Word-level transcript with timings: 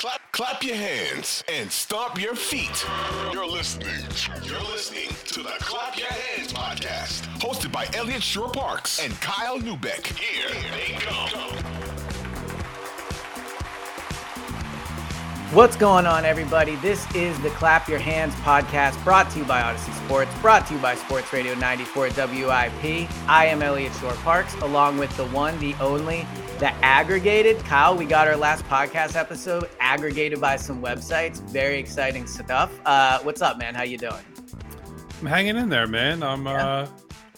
Clap, 0.00 0.32
clap 0.32 0.62
your 0.62 0.76
hands 0.76 1.44
and 1.46 1.70
stomp 1.70 2.18
your 2.18 2.34
feet. 2.34 2.86
You're 3.34 3.46
listening. 3.46 4.00
You're 4.42 4.58
listening 4.60 5.08
to 5.26 5.42
the 5.42 5.52
Clap 5.60 5.98
Your 5.98 6.08
Hands 6.08 6.50
podcast, 6.50 7.26
hosted 7.38 7.70
by 7.70 7.86
Eliot 7.92 8.22
Shorr-Parks 8.22 9.04
and 9.04 9.12
Kyle 9.20 9.58
Neubeck. 9.58 10.06
Here 10.16 10.48
they 10.72 10.94
come. 10.94 11.52
What's 15.52 15.76
going 15.76 16.06
on, 16.06 16.24
everybody? 16.24 16.76
This 16.76 17.06
is 17.14 17.38
the 17.42 17.50
Clap 17.50 17.86
Your 17.86 17.98
Hands 17.98 18.32
podcast 18.36 19.04
brought 19.04 19.30
to 19.32 19.40
you 19.40 19.44
by 19.44 19.60
Audacy 19.60 19.92
Sports, 20.06 20.30
brought 20.40 20.66
to 20.68 20.74
you 20.76 20.80
by 20.80 20.94
Sports 20.94 21.30
Radio 21.30 21.54
94 21.56 22.04
WIP. 22.04 23.06
I 23.28 23.44
am 23.44 23.60
Eliot 23.60 23.92
Shorr-Parks, 24.00 24.54
along 24.62 24.96
with 24.96 25.14
the 25.18 25.26
one, 25.26 25.58
the 25.58 25.74
only, 25.74 26.26
the 26.60 26.70
aggregated. 26.84 27.58
Kyle, 27.60 27.96
we 27.96 28.04
got 28.04 28.28
our 28.28 28.36
last 28.36 28.62
podcast 28.66 29.16
episode 29.16 29.70
aggregated 29.80 30.42
by 30.42 30.56
some 30.56 30.82
websites. 30.82 31.40
Very 31.44 31.78
exciting 31.78 32.26
stuff. 32.26 32.70
Uh, 32.84 33.18
what's 33.20 33.40
up, 33.40 33.56
man? 33.56 33.74
How 33.74 33.82
you 33.82 33.96
doing? 33.96 34.22
I'm 35.20 35.26
hanging 35.26 35.56
in 35.56 35.70
there, 35.70 35.86
man. 35.86 36.22
I'm 36.22 36.44
yeah. 36.44 36.66
uh 36.66 36.88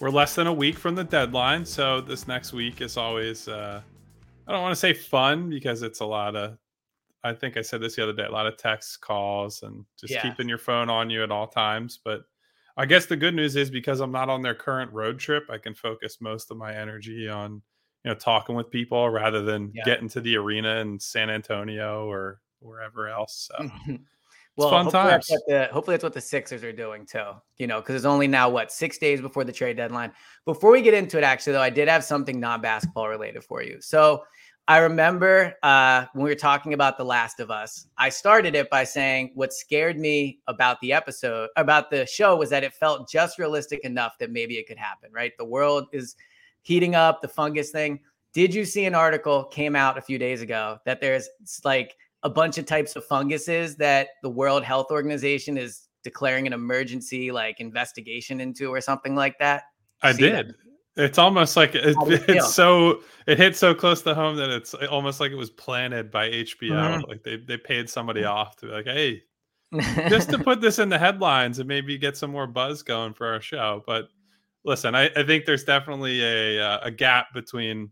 we're 0.01 0.11
less 0.11 0.35
than 0.35 0.49
a 0.49 0.53
week 0.53 0.77
from 0.77 0.97
the 0.97 1.05
deadline, 1.05 1.65
so 1.65 2.01
this 2.01 2.27
next 2.27 2.53
week 2.53 2.81
is 2.81 2.97
always 2.97 3.47
uh 3.47 3.81
I 4.49 4.53
don't 4.53 4.61
want 4.61 4.73
to 4.73 4.81
say 4.81 4.93
fun 4.93 5.49
because 5.49 5.83
it's 5.83 6.01
a 6.01 6.07
lot 6.07 6.35
of 6.35 6.59
I 7.23 7.33
think 7.33 7.57
I 7.57 7.63
said 7.63 7.81
this 7.81 7.95
the 7.95 8.03
other 8.03 8.13
day, 8.13 8.25
a 8.25 8.31
lot 8.33 8.49
of 8.49 8.57
texts, 8.57 8.97
calls, 8.97 9.63
and 9.63 9.85
just 10.01 10.13
yeah. 10.13 10.23
keeping 10.23 10.49
your 10.49 10.59
phone 10.59 10.91
on 10.91 11.11
you 11.11 11.23
at 11.23 11.31
all 11.31 11.47
times. 11.47 12.01
But 12.05 12.23
I 12.77 12.87
guess 12.87 13.07
the 13.07 13.17
good 13.17 13.37
news 13.37 13.55
is 13.55 13.71
because 13.71 14.01
I'm 14.01 14.11
not 14.11 14.29
on 14.29 14.43
their 14.43 14.57
current 14.57 14.93
road 14.93 15.21
trip, 15.21 15.45
I 15.49 15.59
can 15.59 15.75
focus 15.75 16.19
most 16.21 16.51
of 16.51 16.57
my 16.57 16.75
energy 16.75 17.29
on, 17.29 17.63
you 18.05 18.11
know, 18.11 18.15
talking 18.15 18.55
with 18.55 18.71
people 18.71 19.09
rather 19.11 19.43
than 19.43 19.71
yeah. 19.75 19.85
getting 19.85 20.09
to 20.11 20.21
the 20.21 20.37
arena 20.37 20.77
in 20.77 20.99
San 20.99 21.31
Antonio 21.31 22.07
or 22.07 22.41
wherever 22.61 23.09
else. 23.09 23.49
So 23.51 23.71
well, 24.57 24.71
fun 24.71 24.85
hopefully 24.85 25.03
times. 25.11 25.27
That's 25.29 25.43
the, 25.47 25.69
hopefully 25.73 25.95
that's 25.95 26.05
what 26.05 26.13
the 26.13 26.21
Sixers 26.21 26.65
are 26.65 26.73
doing 26.73 27.07
too, 27.07 27.31
you 27.59 27.67
know, 27.67 27.81
because 27.81 27.95
it's 27.95 28.05
only 28.05 28.27
now 28.27 28.51
what 28.51 28.73
six 28.73 28.99
days 28.99 29.21
before 29.21 29.45
the 29.45 29.53
trade 29.53 29.77
deadline. 29.77 30.13
Before 30.45 30.73
we 30.73 30.83
get 30.83 30.95
into 30.95 31.17
it, 31.17 31.25
actually, 31.25 31.55
though, 31.55 31.63
I 31.63 31.71
did 31.71 31.89
have 31.89 32.05
something 32.05 32.39
non-basketball 32.39 33.09
related 33.09 33.45
for 33.45 33.63
you. 33.63 33.81
So 33.81 34.25
I 34.69 34.79
remember 34.79 35.55
uh, 35.63 36.07
when 36.13 36.25
we 36.25 36.31
were 36.31 36.37
talking 36.37 36.73
about 36.73 36.97
The 36.97 37.05
Last 37.05 37.41
of 37.41 37.51
Us, 37.51 37.87
I 37.99 38.11
started 38.11 38.55
it 38.55 38.71
by 38.71 38.85
saying 38.85 39.33
what 39.35 39.53
scared 39.53 39.99
me 39.99 40.41
about 40.47 40.81
the 40.81 40.93
episode, 40.93 41.49
about 41.57 41.91
the 41.91 42.07
show, 42.07 42.37
was 42.37 42.51
that 42.51 42.63
it 42.63 42.73
felt 42.73 43.11
just 43.11 43.39
realistic 43.39 43.81
enough 43.81 44.19
that 44.19 44.31
maybe 44.31 44.59
it 44.59 44.69
could 44.69 44.79
happen, 44.79 45.11
right? 45.13 45.33
The 45.37 45.45
world 45.45 45.89
is 45.93 46.15
heating 46.63 46.95
up, 46.95 47.23
the 47.23 47.29
fungus 47.29 47.71
thing. 47.71 48.01
Did 48.33 48.55
you 48.55 48.65
see 48.65 48.87
an 48.87 48.95
article 48.95 49.45
came 49.45 49.77
out 49.77 49.99
a 49.99 50.01
few 50.01 50.19
days 50.19 50.41
ago 50.41 50.79
that 50.87 51.01
there's 51.01 51.29
like 51.65 51.97
a 52.23 52.31
bunch 52.31 52.57
of 52.59 52.67
types 52.67 52.97
of 52.97 53.05
funguses 53.05 53.77
that 53.77 54.09
the 54.23 54.31
World 54.31 54.63
Health 54.63 54.91
Organization 54.91 55.59
is 55.59 55.89
declaring 56.03 56.47
an 56.47 56.53
emergency 56.53 57.31
like 57.31 57.61
investigation 57.61 58.41
into 58.41 58.69
or 58.69 58.81
something 58.81 59.15
like 59.15 59.39
that? 59.39 59.65
I 60.03 60.13
did. 60.13 60.49
That? 60.49 60.55
It's 61.05 61.19
almost 61.19 61.57
like 61.57 61.75
it, 61.75 61.97
it's 62.29 62.53
so 62.53 63.03
it 63.27 63.39
hit 63.39 63.57
so 63.57 63.75
close 63.75 64.03
to 64.03 64.15
home 64.15 64.37
that 64.37 64.51
it's 64.51 64.75
almost 64.75 65.21
like 65.21 65.33
it 65.33 65.37
was 65.37 65.51
planted 65.51 66.11
by 66.11 66.29
HBO. 66.29 66.71
Mm-hmm. 66.71 67.11
Like 67.11 67.23
they 67.23 67.37
they 67.37 67.57
paid 67.57 67.89
somebody 67.89 68.25
off 68.25 68.57
to 68.57 68.67
be 68.67 68.73
like, 68.73 68.87
hey, 68.87 69.23
just 70.09 70.31
to 70.31 70.39
put 70.39 70.61
this 70.61 70.79
in 70.79 70.89
the 70.89 70.99
headlines 70.99 71.59
and 71.59 71.69
maybe 71.69 71.97
get 71.97 72.17
some 72.17 72.31
more 72.31 72.47
buzz 72.47 72.83
going 72.83 73.15
for 73.15 73.33
our 73.33 73.41
show. 73.41 73.83
But 73.87 74.09
listen, 74.65 74.95
I, 74.95 75.11
I 75.17 75.23
think 75.25 75.45
there's 75.45 75.65
definitely 75.65 76.23
a 76.23 76.61
uh, 76.61 76.81
a 76.83 76.91
gap 76.91 77.33
between 77.35 77.91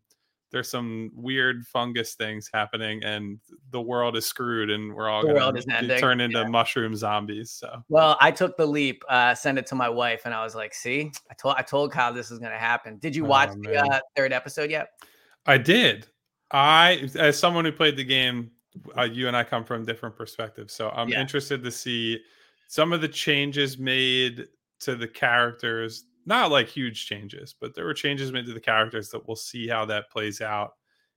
there's 0.51 0.71
some 0.71 1.11
weird 1.15 1.65
fungus 1.67 2.15
things 2.15 2.51
happening 2.53 3.03
and 3.05 3.39
the 3.71 3.81
world 3.81 4.17
is 4.17 4.27
screwed 4.27 4.71
and 4.71 4.95
we're 4.95 5.09
all 5.09 5.23
going 5.23 5.55
to 5.55 5.98
turn 5.98 6.21
into 6.21 6.41
yeah. 6.41 6.48
mushroom 6.48 6.95
zombies 6.95 7.51
so. 7.51 7.83
Well 7.89 8.17
i 8.21 8.31
took 8.31 8.57
the 8.57 8.67
leap 8.67 9.03
uh 9.09 9.35
sent 9.35 9.59
it 9.59 9.67
to 9.67 9.75
my 9.75 9.89
wife 9.89 10.23
and 10.25 10.35
i 10.35 10.43
was 10.43 10.55
like 10.55 10.75
see 10.75 11.11
i 11.30 11.35
told 11.35 11.55
i 11.57 11.63
told 11.63 11.92
kyle 11.92 12.13
this 12.13 12.30
is 12.30 12.39
going 12.39 12.53
to 12.53 12.59
happen. 12.59 12.98
Did 12.98 13.14
you 13.14 13.25
watch 13.25 13.51
oh, 13.53 13.63
the 13.63 13.77
uh, 13.77 14.01
third 14.17 14.33
episode 14.33 14.70
yet? 14.70 14.89
I 15.47 15.59
did. 15.59 16.09
I 16.51 17.09
as 17.14 17.39
someone 17.39 17.64
who 17.64 17.73
played 17.73 17.97
the 17.97 18.05
game 18.05 18.51
uh, 18.97 19.03
you 19.03 19.29
and 19.29 19.36
i 19.36 19.45
come 19.45 19.64
from 19.64 19.85
different 19.85 20.17
perspectives 20.17 20.73
so 20.73 20.91
i'm 20.91 21.09
yeah. 21.09 21.20
interested 21.20 21.63
to 21.63 21.70
see 21.70 22.20
some 22.69 22.92
of 22.92 23.01
the 23.01 23.09
changes 23.09 23.79
made 23.79 24.47
to 24.79 24.95
the 24.95 25.09
characters 25.09 26.05
not 26.27 26.51
like 26.51 26.69
huge 26.69 27.07
changes, 27.07 27.55
but 27.58 27.75
there 27.75 27.85
were 27.85 27.95
changes 27.95 28.33
made 28.33 28.47
to 28.47 28.53
the 28.53 28.61
characters 28.61 29.11
that 29.11 29.27
we'll 29.27 29.36
see 29.36 29.69
how 29.69 29.85
that 29.86 30.11
plays 30.11 30.41
out 30.41 30.73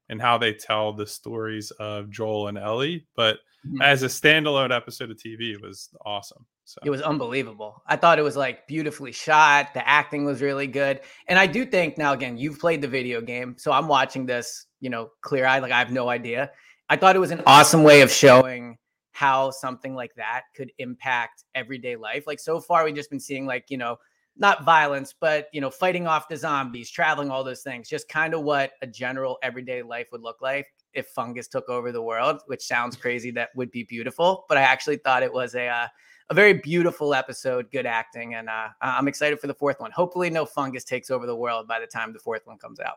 and 0.09 0.21
how 0.21 0.37
they 0.37 0.53
tell 0.53 0.93
the 0.93 1.07
stories 1.07 1.71
of 1.71 2.09
Joel 2.09 2.47
and 2.47 2.57
Ellie. 2.57 3.05
But 3.15 3.37
mm-hmm. 3.65 3.81
as 3.81 4.03
a 4.03 4.07
standalone 4.07 4.75
episode 4.75 5.11
of 5.11 5.17
TV, 5.17 5.53
it 5.53 5.61
was 5.61 5.89
awesome. 6.05 6.45
So 6.65 6.79
it 6.85 6.89
was 6.89 7.01
unbelievable. 7.01 7.81
I 7.87 7.97
thought 7.97 8.19
it 8.19 8.23
was 8.23 8.37
like 8.37 8.67
beautifully 8.67 9.11
shot. 9.11 9.73
The 9.73 9.87
acting 9.87 10.23
was 10.23 10.41
really 10.41 10.67
good. 10.67 11.01
And 11.27 11.37
I 11.37 11.45
do 11.45 11.65
think 11.65 11.97
now 11.97 12.13
again, 12.13 12.37
you've 12.37 12.59
played 12.59 12.81
the 12.81 12.87
video 12.87 13.21
game. 13.21 13.55
So 13.57 13.71
I'm 13.71 13.87
watching 13.87 14.25
this, 14.25 14.67
you 14.79 14.89
know, 14.89 15.09
clear 15.21 15.45
eyed, 15.45 15.61
like 15.61 15.73
I 15.73 15.79
have 15.79 15.91
no 15.91 16.09
idea. 16.09 16.51
I 16.89 16.95
thought 16.95 17.15
it 17.15 17.19
was 17.19 17.31
an 17.31 17.41
awesome 17.45 17.83
way 17.83 18.01
of 18.01 18.11
showing 18.11 18.77
how 19.11 19.51
something 19.51 19.93
like 19.93 20.15
that 20.15 20.43
could 20.55 20.71
impact 20.79 21.43
everyday 21.53 21.95
life. 21.95 22.25
Like 22.27 22.39
so 22.39 22.59
far, 22.59 22.83
we've 22.83 22.95
just 22.95 23.09
been 23.09 23.19
seeing 23.19 23.45
like, 23.45 23.65
you 23.69 23.77
know, 23.77 23.97
not 24.37 24.63
violence, 24.63 25.13
but 25.19 25.47
you 25.53 25.61
know, 25.61 25.69
fighting 25.69 26.07
off 26.07 26.27
the 26.27 26.37
zombies, 26.37 26.89
traveling, 26.89 27.29
all 27.29 27.43
those 27.43 27.61
things. 27.61 27.89
Just 27.89 28.09
kind 28.09 28.33
of 28.33 28.41
what 28.41 28.71
a 28.81 28.87
general 28.87 29.37
everyday 29.43 29.81
life 29.81 30.07
would 30.11 30.21
look 30.21 30.41
like 30.41 30.67
if 30.93 31.07
fungus 31.07 31.47
took 31.47 31.69
over 31.69 31.91
the 31.91 32.01
world. 32.01 32.41
Which 32.47 32.63
sounds 32.63 32.95
crazy. 32.95 33.31
That 33.31 33.49
would 33.55 33.71
be 33.71 33.83
beautiful, 33.83 34.45
but 34.49 34.57
I 34.57 34.61
actually 34.61 34.97
thought 34.97 35.23
it 35.23 35.33
was 35.33 35.55
a 35.55 35.67
uh, 35.67 35.87
a 36.29 36.33
very 36.33 36.53
beautiful 36.53 37.13
episode, 37.13 37.69
good 37.71 37.85
acting, 37.85 38.35
and 38.35 38.49
uh, 38.49 38.69
I'm 38.81 39.07
excited 39.07 39.39
for 39.39 39.47
the 39.47 39.53
fourth 39.53 39.79
one. 39.79 39.91
Hopefully, 39.91 40.29
no 40.29 40.45
fungus 40.45 40.83
takes 40.83 41.11
over 41.11 41.25
the 41.25 41.35
world 41.35 41.67
by 41.67 41.79
the 41.79 41.87
time 41.87 42.13
the 42.13 42.19
fourth 42.19 42.45
one 42.45 42.57
comes 42.57 42.79
out. 42.79 42.95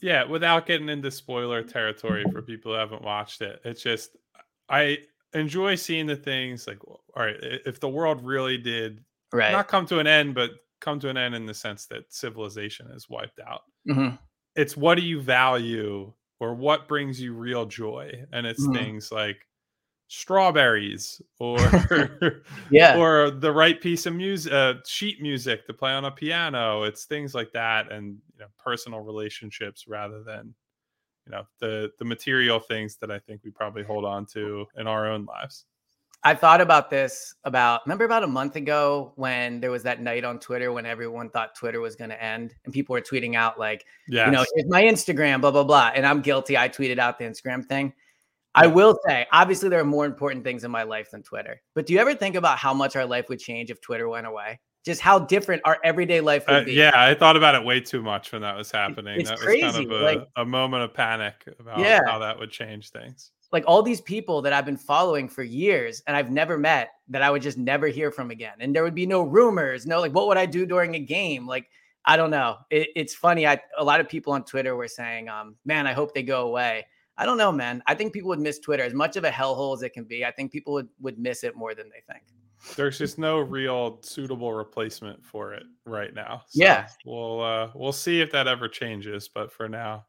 Yeah, 0.00 0.24
without 0.24 0.66
getting 0.66 0.88
into 0.88 1.10
spoiler 1.10 1.62
territory 1.62 2.24
for 2.30 2.42
people 2.42 2.72
who 2.72 2.78
haven't 2.78 3.02
watched 3.02 3.40
it, 3.40 3.60
it's 3.64 3.82
just 3.82 4.16
I 4.68 4.98
enjoy 5.34 5.74
seeing 5.74 6.06
the 6.06 6.16
things 6.16 6.66
like 6.66 6.78
all 6.84 7.00
right 7.16 7.36
if 7.40 7.80
the 7.80 7.88
world 7.88 8.24
really 8.24 8.56
did 8.56 9.04
right. 9.32 9.52
not 9.52 9.68
come 9.68 9.84
to 9.84 9.98
an 9.98 10.06
end 10.06 10.34
but 10.34 10.50
come 10.80 11.00
to 11.00 11.08
an 11.08 11.16
end 11.16 11.34
in 11.34 11.46
the 11.46 11.54
sense 11.54 11.86
that 11.86 12.12
civilization 12.12 12.88
is 12.94 13.08
wiped 13.08 13.40
out. 13.40 13.62
Mm-hmm. 13.88 14.16
It's 14.56 14.76
what 14.76 14.96
do 14.96 15.04
you 15.04 15.20
value 15.20 16.12
or 16.40 16.54
what 16.54 16.88
brings 16.88 17.20
you 17.20 17.34
real 17.34 17.66
joy? 17.66 18.24
And 18.32 18.46
it's 18.46 18.62
mm-hmm. 18.62 18.74
things 18.74 19.10
like 19.10 19.46
strawberries 20.08 21.20
or 21.40 21.58
yeah 22.70 22.98
or 22.98 23.30
the 23.30 23.50
right 23.50 23.80
piece 23.80 24.06
of 24.06 24.14
music 24.14 24.52
uh, 24.52 24.74
sheet 24.86 25.20
music 25.22 25.66
to 25.66 25.72
play 25.72 25.92
on 25.92 26.04
a 26.04 26.10
piano 26.10 26.82
it's 26.82 27.06
things 27.06 27.34
like 27.34 27.50
that 27.52 27.90
and 27.90 28.18
you 28.34 28.40
know 28.40 28.46
personal 28.62 29.00
relationships 29.00 29.86
rather 29.88 30.22
than 30.22 30.54
you 31.26 31.32
know 31.32 31.42
the 31.58 31.90
the 31.98 32.04
material 32.04 32.60
things 32.60 32.96
that 32.96 33.10
i 33.10 33.18
think 33.18 33.40
we 33.44 33.50
probably 33.50 33.82
hold 33.82 34.04
on 34.04 34.26
to 34.26 34.66
in 34.76 34.86
our 34.86 35.10
own 35.10 35.24
lives 35.24 35.64
I 36.26 36.34
thought 36.34 36.62
about 36.62 36.88
this 36.88 37.34
about 37.44 37.82
remember 37.84 38.06
about 38.06 38.24
a 38.24 38.26
month 38.26 38.56
ago 38.56 39.12
when 39.16 39.60
there 39.60 39.70
was 39.70 39.82
that 39.82 40.00
night 40.00 40.24
on 40.24 40.38
Twitter 40.38 40.72
when 40.72 40.86
everyone 40.86 41.28
thought 41.28 41.54
Twitter 41.54 41.80
was 41.80 41.96
going 41.96 42.08
to 42.08 42.22
end 42.22 42.54
and 42.64 42.72
people 42.72 42.94
were 42.94 43.02
tweeting 43.02 43.34
out 43.34 43.58
like, 43.58 43.84
yes. 44.08 44.26
you 44.26 44.32
know, 44.32 44.44
it's 44.54 44.68
my 44.70 44.82
Instagram, 44.82 45.42
blah 45.42 45.50
blah 45.50 45.64
blah, 45.64 45.92
and 45.94 46.06
I'm 46.06 46.22
guilty. 46.22 46.56
I 46.56 46.70
tweeted 46.70 46.98
out 46.98 47.18
the 47.18 47.24
Instagram 47.24 47.66
thing. 47.66 47.92
I 48.54 48.68
will 48.68 48.96
say, 49.06 49.26
obviously, 49.32 49.68
there 49.68 49.80
are 49.80 49.84
more 49.84 50.06
important 50.06 50.44
things 50.44 50.64
in 50.64 50.70
my 50.70 50.84
life 50.84 51.10
than 51.10 51.22
Twitter. 51.22 51.60
But 51.74 51.86
do 51.86 51.92
you 51.92 51.98
ever 51.98 52.14
think 52.14 52.36
about 52.36 52.56
how 52.56 52.72
much 52.72 52.94
our 52.94 53.04
life 53.04 53.28
would 53.28 53.40
change 53.40 53.70
if 53.70 53.80
Twitter 53.80 54.08
went 54.08 54.26
away? 54.26 54.60
Just 54.84 55.00
how 55.00 55.18
different 55.18 55.62
our 55.64 55.78
everyday 55.82 56.20
life 56.20 56.46
would 56.46 56.62
uh, 56.62 56.64
be. 56.64 56.74
Yeah, 56.74 56.92
I 56.94 57.14
thought 57.14 57.36
about 57.36 57.54
it 57.56 57.64
way 57.64 57.80
too 57.80 58.00
much 58.00 58.32
when 58.32 58.42
that 58.42 58.56
was 58.56 58.70
happening. 58.70 59.18
It's 59.18 59.30
that 59.30 59.40
crazy. 59.40 59.64
was 59.64 59.74
kind 59.74 59.92
of 59.92 60.00
a, 60.00 60.04
like, 60.04 60.28
a 60.36 60.44
moment 60.44 60.84
of 60.84 60.94
panic 60.94 61.34
about 61.58 61.80
yeah. 61.80 62.00
how 62.06 62.20
that 62.20 62.38
would 62.38 62.50
change 62.50 62.90
things 62.90 63.32
like 63.52 63.64
all 63.66 63.82
these 63.82 64.00
people 64.00 64.42
that 64.42 64.52
I've 64.52 64.64
been 64.64 64.76
following 64.76 65.28
for 65.28 65.42
years 65.42 66.02
and 66.06 66.16
I've 66.16 66.30
never 66.30 66.58
met 66.58 66.90
that 67.08 67.22
I 67.22 67.30
would 67.30 67.42
just 67.42 67.58
never 67.58 67.88
hear 67.88 68.10
from 68.10 68.30
again. 68.30 68.54
And 68.60 68.74
there 68.74 68.82
would 68.82 68.94
be 68.94 69.06
no 69.06 69.22
rumors, 69.22 69.86
no 69.86 70.00
like 70.00 70.12
what 70.12 70.26
would 70.28 70.36
I 70.36 70.46
do 70.46 70.66
during 70.66 70.94
a 70.94 71.00
game? 71.00 71.46
Like 71.46 71.68
I 72.06 72.16
don't 72.16 72.30
know. 72.30 72.58
It, 72.70 72.88
it's 72.96 73.14
funny. 73.14 73.46
I 73.46 73.60
a 73.78 73.84
lot 73.84 74.00
of 74.00 74.08
people 74.08 74.32
on 74.32 74.44
Twitter 74.44 74.76
were 74.76 74.88
saying, 74.88 75.28
um, 75.28 75.56
man, 75.64 75.86
I 75.86 75.92
hope 75.92 76.14
they 76.14 76.22
go 76.22 76.46
away. 76.46 76.86
I 77.16 77.24
don't 77.24 77.38
know, 77.38 77.52
man. 77.52 77.82
I 77.86 77.94
think 77.94 78.12
people 78.12 78.28
would 78.28 78.40
miss 78.40 78.58
Twitter 78.58 78.82
as 78.82 78.92
much 78.92 79.16
of 79.16 79.24
a 79.24 79.30
hellhole 79.30 79.74
as 79.74 79.82
it 79.82 79.92
can 79.92 80.04
be. 80.04 80.24
I 80.24 80.30
think 80.30 80.52
people 80.52 80.72
would 80.74 80.88
would 81.00 81.18
miss 81.18 81.44
it 81.44 81.56
more 81.56 81.74
than 81.74 81.88
they 81.88 82.02
think. 82.12 82.24
There's 82.76 82.98
just 82.98 83.18
no 83.18 83.38
real 83.38 83.98
suitable 84.02 84.52
replacement 84.52 85.24
for 85.24 85.52
it 85.52 85.64
right 85.84 86.14
now. 86.14 86.42
So 86.48 86.62
yeah, 86.62 86.88
we'll 87.04 87.40
uh, 87.40 87.70
we'll 87.74 87.92
see 87.92 88.20
if 88.20 88.32
that 88.32 88.48
ever 88.48 88.68
changes. 88.68 89.28
But 89.28 89.52
for 89.52 89.68
now, 89.68 90.06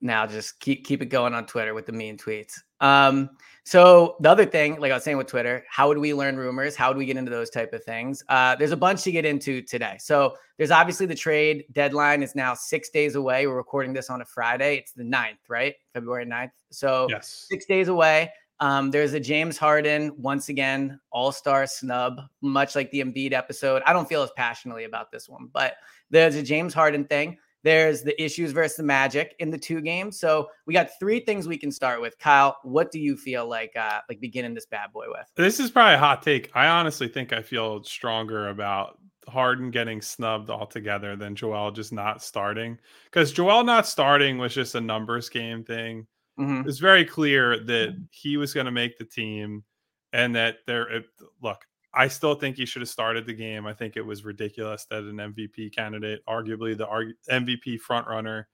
now 0.00 0.26
just 0.26 0.60
keep 0.60 0.84
keep 0.84 1.02
it 1.02 1.06
going 1.06 1.34
on 1.34 1.46
Twitter 1.46 1.74
with 1.74 1.86
the 1.86 1.92
mean 1.92 2.16
tweets. 2.16 2.54
Um, 2.80 3.30
so 3.64 4.16
the 4.20 4.30
other 4.30 4.46
thing, 4.46 4.80
like 4.80 4.92
I 4.92 4.94
was 4.94 5.04
saying 5.04 5.18
with 5.18 5.26
Twitter, 5.26 5.62
how 5.68 5.88
would 5.88 5.98
we 5.98 6.14
learn 6.14 6.36
rumors? 6.36 6.74
How 6.74 6.88
would 6.88 6.96
we 6.96 7.04
get 7.04 7.16
into 7.16 7.30
those 7.30 7.50
type 7.50 7.74
of 7.74 7.84
things? 7.84 8.24
Uh, 8.28 8.56
there's 8.56 8.70
a 8.70 8.76
bunch 8.76 9.02
to 9.02 9.12
get 9.12 9.26
into 9.26 9.60
today. 9.60 9.96
So 9.98 10.36
there's 10.56 10.70
obviously 10.70 11.04
the 11.04 11.14
trade 11.14 11.64
deadline 11.72 12.22
is 12.22 12.34
now 12.34 12.54
six 12.54 12.88
days 12.88 13.14
away. 13.14 13.46
We're 13.46 13.56
recording 13.56 13.92
this 13.92 14.08
on 14.08 14.22
a 14.22 14.24
Friday. 14.24 14.76
It's 14.76 14.92
the 14.92 15.02
9th, 15.02 15.36
right? 15.48 15.74
February 15.92 16.24
9th. 16.24 16.52
So 16.70 17.08
yes. 17.10 17.46
six 17.50 17.66
days 17.66 17.88
away. 17.88 18.32
Um, 18.60 18.90
there's 18.90 19.12
a 19.12 19.20
James 19.20 19.56
Harden, 19.56 20.12
once 20.16 20.48
again, 20.48 20.98
all 21.12 21.30
star 21.30 21.66
snub, 21.66 22.20
much 22.40 22.74
like 22.74 22.90
the 22.90 23.00
Embiid 23.00 23.32
episode. 23.32 23.82
I 23.86 23.92
don't 23.92 24.08
feel 24.08 24.22
as 24.22 24.30
passionately 24.36 24.84
about 24.84 25.12
this 25.12 25.28
one, 25.28 25.48
but 25.52 25.74
there's 26.10 26.34
a 26.34 26.42
James 26.42 26.74
Harden 26.74 27.04
thing. 27.04 27.38
There's 27.64 28.02
the 28.02 28.20
issues 28.22 28.52
versus 28.52 28.76
the 28.76 28.82
Magic 28.82 29.34
in 29.40 29.50
the 29.50 29.58
two 29.58 29.80
games. 29.80 30.18
So 30.18 30.48
we 30.66 30.74
got 30.74 30.90
three 30.98 31.20
things 31.20 31.48
we 31.48 31.58
can 31.58 31.72
start 31.72 32.00
with. 32.00 32.18
Kyle, 32.18 32.56
what 32.62 32.92
do 32.92 33.00
you 33.00 33.16
feel 33.16 33.48
like 33.48 33.72
uh 33.76 34.00
like 34.08 34.20
beginning 34.20 34.54
this 34.54 34.66
bad 34.66 34.92
boy 34.92 35.06
with? 35.08 35.26
This 35.36 35.60
is 35.60 35.70
probably 35.70 35.94
a 35.94 35.98
hot 35.98 36.22
take. 36.22 36.50
I 36.54 36.68
honestly 36.68 37.08
think 37.08 37.32
I 37.32 37.42
feel 37.42 37.82
stronger 37.82 38.48
about 38.48 38.98
Harden 39.28 39.70
getting 39.70 40.00
snubbed 40.00 40.50
altogether 40.50 41.16
than 41.16 41.34
Joel 41.34 41.70
just 41.70 41.92
not 41.92 42.22
starting. 42.22 42.78
Because 43.04 43.32
Joel 43.32 43.64
not 43.64 43.86
starting 43.86 44.38
was 44.38 44.54
just 44.54 44.74
a 44.74 44.80
numbers 44.80 45.28
game 45.28 45.64
thing. 45.64 46.06
Mm-hmm. 46.38 46.68
It's 46.68 46.78
very 46.78 47.04
clear 47.04 47.58
that 47.64 47.96
he 48.10 48.36
was 48.36 48.54
going 48.54 48.66
to 48.66 48.72
make 48.72 48.96
the 48.96 49.04
team 49.04 49.64
and 50.12 50.34
that 50.36 50.58
there 50.66 50.88
it, 50.88 51.04
look, 51.42 51.64
I 51.98 52.06
still 52.06 52.36
think 52.36 52.56
he 52.56 52.64
should 52.64 52.80
have 52.80 52.88
started 52.88 53.26
the 53.26 53.34
game. 53.34 53.66
I 53.66 53.72
think 53.72 53.96
it 53.96 54.06
was 54.06 54.24
ridiculous 54.24 54.86
that 54.88 55.02
an 55.02 55.16
MVP 55.16 55.74
candidate, 55.74 56.20
arguably 56.28 56.78
the 56.78 56.86
MVP 57.28 57.80
frontrunner, 57.80 58.44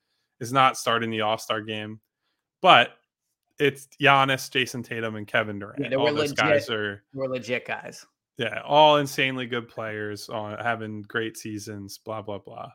is 0.41 0.51
not 0.51 0.79
starting 0.79 1.11
the 1.11 1.21
All 1.21 1.37
Star 1.37 1.61
game. 1.61 2.01
But 2.63 2.93
it's 3.59 3.87
Giannis, 4.01 4.51
Jayson 4.51 4.83
Tatum, 4.83 5.17
and 5.17 5.27
Kevin 5.27 5.59
Durant. 5.59 5.91
Yeah, 5.91 5.99
all 5.99 6.07
those 6.07 6.31
legit, 6.31 6.37
guys 6.37 6.71
are 6.71 7.03
we're 7.13 7.29
legit 7.29 7.67
guys. 7.67 8.07
Yeah, 8.39 8.63
all 8.65 8.97
insanely 8.97 9.45
good 9.45 9.69
players, 9.69 10.31
on 10.31 10.59
having 10.59 11.03
great 11.03 11.37
seasons. 11.37 11.99
Blah 11.99 12.23
blah 12.23 12.39
blah. 12.39 12.71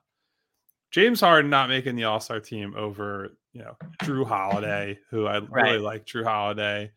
James 0.91 1.19
Harden 1.19 1.49
not 1.49 1.69
making 1.69 1.95
the 1.95 2.03
All 2.03 2.19
Star 2.19 2.39
team 2.39 2.75
over, 2.77 3.35
you 3.53 3.63
know, 3.63 3.75
Jrue 4.03 4.27
Holiday, 4.27 4.99
who 5.09 5.25
I 5.25 5.39
right. 5.39 5.63
really 5.63 5.79
like. 5.79 6.05
Jrue 6.05 6.25
Holiday 6.25 6.91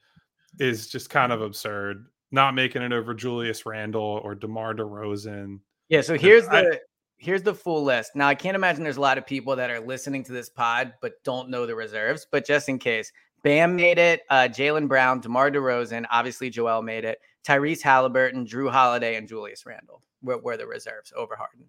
is 0.61 0.89
just 0.89 1.09
kind 1.09 1.33
of 1.33 1.41
absurd 1.41 2.05
not 2.33 2.55
making 2.55 2.83
it 2.83 2.93
over 2.93 3.15
Julius 3.15 3.65
Randle 3.65 4.21
or 4.25 4.35
DeMar 4.35 4.75
DeRozan. 4.75 5.61
Yeah, 5.89 6.01
so 6.01 6.17
here's 6.17 6.47
the 6.49 6.75
I, 6.75 6.79
here's 7.19 7.43
the 7.43 7.55
full 7.55 7.85
list. 7.85 8.17
Now 8.17 8.27
I 8.27 8.35
can't 8.35 8.57
imagine 8.57 8.83
there's 8.83 8.97
a 8.97 9.03
lot 9.03 9.19
of 9.19 9.27
people 9.27 9.55
that 9.57 9.71
are 9.71 9.81
listening 9.81 10.25
to 10.25 10.33
this 10.33 10.49
pod 10.49 10.95
but 11.01 11.23
don't 11.23 11.51
know 11.51 11.67
the 11.67 11.75
reserves. 11.77 12.27
But 12.31 12.47
just 12.47 12.69
in 12.69 12.79
case, 12.79 13.13
Bam 13.43 13.77
made 13.77 13.99
it, 13.99 14.23
uh, 14.31 14.49
Jaylen 14.51 14.89
Brown, 14.89 15.21
DeMar 15.21 15.51
DeRozan, 15.51 16.07
obviously 16.11 16.49
Joel 16.49 16.83
made 16.83 17.05
it, 17.05 17.19
Tyrese 17.45 17.83
Halliburton, 17.83 18.47
Jrue 18.47 18.71
Holiday, 18.71 19.17
and 19.17 19.29
Julius 19.29 19.67
Randle 19.67 20.03
were, 20.23 20.39
were 20.39 20.57
the 20.57 20.67
reserves 20.67 21.13
over 21.17 21.37
Harden. 21.37 21.67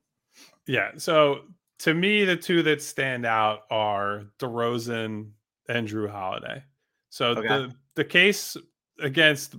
Yeah, 0.68 0.92
so 0.98 1.42
to 1.80 1.94
me, 1.94 2.25
the 2.25 2.38
two 2.38 2.63
that 2.63 2.81
stand 2.81 3.25
out 3.25 3.62
are 3.69 4.25
DeRozan 4.39 5.31
and 5.68 5.88
Jrue 5.88 6.10
Holiday. 6.10 6.63
So 7.10 7.27
okay. 7.31 7.48
the 7.48 7.75
the 7.95 8.06
case 8.06 8.57
against 9.00 9.56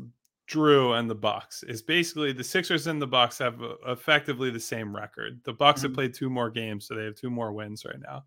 Jrue 0.48 0.98
and 0.98 1.08
the 1.08 1.14
Bucks 1.14 1.62
is 1.62 1.82
basically 1.82 2.32
the 2.32 2.44
Sixers 2.44 2.86
and 2.86 3.00
the 3.00 3.06
Bucks 3.06 3.38
have 3.38 3.62
uh, 3.62 3.76
effectively 3.86 4.50
the 4.50 4.60
same 4.60 4.94
record. 4.94 5.40
The 5.44 5.52
Bucks 5.52 5.80
mm-hmm. 5.80 5.88
have 5.88 5.94
played 5.94 6.14
two 6.14 6.28
more 6.28 6.50
games, 6.50 6.86
so 6.86 6.94
they 6.94 7.04
have 7.04 7.14
two 7.14 7.30
more 7.30 7.52
wins 7.52 7.84
right 7.84 8.00
now, 8.00 8.24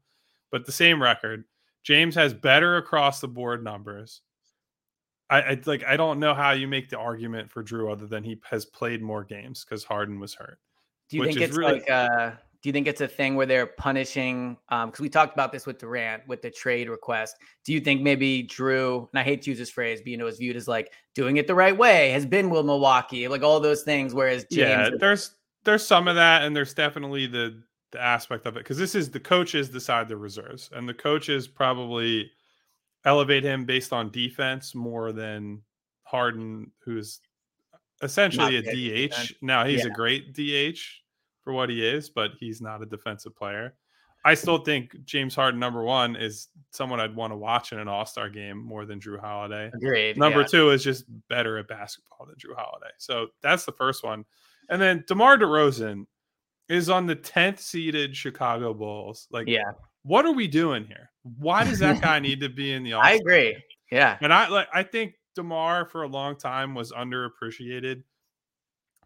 but 0.51 0.65
the 0.65 0.71
same 0.71 1.01
record. 1.01 1.43
James 1.83 2.15
has 2.15 2.33
better 2.33 2.77
across 2.77 3.21
the 3.21 3.27
board 3.27 3.63
numbers. 3.63 4.21
I, 5.29 5.41
I 5.41 5.61
like. 5.65 5.83
I 5.85 5.97
don't 5.97 6.19
know 6.19 6.33
how 6.33 6.51
you 6.51 6.67
make 6.67 6.89
the 6.89 6.97
argument 6.97 7.51
for 7.51 7.63
Jrue 7.63 7.91
other 7.91 8.07
than 8.07 8.23
he 8.23 8.39
has 8.49 8.65
played 8.65 9.01
more 9.01 9.23
games 9.23 9.63
because 9.63 9.83
Harden 9.83 10.19
was 10.19 10.33
hurt. 10.33 10.59
Do 11.09 11.17
you 11.17 11.25
think 11.25 11.39
it's 11.39 11.55
really, 11.55 11.73
like 11.73 11.89
uh 11.89 12.31
do 12.61 12.69
you 12.69 12.73
think 12.73 12.87
it's 12.87 13.01
a 13.01 13.07
thing 13.07 13.35
where 13.35 13.45
they're 13.45 13.67
punishing? 13.67 14.57
Because 14.69 14.99
um, 14.99 15.03
we 15.03 15.09
talked 15.09 15.33
about 15.33 15.51
this 15.51 15.65
with 15.65 15.79
Durant 15.79 16.27
with 16.27 16.41
the 16.41 16.49
trade 16.49 16.89
request. 16.89 17.35
Do 17.63 17.73
you 17.73 17.79
think 17.79 18.01
maybe 18.01 18.43
Jrue, 18.43 19.07
and 19.11 19.19
I 19.19 19.23
hate 19.23 19.43
to 19.43 19.51
use 19.51 19.59
this 19.59 19.69
phrase, 19.69 20.01
but 20.01 20.07
you 20.07 20.17
know, 20.17 20.27
is 20.27 20.37
viewed 20.37 20.55
as 20.55 20.67
like 20.67 20.91
doing 21.13 21.37
it 21.37 21.47
the 21.47 21.55
right 21.55 21.77
way, 21.77 22.09
has 22.11 22.25
been 22.25 22.49
with 22.49 22.65
Milwaukee, 22.65 23.27
like 23.27 23.43
all 23.43 23.59
those 23.59 23.83
things. 23.83 24.13
Whereas 24.13 24.45
James 24.51 24.89
yeah, 24.91 24.97
there's 24.99 25.35
there's 25.63 25.85
some 25.85 26.07
of 26.07 26.15
that, 26.15 26.43
and 26.43 26.55
there's 26.55 26.73
definitely 26.73 27.27
the 27.27 27.61
the 27.91 28.01
aspect 28.01 28.45
of 28.45 28.57
it 28.57 28.59
because 28.59 28.77
this 28.77 28.95
is 28.95 29.09
the 29.09 29.19
coaches 29.19 29.69
decide 29.69 30.09
the 30.09 30.17
reserves, 30.17 30.69
and 30.73 30.89
the 30.89 30.93
coaches 30.93 31.47
probably 31.47 32.31
elevate 33.05 33.43
him 33.43 33.65
based 33.65 33.93
on 33.93 34.11
defense 34.11 34.73
more 34.73 35.11
than 35.11 35.61
Harden, 36.03 36.71
who's 36.79 37.21
essentially 38.01 38.61
Not 38.61 38.73
a 38.73 39.07
DH. 39.07 39.33
Now 39.41 39.65
he's 39.65 39.85
yeah. 39.85 39.91
a 39.91 39.93
great 39.93 40.33
DH 40.33 40.79
for 41.47 41.53
what 41.53 41.69
he 41.69 41.87
is, 41.87 42.09
but 42.09 42.31
he's 42.37 42.59
not 42.59 42.81
a 42.81 42.85
defensive 42.85 43.33
player. 43.33 43.73
I 44.25 44.33
still 44.33 44.57
think 44.57 45.05
James 45.05 45.33
Harden, 45.33 45.61
number 45.61 45.81
one, 45.81 46.17
is 46.17 46.49
someone 46.71 46.99
I'd 46.99 47.15
want 47.15 47.31
to 47.31 47.37
watch 47.37 47.71
in 47.71 47.79
an 47.79 47.87
All 47.87 48.05
Star 48.05 48.27
game 48.27 48.57
more 48.57 48.85
than 48.85 48.99
Jrue 48.99 49.17
Holiday. 49.17 49.71
Agreed. 49.73 50.17
Number 50.17 50.41
yeah. 50.41 50.47
two 50.47 50.69
is 50.71 50.83
just 50.83 51.05
better 51.29 51.57
at 51.57 51.69
basketball 51.69 52.25
than 52.25 52.35
Jrue 52.35 52.53
Holiday. 52.57 52.91
So 52.97 53.27
that's 53.41 53.63
the 53.63 53.71
first 53.71 54.03
one. 54.03 54.25
And 54.69 54.81
then 54.81 55.05
DeMar 55.07 55.37
DeRozan 55.37 56.05
is 56.67 56.89
on 56.89 57.05
the 57.05 57.15
10th 57.15 57.59
seeded 57.59 58.13
Chicago 58.13 58.73
Bulls. 58.73 59.29
Like, 59.31 59.47
yeah, 59.47 59.71
what 60.03 60.25
are 60.25 60.33
we 60.33 60.49
doing 60.49 60.83
here? 60.83 61.11
Why 61.39 61.63
does 61.63 61.79
that 61.79 62.01
guy 62.01 62.19
need 62.19 62.41
to 62.41 62.49
be 62.49 62.73
in 62.73 62.83
the 62.83 62.91
All 62.91 63.01
Star? 63.03 63.11
I 63.13 63.15
agree. 63.15 63.53
Game? 63.53 63.61
Yeah. 63.93 64.17
And 64.19 64.33
I 64.33 64.49
like 64.49 64.67
I 64.73 64.83
think 64.83 65.13
DeMar 65.35 65.85
for 65.85 66.03
a 66.03 66.07
long 66.09 66.35
time 66.35 66.75
was 66.75 66.91
underappreciated, 66.91 68.03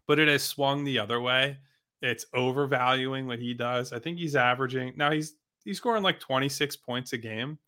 but 0.08 0.18
it 0.18 0.26
has 0.26 0.42
swung 0.42 0.82
the 0.82 0.98
other 0.98 1.20
way 1.20 1.58
it's 2.02 2.26
overvaluing 2.34 3.26
what 3.26 3.38
he 3.38 3.54
does. 3.54 3.92
I 3.92 3.98
think 3.98 4.18
he's 4.18 4.36
averaging 4.36 4.92
now 4.96 5.12
he's 5.12 5.34
he's 5.64 5.78
scoring 5.78 6.02
like 6.02 6.20
26 6.20 6.76
points 6.76 7.12
a 7.12 7.18
game, 7.18 7.58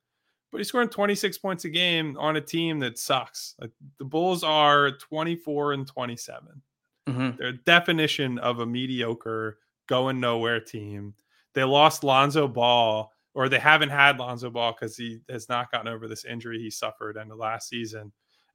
but 0.50 0.58
he's 0.58 0.68
scoring 0.68 0.88
26 0.88 1.38
points 1.38 1.64
a 1.64 1.70
game 1.70 2.16
on 2.18 2.36
a 2.36 2.40
team 2.40 2.80
that 2.80 2.98
sucks. 2.98 3.54
Like 3.60 3.70
the 3.98 4.04
Bulls 4.04 4.42
are 4.42 4.90
24 4.90 5.72
and 5.72 5.86
27. 5.86 6.62
Mm-hmm. 7.08 7.36
They're 7.38 7.52
definition 7.52 8.38
of 8.38 8.58
a 8.58 8.66
mediocre 8.66 9.58
going 9.86 10.20
nowhere 10.20 10.60
team. 10.60 11.14
They 11.54 11.62
lost 11.62 12.02
Lonzo 12.02 12.48
Ball, 12.48 13.12
or 13.34 13.48
they 13.48 13.58
haven't 13.58 13.90
had 13.90 14.18
Lonzo 14.18 14.50
Ball 14.50 14.72
because 14.72 14.96
he 14.96 15.20
has 15.28 15.48
not 15.48 15.70
gotten 15.70 15.88
over 15.88 16.08
this 16.08 16.24
injury 16.24 16.58
he 16.58 16.70
suffered 16.70 17.16
in 17.16 17.28
the 17.28 17.36
last 17.36 17.68
season, 17.68 18.12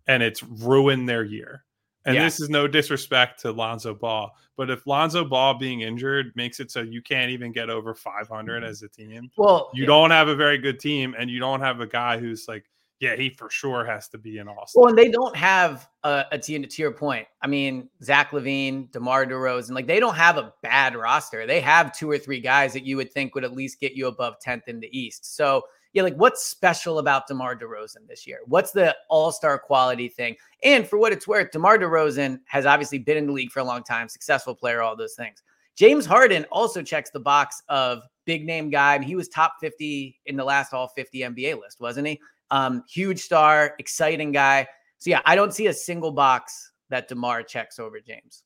and 0.08 0.22
it's 0.22 0.44
ruined 0.44 1.08
their 1.08 1.24
year. 1.24 1.64
And 2.10 2.16
yeah. 2.16 2.24
this 2.24 2.40
is 2.40 2.50
no 2.50 2.68
disrespect 2.68 3.40
to 3.42 3.52
Lonzo 3.52 3.94
Ball, 3.94 4.32
but 4.58 4.72
if 4.72 4.88
Lonzo 4.88 5.24
Ball 5.24 5.54
being 5.54 5.82
injured 5.82 6.32
makes 6.36 6.60
it 6.60 6.72
so 6.72 6.82
you 6.82 7.04
can't 7.04 7.30
even 7.30 7.52
get 7.52 7.70
over 7.70 7.94
500 7.94 8.64
mm-hmm. 8.64 8.66
as 8.68 8.82
a 8.82 8.90
team, 8.90 9.30
well, 9.38 9.70
you 9.76 9.84
yeah. 9.84 9.88
don't 9.88 10.10
have 10.10 10.28
a 10.28 10.36
very 10.36 10.58
good 10.58 10.80
team, 10.80 11.16
and 11.20 11.30
you 11.30 11.40
don't 11.40 11.60
have 11.60 11.82
a 11.82 11.86
guy 11.86 12.18
who's 12.18 12.48
like, 12.48 12.66
yeah, 13.00 13.16
he 13.16 13.30
for 13.30 13.50
sure 13.50 13.86
has 13.86 14.10
to 14.10 14.18
be 14.18 14.40
in 14.40 14.48
Austin. 14.48 14.82
Well, 14.82 14.90
and 14.90 14.98
they 14.98 15.10
don't 15.10 15.36
have 15.36 15.88
a, 16.04 16.26
a 16.32 16.40
team 16.40 16.64
to 16.64 16.82
your 16.82 16.92
point. 16.92 17.28
I 17.42 17.48
mean, 17.48 17.90
Zach 18.04 18.32
LaVine, 18.32 18.92
DeMar 18.92 19.28
DeRozan, 19.28 19.72
like 19.72 19.88
they 19.88 20.00
don't 20.00 20.16
have 20.16 20.38
a 20.38 20.52
bad 20.64 20.96
roster. 20.96 21.46
They 21.46 21.62
have 21.62 21.96
two 21.96 22.10
or 22.10 22.18
three 22.18 22.42
guys 22.42 22.74
that 22.74 22.86
you 22.86 22.98
would 22.98 23.14
think 23.14 23.36
would 23.36 23.46
at 23.46 23.54
least 23.54 23.80
get 23.80 23.94
you 23.94 24.08
above 24.08 24.36
10th 24.46 24.68
in 24.68 24.80
the 24.80 24.90
East. 24.98 25.38
So 25.38 25.64
yeah, 25.94 26.04
like 26.04 26.16
what's 26.16 26.44
special 26.44 27.00
about 27.00 27.28
DeMar 27.28 27.56
DeRozan 27.56 28.08
this 28.08 28.28
year? 28.28 28.40
What's 28.46 28.72
the 28.72 28.96
all 29.10 29.32
star 29.32 29.58
quality 29.58 30.08
thing? 30.08 30.36
And 30.64 30.88
for 30.88 31.00
what 31.00 31.12
it's 31.12 31.28
worth, 31.28 31.52
DeMar 31.52 31.80
DeRozan 31.80 32.40
has 32.46 32.66
obviously 32.66 33.00
been 33.00 33.18
in 33.18 33.28
the 33.28 33.34
league 33.34 33.52
for 33.52 33.60
a 33.60 33.64
long 33.64 33.84
time, 33.84 34.08
successful 34.08 34.54
player, 34.54 34.82
all 34.82 34.96
those 34.96 35.16
things. 35.16 35.42
James 35.76 36.06
Harden 36.06 36.46
also 36.52 36.84
checks 36.84 37.10
the 37.10 37.20
box 37.20 37.64
of 37.70 38.04
big 38.26 38.46
name 38.46 38.70
guy. 38.70 39.02
He 39.02 39.16
was 39.16 39.30
top 39.30 39.56
50 39.62 40.20
in 40.26 40.36
the 40.36 40.44
last 40.44 40.74
all 40.74 40.90
50 40.90 41.20
NBA 41.20 41.60
list, 41.60 41.80
wasn't 41.80 42.08
he? 42.08 42.20
Um, 42.52 42.84
huge 42.88 43.20
star, 43.20 43.76
exciting 43.80 44.32
guy. 44.32 44.68
So 45.00 45.10
yeah, 45.10 45.22
I 45.26 45.36
don't 45.36 45.54
see 45.54 45.68
a 45.68 45.74
single 45.74 46.12
box 46.12 46.72
that 46.90 47.08
DeMar 47.08 47.44
checks 47.44 47.80
over 47.80 48.00
James. 48.00 48.44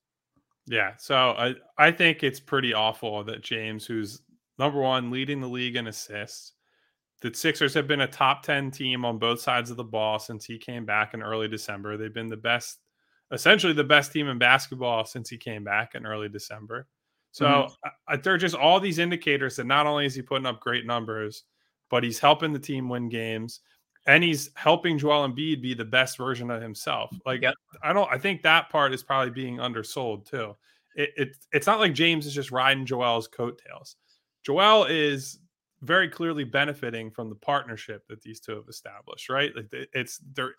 Yeah, 0.66 0.94
so 0.98 1.16
I 1.16 1.56
I 1.78 1.92
think 1.92 2.24
it's 2.24 2.40
pretty 2.40 2.74
awful 2.74 3.24
that 3.26 3.42
James, 3.42 3.86
who's 3.86 4.22
number 4.58 4.80
one 4.80 5.12
leading 5.12 5.42
the 5.42 5.50
league 5.50 5.76
in 5.76 5.88
assists, 5.88 6.53
the 7.24 7.34
Sixers 7.34 7.74
have 7.74 7.88
been 7.88 8.02
a 8.02 8.08
top 8.08 8.44
10 8.44 8.70
team 8.70 9.06
on 9.06 9.18
both 9.18 9.40
sides 9.40 9.72
of 9.72 9.78
the 9.78 9.84
ball 9.84 10.20
since 10.20 10.44
he 10.44 10.58
came 10.58 10.86
back 10.86 11.14
in 11.14 11.24
early 11.24 11.48
December. 11.48 11.96
They've 11.96 12.14
been 12.14 12.28
the 12.28 12.36
best, 12.36 12.80
essentially 13.32 13.72
the 13.72 13.84
best 13.84 14.12
team 14.12 14.28
in 14.28 14.38
basketball 14.38 15.06
since 15.06 15.30
he 15.30 15.38
came 15.38 15.64
back 15.64 15.96
in 15.96 16.06
early 16.06 16.28
December. 16.28 16.86
So 17.32 17.46
mm-hmm. 17.46 17.90
I, 18.10 18.18
there 18.18 18.34
are 18.34 18.38
just 18.38 18.56
all 18.56 18.82
these 18.82 19.00
indicators 19.00 19.56
that 19.56 19.66
not 19.66 19.88
only 19.88 20.06
is 20.06 20.14
he 20.14 20.22
putting 20.22 20.46
up 20.46 20.60
great 20.60 20.86
numbers, 20.86 21.46
but 21.90 22.04
he's 22.04 22.20
helping 22.20 22.52
the 22.52 22.60
team 22.60 22.90
win 22.90 23.08
games 23.08 23.62
and 24.06 24.22
he's 24.22 24.50
helping 24.56 24.98
Joel 24.98 25.30
Embiid 25.30 25.62
be 25.62 25.74
the 25.74 25.86
best 25.86 26.18
version 26.18 26.52
of 26.52 26.62
himself. 26.62 27.10
Like 27.26 27.42
yep. 27.42 27.54
I 27.82 27.94
don't, 27.94 28.12
I 28.12 28.18
think 28.18 28.42
that 28.42 28.70
part 28.70 28.94
is 28.94 29.02
probably 29.02 29.32
being 29.32 29.62
undersold 29.62 30.26
too. 30.26 30.58
It, 30.96 31.12
it, 31.16 31.38
it's 31.54 31.68
not 31.68 31.80
like 31.80 31.94
James 31.94 32.26
is 32.26 32.36
just 32.36 32.52
riding 32.52 32.86
Joel's 32.86 33.30
coattails. 33.30 33.96
Joel 34.46 34.86
is 34.86 35.40
very 35.84 36.10
clearly 36.10 36.44
benefiting 36.44 37.12
from 37.12 37.30
the 37.30 37.36
partnership 37.36 38.08
that 38.08 38.22
these 38.22 38.40
two 38.40 38.56
have 38.56 38.70
established, 38.70 39.30
right? 39.30 39.56
Like 39.56 39.68
it's 39.94 40.20
they're 40.34 40.56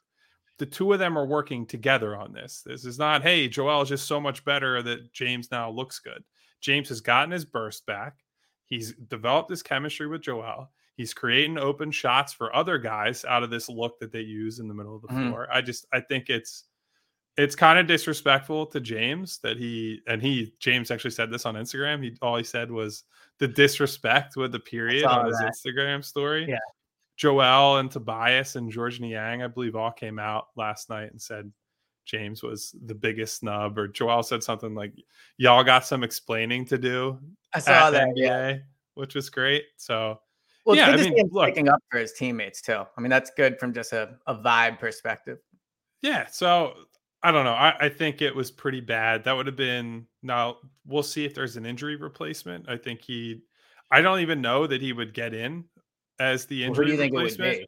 the 0.59 0.67
two 0.67 0.93
of 0.93 0.99
them 0.99 1.19
are 1.19 1.27
working 1.27 1.67
together 1.67 2.17
on 2.17 2.33
this. 2.33 2.63
This 2.65 2.85
is 2.85 2.99
not, 2.99 3.23
hey, 3.23 3.49
Joel 3.49 3.83
is 3.83 3.89
just 3.89 4.07
so 4.07 4.21
much 4.21 4.45
better 4.45 4.83
that 4.83 5.13
James 5.13 5.51
now 5.51 5.69
looks 5.71 5.99
good. 5.99 6.23
James 6.61 6.89
has 6.91 7.01
gotten 7.01 7.33
his 7.33 7.45
burst 7.45 7.85
back. 7.87 8.19
He's 8.67 8.93
developed 9.09 9.51
his 9.51 9.63
chemistry 9.63 10.07
with 10.07 10.23
Joel. 10.23 10.71
He's 10.97 11.13
creating 11.13 11.59
open 11.59 11.91
shots 11.91 12.33
for 12.33 12.55
other 12.55 12.79
guys 12.79 13.25
out 13.25 13.43
of 13.43 13.51
this 13.51 13.69
look 13.69 13.99
that 13.99 14.13
they 14.13 14.21
use 14.21 14.61
in 14.61 14.69
the 14.69 14.75
middle 14.75 14.95
of 14.95 15.03
the 15.03 15.09
mm-hmm. 15.09 15.31
floor. 15.31 15.49
I 15.53 15.61
just 15.61 15.87
I 15.93 16.01
think 16.01 16.29
it's 16.29 16.65
it's 17.37 17.57
kind 17.57 17.79
of 17.79 17.87
disrespectful 17.87 18.67
to 18.67 18.81
James 18.81 19.39
that 19.39 19.57
he 19.57 20.01
and 20.07 20.23
he 20.23 20.55
James 20.61 20.91
actually 20.91 21.11
said 21.11 21.31
this 21.31 21.47
on 21.47 21.55
Instagram. 21.55 22.03
He 22.03 22.17
all 22.23 22.37
he 22.37 22.45
said 22.45 22.71
was 22.71 23.05
the 23.39 23.49
disrespect 23.49 24.37
with 24.37 24.53
the 24.53 24.61
period 24.61 25.05
on 25.05 25.27
his 25.27 25.39
that. 25.39 25.53
Instagram 25.53 26.05
story. 26.05 26.47
Yeah. 26.49 26.59
Joel 27.17 27.79
and 27.79 27.91
Tobias 27.91 28.57
and 28.57 28.71
George 28.71 29.01
Niang, 29.01 29.43
I 29.43 29.47
believe, 29.47 29.77
all 29.77 29.93
came 29.93 30.19
out 30.19 30.49
last 30.57 30.91
night 30.91 31.11
and 31.13 31.21
said 31.21 31.53
James 32.05 32.43
was 32.43 32.75
the 32.87 32.95
biggest 32.95 33.39
snub, 33.39 33.79
or 33.79 33.89
Joel 33.89 34.23
said 34.23 34.43
something 34.43 34.75
like, 34.75 34.93
"Y'all 35.37 35.65
got 35.65 35.85
some 35.87 36.03
explaining 36.03 36.65
to 36.67 36.79
do." 36.79 37.19
I 37.55 37.61
saw 37.61 37.91
that, 37.91 38.09
NBA, 38.09 38.17
yeah. 38.17 38.57
which 38.95 39.15
was 39.15 39.31
great. 39.31 39.65
So, 39.77 40.21
well, 40.65 40.77
yeah, 40.77 40.89
I 40.89 40.97
mean, 40.97 41.29
look, 41.31 41.47
picking 41.47 41.69
up 41.69 41.83
for 41.91 41.99
his 41.99 42.13
teammates 42.13 42.61
too. 42.61 42.83
I 42.97 43.01
mean, 43.01 43.11
that's 43.11 43.31
good 43.31 43.59
from 43.59 43.73
just 43.73 43.93
a, 43.93 44.17
a 44.27 44.35
vibe 44.35 44.79
perspective. 44.79 45.39
Yeah. 46.03 46.27
So 46.27 46.75
I 47.25 47.33
don't 47.33 47.45
know. 47.45 47.55
I, 47.55 47.75
I 47.81 47.89
think 47.89 48.21
it 48.21 48.37
was 48.37 48.51
pretty 48.51 48.83
bad. 48.83 49.25
That 49.25 49.33
would 49.33 49.47
have 49.47 49.57
been 49.57 50.07
now 50.23 50.59
we'll 50.87 51.03
see 51.03 51.25
if 51.25 51.35
there's 51.35 51.57
an 51.57 51.65
injury 51.65 51.97
replacement. 51.97 52.69
I 52.69 52.77
think 52.77 53.01
he 53.01 53.41
I 53.91 54.03
don't 54.03 54.21
even 54.21 54.43
know 54.43 54.67
that 54.67 54.83
he 54.83 54.93
would 54.93 55.15
get 55.15 55.33
in 55.33 55.65
as 56.21 56.45
the 56.45 56.63
injury 56.63 56.97
well, 56.97 57.07
replacement. 57.07 57.65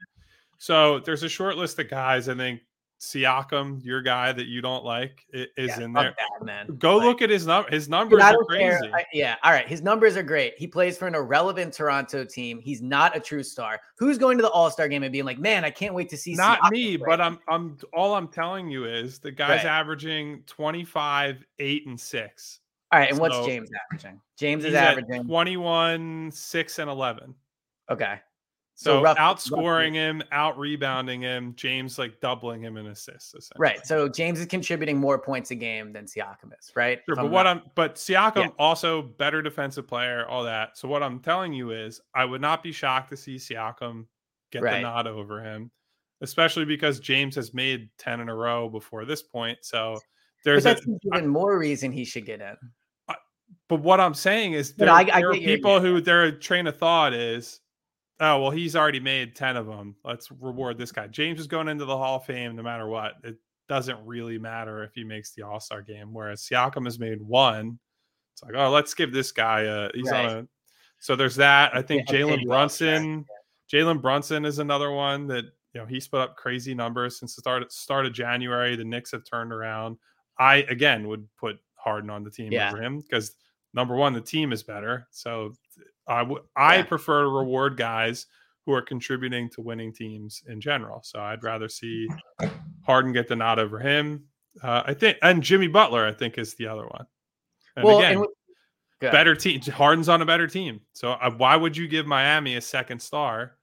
So 0.58 1.00
there's 1.00 1.22
a 1.22 1.28
short 1.28 1.56
list 1.56 1.78
of 1.78 1.88
guys. 1.88 2.28
I 2.28 2.34
think 2.34 2.60
Siakam, 3.00 3.84
your 3.84 4.00
guy 4.00 4.32
that 4.32 4.46
you 4.46 4.62
don't 4.62 4.84
like, 4.84 5.26
is 5.32 5.48
yeah, 5.56 5.80
in 5.80 5.92
there. 5.92 6.14
That, 6.18 6.44
man. 6.44 6.66
Go 6.78 6.96
like, 6.96 7.06
look 7.06 7.22
at 7.22 7.30
his 7.30 7.46
number. 7.46 7.70
His 7.70 7.88
numbers 7.88 8.22
are 8.22 8.44
crazy. 8.44 8.90
I, 8.92 9.04
yeah, 9.12 9.36
all 9.42 9.52
right. 9.52 9.68
His 9.68 9.82
numbers 9.82 10.16
are 10.16 10.22
great. 10.22 10.54
He 10.56 10.66
plays 10.66 10.96
for 10.96 11.06
an 11.06 11.14
irrelevant 11.14 11.74
Toronto 11.74 12.24
team. 12.24 12.58
He's 12.58 12.80
not 12.80 13.14
a 13.14 13.20
true 13.20 13.42
star. 13.42 13.80
Who's 13.98 14.16
going 14.16 14.38
to 14.38 14.42
the 14.42 14.50
All 14.50 14.70
Star 14.70 14.88
game 14.88 15.02
and 15.02 15.12
being 15.12 15.26
like, 15.26 15.38
"Man, 15.38 15.64
I 15.64 15.70
can't 15.70 15.94
wait 15.94 16.08
to 16.10 16.16
see." 16.16 16.34
Not 16.34 16.60
Siakam 16.60 16.70
me, 16.70 16.96
but 16.96 17.20
I'm. 17.20 17.38
I'm. 17.48 17.76
All 17.92 18.14
I'm 18.14 18.28
telling 18.28 18.70
you 18.70 18.86
is 18.86 19.18
the 19.18 19.30
guy's 19.30 19.64
right. 19.64 19.66
averaging 19.66 20.42
25, 20.46 21.44
eight, 21.58 21.86
and 21.86 22.00
six. 22.00 22.60
All 22.92 22.98
right, 22.98 23.10
and 23.10 23.16
so 23.16 23.22
what's 23.22 23.46
James 23.46 23.68
averaging? 23.90 24.20
James 24.38 24.64
is 24.64 24.74
averaging 24.74 25.24
21, 25.24 26.30
six, 26.32 26.78
and 26.78 26.88
eleven. 26.88 27.34
Okay. 27.90 28.20
So, 28.78 28.98
so 28.98 29.02
rough, 29.02 29.16
outscoring 29.16 29.94
him, 29.94 30.22
out 30.32 30.58
rebounding 30.58 31.22
him, 31.22 31.54
James 31.56 31.98
like 31.98 32.20
doubling 32.20 32.60
him 32.60 32.76
in 32.76 32.88
assists. 32.88 33.50
Right. 33.56 33.84
So 33.86 34.06
James 34.06 34.38
is 34.38 34.44
contributing 34.44 34.98
more 34.98 35.18
points 35.18 35.50
a 35.50 35.54
game 35.54 35.94
than 35.94 36.04
Siakam 36.04 36.52
is, 36.58 36.72
right? 36.74 37.00
Sure, 37.06 37.16
but 37.16 37.30
what 37.30 37.44
not... 37.44 37.56
I'm 37.56 37.62
but 37.74 37.94
Siakam 37.94 38.36
yeah. 38.36 38.48
also 38.58 39.00
better 39.00 39.40
defensive 39.40 39.86
player, 39.86 40.26
all 40.28 40.44
that. 40.44 40.76
So 40.76 40.88
what 40.88 41.02
I'm 41.02 41.20
telling 41.20 41.54
you 41.54 41.70
is 41.70 42.02
I 42.14 42.26
would 42.26 42.42
not 42.42 42.62
be 42.62 42.70
shocked 42.70 43.08
to 43.10 43.16
see 43.16 43.36
Siakam 43.36 44.04
get 44.52 44.62
right. 44.62 44.74
the 44.74 44.80
nod 44.82 45.06
over 45.06 45.42
him, 45.42 45.70
especially 46.20 46.66
because 46.66 47.00
James 47.00 47.34
has 47.36 47.54
made 47.54 47.88
10 47.96 48.20
in 48.20 48.28
a 48.28 48.34
row 48.34 48.68
before 48.68 49.06
this 49.06 49.22
point. 49.22 49.56
So 49.62 49.98
there's 50.44 50.64
but 50.64 50.74
that's 50.74 50.86
a, 50.86 50.98
even 51.14 51.24
I, 51.24 51.26
more 51.26 51.58
reason 51.58 51.92
he 51.92 52.04
should 52.04 52.26
get 52.26 52.42
in. 52.42 52.56
I, 53.08 53.14
but 53.70 53.80
what 53.80 54.00
I'm 54.00 54.12
saying 54.12 54.52
is 54.52 54.74
there, 54.74 54.90
I, 54.90 55.04
there 55.04 55.30
are 55.30 55.32
people 55.32 55.80
who 55.80 56.02
their 56.02 56.30
train 56.30 56.66
of 56.66 56.76
thought 56.76 57.14
is 57.14 57.60
oh 58.20 58.40
well 58.40 58.50
he's 58.50 58.76
already 58.76 59.00
made 59.00 59.34
10 59.34 59.56
of 59.56 59.66
them 59.66 59.94
let's 60.04 60.30
reward 60.30 60.78
this 60.78 60.92
guy. 60.92 61.06
James 61.06 61.40
is 61.40 61.46
going 61.46 61.68
into 61.68 61.84
the 61.84 61.96
hall 61.96 62.16
of 62.16 62.24
fame 62.24 62.56
no 62.56 62.62
matter 62.62 62.86
what. 62.86 63.14
It 63.24 63.36
doesn't 63.68 63.98
really 64.04 64.38
matter 64.38 64.84
if 64.84 64.92
he 64.94 65.04
makes 65.04 65.32
the 65.32 65.42
all-star 65.42 65.82
game 65.82 66.12
whereas 66.12 66.42
siakam 66.42 66.84
has 66.84 66.98
made 66.98 67.20
one. 67.20 67.78
It's 68.32 68.42
like 68.42 68.54
oh 68.56 68.70
let's 68.70 68.94
give 68.94 69.12
this 69.12 69.32
guy 69.32 69.62
a 69.62 69.90
he's 69.94 70.10
right. 70.10 70.26
on 70.26 70.38
a 70.38 70.48
so 70.98 71.14
there's 71.14 71.36
that. 71.36 71.74
I 71.74 71.82
think 71.82 72.10
yeah, 72.10 72.20
jalen 72.20 72.46
brunson 72.46 73.24
jalen 73.72 74.00
brunson 74.00 74.44
is 74.44 74.58
another 74.58 74.90
one 74.90 75.26
that 75.28 75.44
you 75.74 75.80
know 75.80 75.86
he's 75.86 76.08
put 76.08 76.20
up 76.20 76.36
crazy 76.36 76.74
numbers 76.74 77.18
since 77.18 77.34
the 77.36 77.40
start, 77.40 77.70
start 77.72 78.06
of 78.06 78.12
january. 78.12 78.76
The 78.76 78.84
knicks 78.84 79.12
have 79.12 79.24
turned 79.24 79.52
around. 79.52 79.98
I 80.38 80.56
again 80.68 81.08
would 81.08 81.28
put 81.36 81.58
harden 81.74 82.10
on 82.10 82.24
the 82.24 82.30
team 82.30 82.52
yeah. 82.52 82.68
over 82.68 82.82
him 82.82 83.00
because 83.00 83.32
number 83.74 83.94
one 83.94 84.12
the 84.12 84.20
team 84.20 84.52
is 84.52 84.62
better. 84.62 85.06
So 85.10 85.52
I 86.08 86.26
I 86.56 86.82
prefer 86.82 87.22
to 87.22 87.28
reward 87.28 87.76
guys 87.76 88.26
who 88.64 88.72
are 88.72 88.82
contributing 88.82 89.48
to 89.50 89.60
winning 89.60 89.92
teams 89.92 90.42
in 90.48 90.60
general. 90.60 91.00
So 91.02 91.20
I'd 91.20 91.42
rather 91.42 91.68
see 91.68 92.08
Harden 92.82 93.12
get 93.12 93.28
the 93.28 93.36
nod 93.36 93.58
over 93.58 93.78
him. 93.78 94.24
Uh, 94.62 94.82
I 94.86 94.94
think, 94.94 95.18
and 95.22 95.42
Jimmy 95.42 95.68
Butler, 95.68 96.06
I 96.06 96.12
think, 96.12 96.38
is 96.38 96.54
the 96.54 96.66
other 96.66 96.86
one. 96.86 97.06
And 97.76 97.84
well, 97.84 97.98
again, 97.98 98.16
and 98.16 98.26
better 99.00 99.34
team. 99.34 99.60
Harden's 99.60 100.08
on 100.08 100.22
a 100.22 100.26
better 100.26 100.46
team. 100.46 100.80
So 100.94 101.12
uh, 101.12 101.30
why 101.30 101.56
would 101.56 101.76
you 101.76 101.86
give 101.86 102.06
Miami 102.06 102.56
a 102.56 102.60
second 102.60 103.00
star 103.00 103.56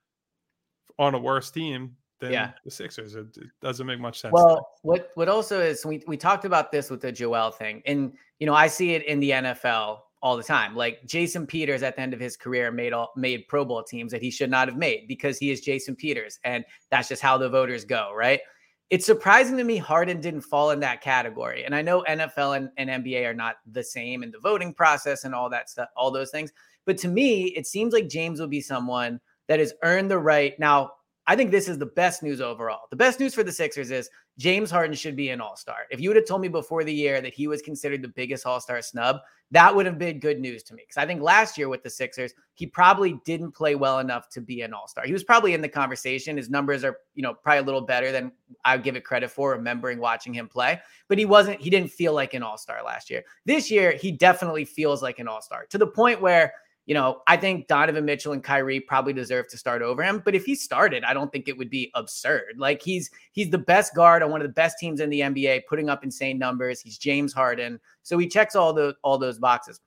on 0.98 1.14
a 1.14 1.18
worse 1.18 1.50
team 1.50 1.96
than 2.20 2.32
yeah. 2.32 2.52
the 2.64 2.70
Sixers? 2.70 3.14
It, 3.14 3.36
it, 3.36 3.48
doesn't 3.60 3.86
make 3.86 4.00
much 4.00 4.20
sense. 4.20 4.32
Well, 4.32 4.68
what 4.82 5.10
what 5.14 5.28
also 5.28 5.60
is 5.60 5.84
we 5.84 6.02
we 6.06 6.16
talked 6.16 6.44
about 6.44 6.70
this 6.70 6.90
with 6.90 7.00
the 7.00 7.10
Joel 7.10 7.50
thing, 7.50 7.82
and 7.86 8.12
you 8.38 8.46
know 8.46 8.54
I 8.54 8.68
see 8.68 8.94
it 8.94 9.04
in 9.04 9.20
the 9.20 9.30
NFL 9.30 9.98
all 10.24 10.38
the 10.38 10.42
time. 10.42 10.74
Like 10.74 11.04
Jason 11.04 11.46
Peters 11.46 11.82
at 11.82 11.96
the 11.96 12.02
end 12.02 12.14
of 12.14 12.18
his 12.18 12.34
career 12.34 12.72
made 12.72 12.94
all 12.94 13.12
made 13.14 13.46
Pro 13.46 13.62
Bowl 13.62 13.84
teams 13.84 14.10
that 14.10 14.22
he 14.22 14.30
should 14.30 14.50
not 14.50 14.68
have 14.68 14.78
made 14.78 15.06
because 15.06 15.36
he 15.36 15.50
is 15.50 15.60
Jason 15.60 15.94
Peters. 15.94 16.40
And 16.44 16.64
that's 16.90 17.10
just 17.10 17.20
how 17.20 17.36
the 17.36 17.50
voters 17.50 17.84
go, 17.84 18.10
right? 18.16 18.40
It's 18.88 19.04
surprising 19.04 19.58
to 19.58 19.64
me 19.64 19.76
Harden 19.76 20.22
didn't 20.22 20.40
fall 20.40 20.70
in 20.70 20.80
that 20.80 21.02
category. 21.02 21.64
And 21.64 21.74
I 21.74 21.82
know 21.82 22.02
NFL 22.08 22.56
and, 22.56 22.70
and 22.78 23.04
NBA 23.04 23.28
are 23.28 23.34
not 23.34 23.56
the 23.70 23.84
same 23.84 24.22
in 24.22 24.30
the 24.30 24.38
voting 24.38 24.72
process 24.72 25.24
and 25.24 25.34
all 25.34 25.50
that 25.50 25.68
stuff, 25.68 25.90
all 25.94 26.10
those 26.10 26.30
things. 26.30 26.52
But 26.86 26.96
to 26.98 27.08
me, 27.08 27.48
it 27.48 27.66
seems 27.66 27.92
like 27.92 28.08
James 28.08 28.40
will 28.40 28.48
be 28.48 28.62
someone 28.62 29.20
that 29.48 29.58
has 29.58 29.74
earned 29.82 30.10
the 30.10 30.18
right. 30.18 30.58
Now, 30.58 30.92
I 31.26 31.36
think 31.36 31.50
this 31.50 31.68
is 31.68 31.78
the 31.78 31.86
best 31.86 32.22
news 32.22 32.40
overall. 32.40 32.82
The 32.90 32.96
best 32.96 33.18
news 33.18 33.34
for 33.34 33.42
the 33.42 33.52
Sixers 33.52 33.90
is 33.90 34.10
James 34.36 34.70
Harden 34.70 34.94
should 34.94 35.16
be 35.16 35.30
an 35.30 35.40
all 35.40 35.56
star. 35.56 35.86
If 35.90 36.00
you 36.00 36.10
would 36.10 36.16
have 36.16 36.26
told 36.26 36.42
me 36.42 36.48
before 36.48 36.84
the 36.84 36.92
year 36.92 37.20
that 37.20 37.32
he 37.32 37.46
was 37.46 37.62
considered 37.62 38.02
the 38.02 38.08
biggest 38.08 38.44
all 38.44 38.60
star 38.60 38.82
snub, 38.82 39.20
that 39.50 39.74
would 39.74 39.86
have 39.86 39.98
been 39.98 40.18
good 40.18 40.38
news 40.38 40.62
to 40.64 40.74
me. 40.74 40.82
Because 40.82 41.02
I 41.02 41.06
think 41.06 41.22
last 41.22 41.56
year 41.56 41.68
with 41.68 41.82
the 41.82 41.88
Sixers, 41.88 42.34
he 42.54 42.66
probably 42.66 43.20
didn't 43.24 43.52
play 43.52 43.74
well 43.74 44.00
enough 44.00 44.28
to 44.30 44.40
be 44.40 44.60
an 44.62 44.74
all 44.74 44.86
star. 44.86 45.06
He 45.06 45.12
was 45.12 45.24
probably 45.24 45.54
in 45.54 45.62
the 45.62 45.68
conversation. 45.68 46.36
His 46.36 46.50
numbers 46.50 46.84
are, 46.84 46.98
you 47.14 47.22
know, 47.22 47.32
probably 47.32 47.60
a 47.60 47.62
little 47.62 47.80
better 47.80 48.12
than 48.12 48.32
I 48.64 48.76
give 48.76 48.96
it 48.96 49.04
credit 49.04 49.30
for, 49.30 49.52
remembering 49.52 49.98
watching 50.00 50.34
him 50.34 50.48
play. 50.48 50.80
But 51.08 51.18
he 51.18 51.24
wasn't, 51.24 51.60
he 51.60 51.70
didn't 51.70 51.90
feel 51.90 52.12
like 52.12 52.34
an 52.34 52.42
all 52.42 52.58
star 52.58 52.82
last 52.84 53.08
year. 53.08 53.24
This 53.46 53.70
year, 53.70 53.92
he 53.92 54.10
definitely 54.12 54.64
feels 54.64 55.02
like 55.02 55.20
an 55.20 55.28
all 55.28 55.40
star 55.40 55.66
to 55.70 55.78
the 55.78 55.86
point 55.86 56.20
where 56.20 56.52
you 56.86 56.94
know, 56.94 57.22
I 57.26 57.36
think 57.36 57.66
Donovan 57.66 58.04
Mitchell 58.04 58.32
and 58.32 58.44
Kyrie 58.44 58.80
probably 58.80 59.14
deserve 59.14 59.48
to 59.48 59.56
start 59.56 59.80
over 59.80 60.02
him. 60.02 60.20
But 60.22 60.34
if 60.34 60.44
he 60.44 60.54
started, 60.54 61.02
I 61.04 61.14
don't 61.14 61.32
think 61.32 61.48
it 61.48 61.56
would 61.56 61.70
be 61.70 61.90
absurd. 61.94 62.56
Like 62.58 62.82
he's 62.82 63.10
he's 63.32 63.50
the 63.50 63.58
best 63.58 63.94
guard 63.94 64.22
on 64.22 64.30
one 64.30 64.42
of 64.42 64.46
the 64.46 64.52
best 64.52 64.78
teams 64.78 65.00
in 65.00 65.08
the 65.08 65.20
NBA, 65.20 65.62
putting 65.68 65.88
up 65.88 66.04
insane 66.04 66.38
numbers. 66.38 66.80
He's 66.80 66.98
James 66.98 67.32
Harden, 67.32 67.80
so 68.02 68.18
he 68.18 68.28
checks 68.28 68.54
all 68.54 68.72
the 68.72 68.94
all 69.02 69.16
those 69.16 69.38
boxes. 69.38 69.80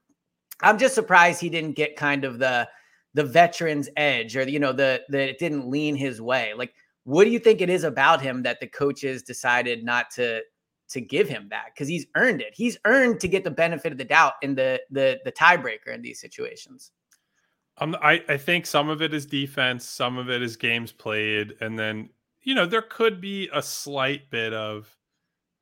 I'm 0.62 0.80
just 0.80 0.96
surprised 0.96 1.40
he 1.40 1.50
didn't 1.50 1.74
get 1.74 1.96
kind 1.96 2.26
of 2.26 2.40
the 2.40 2.68
the 3.14 3.24
veterans 3.24 3.90
edge, 3.96 4.36
or 4.36 4.48
you 4.48 4.60
know, 4.60 4.74
the 4.74 5.02
the 5.10 5.30
it 5.30 5.40
didn't 5.40 5.70
lean 5.70 5.96
his 5.96 6.20
way. 6.20 6.54
Like, 6.56 6.74
what 7.04 7.26
do 7.26 7.30
you 7.30 7.40
think 7.40 7.62
it 7.62 7.70
is 7.70 7.84
about 7.84 8.22
him 8.22 8.42
that 8.44 8.60
the 8.60 8.68
coaches 8.68 9.22
decided 9.22 9.84
not 9.84 10.10
to 10.12 10.42
to 10.90 11.02
give 11.02 11.28
him 11.28 11.48
that 11.50 11.68
because 11.74 11.88
he's 11.88 12.08
earned 12.16 12.42
it. 12.42 12.54
He's 12.56 12.78
earned 12.86 13.20
to 13.22 13.28
get 13.28 13.44
the 13.44 13.52
benefit 13.52 13.92
of 13.92 13.98
the 13.98 14.06
doubt 14.06 14.34
in 14.42 14.56
the 14.56 14.82
the 14.90 15.20
the 15.26 15.32
tiebreaker 15.32 15.94
in 15.94 16.02
these 16.02 16.20
situations. 16.20 16.92
Um, 17.80 17.96
I 18.02 18.24
I 18.28 18.38
think 18.38 18.66
some 18.66 18.90
of 18.90 19.02
it 19.02 19.14
is 19.14 19.26
defense, 19.26 19.86
some 19.86 20.18
of 20.18 20.30
it 20.30 20.42
is 20.42 20.56
games 20.56 20.92
played, 20.92 21.56
and 21.62 21.78
then 21.78 22.10
you 22.42 22.56
know 22.56 22.66
there 22.66 22.82
could 22.82 23.22
be 23.22 23.50
a 23.54 23.62
slight 23.62 24.30
bit 24.30 24.54
of 24.54 24.94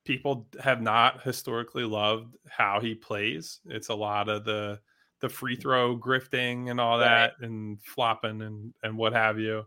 people 0.04 0.46
have 0.62 0.80
not 0.80 1.22
historically 1.22 1.84
loved 1.84 2.36
how 2.48 2.80
he 2.80 2.94
plays. 2.94 3.60
It's 3.66 3.88
a 3.88 3.94
lot 3.94 4.28
of 4.28 4.44
the 4.44 4.80
the 5.20 5.28
free 5.28 5.56
throw 5.56 5.98
grifting 5.98 6.70
and 6.70 6.80
all 6.80 6.98
that 6.98 7.32
right. 7.40 7.48
and 7.48 7.82
flopping 7.82 8.42
and 8.42 8.72
and 8.82 8.96
what 8.96 9.12
have 9.12 9.38
you. 9.38 9.66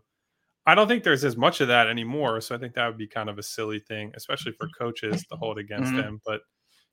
I 0.66 0.74
don't 0.74 0.88
think 0.88 1.04
there's 1.04 1.24
as 1.24 1.36
much 1.36 1.60
of 1.60 1.68
that 1.68 1.88
anymore. 1.88 2.40
So 2.40 2.54
I 2.54 2.58
think 2.58 2.74
that 2.74 2.86
would 2.86 2.98
be 2.98 3.06
kind 3.06 3.28
of 3.28 3.38
a 3.38 3.42
silly 3.42 3.80
thing, 3.80 4.12
especially 4.14 4.52
for 4.52 4.68
coaches 4.78 5.24
to 5.30 5.36
hold 5.36 5.58
against 5.58 5.92
mm-hmm. 5.92 6.00
them. 6.00 6.20
But 6.24 6.42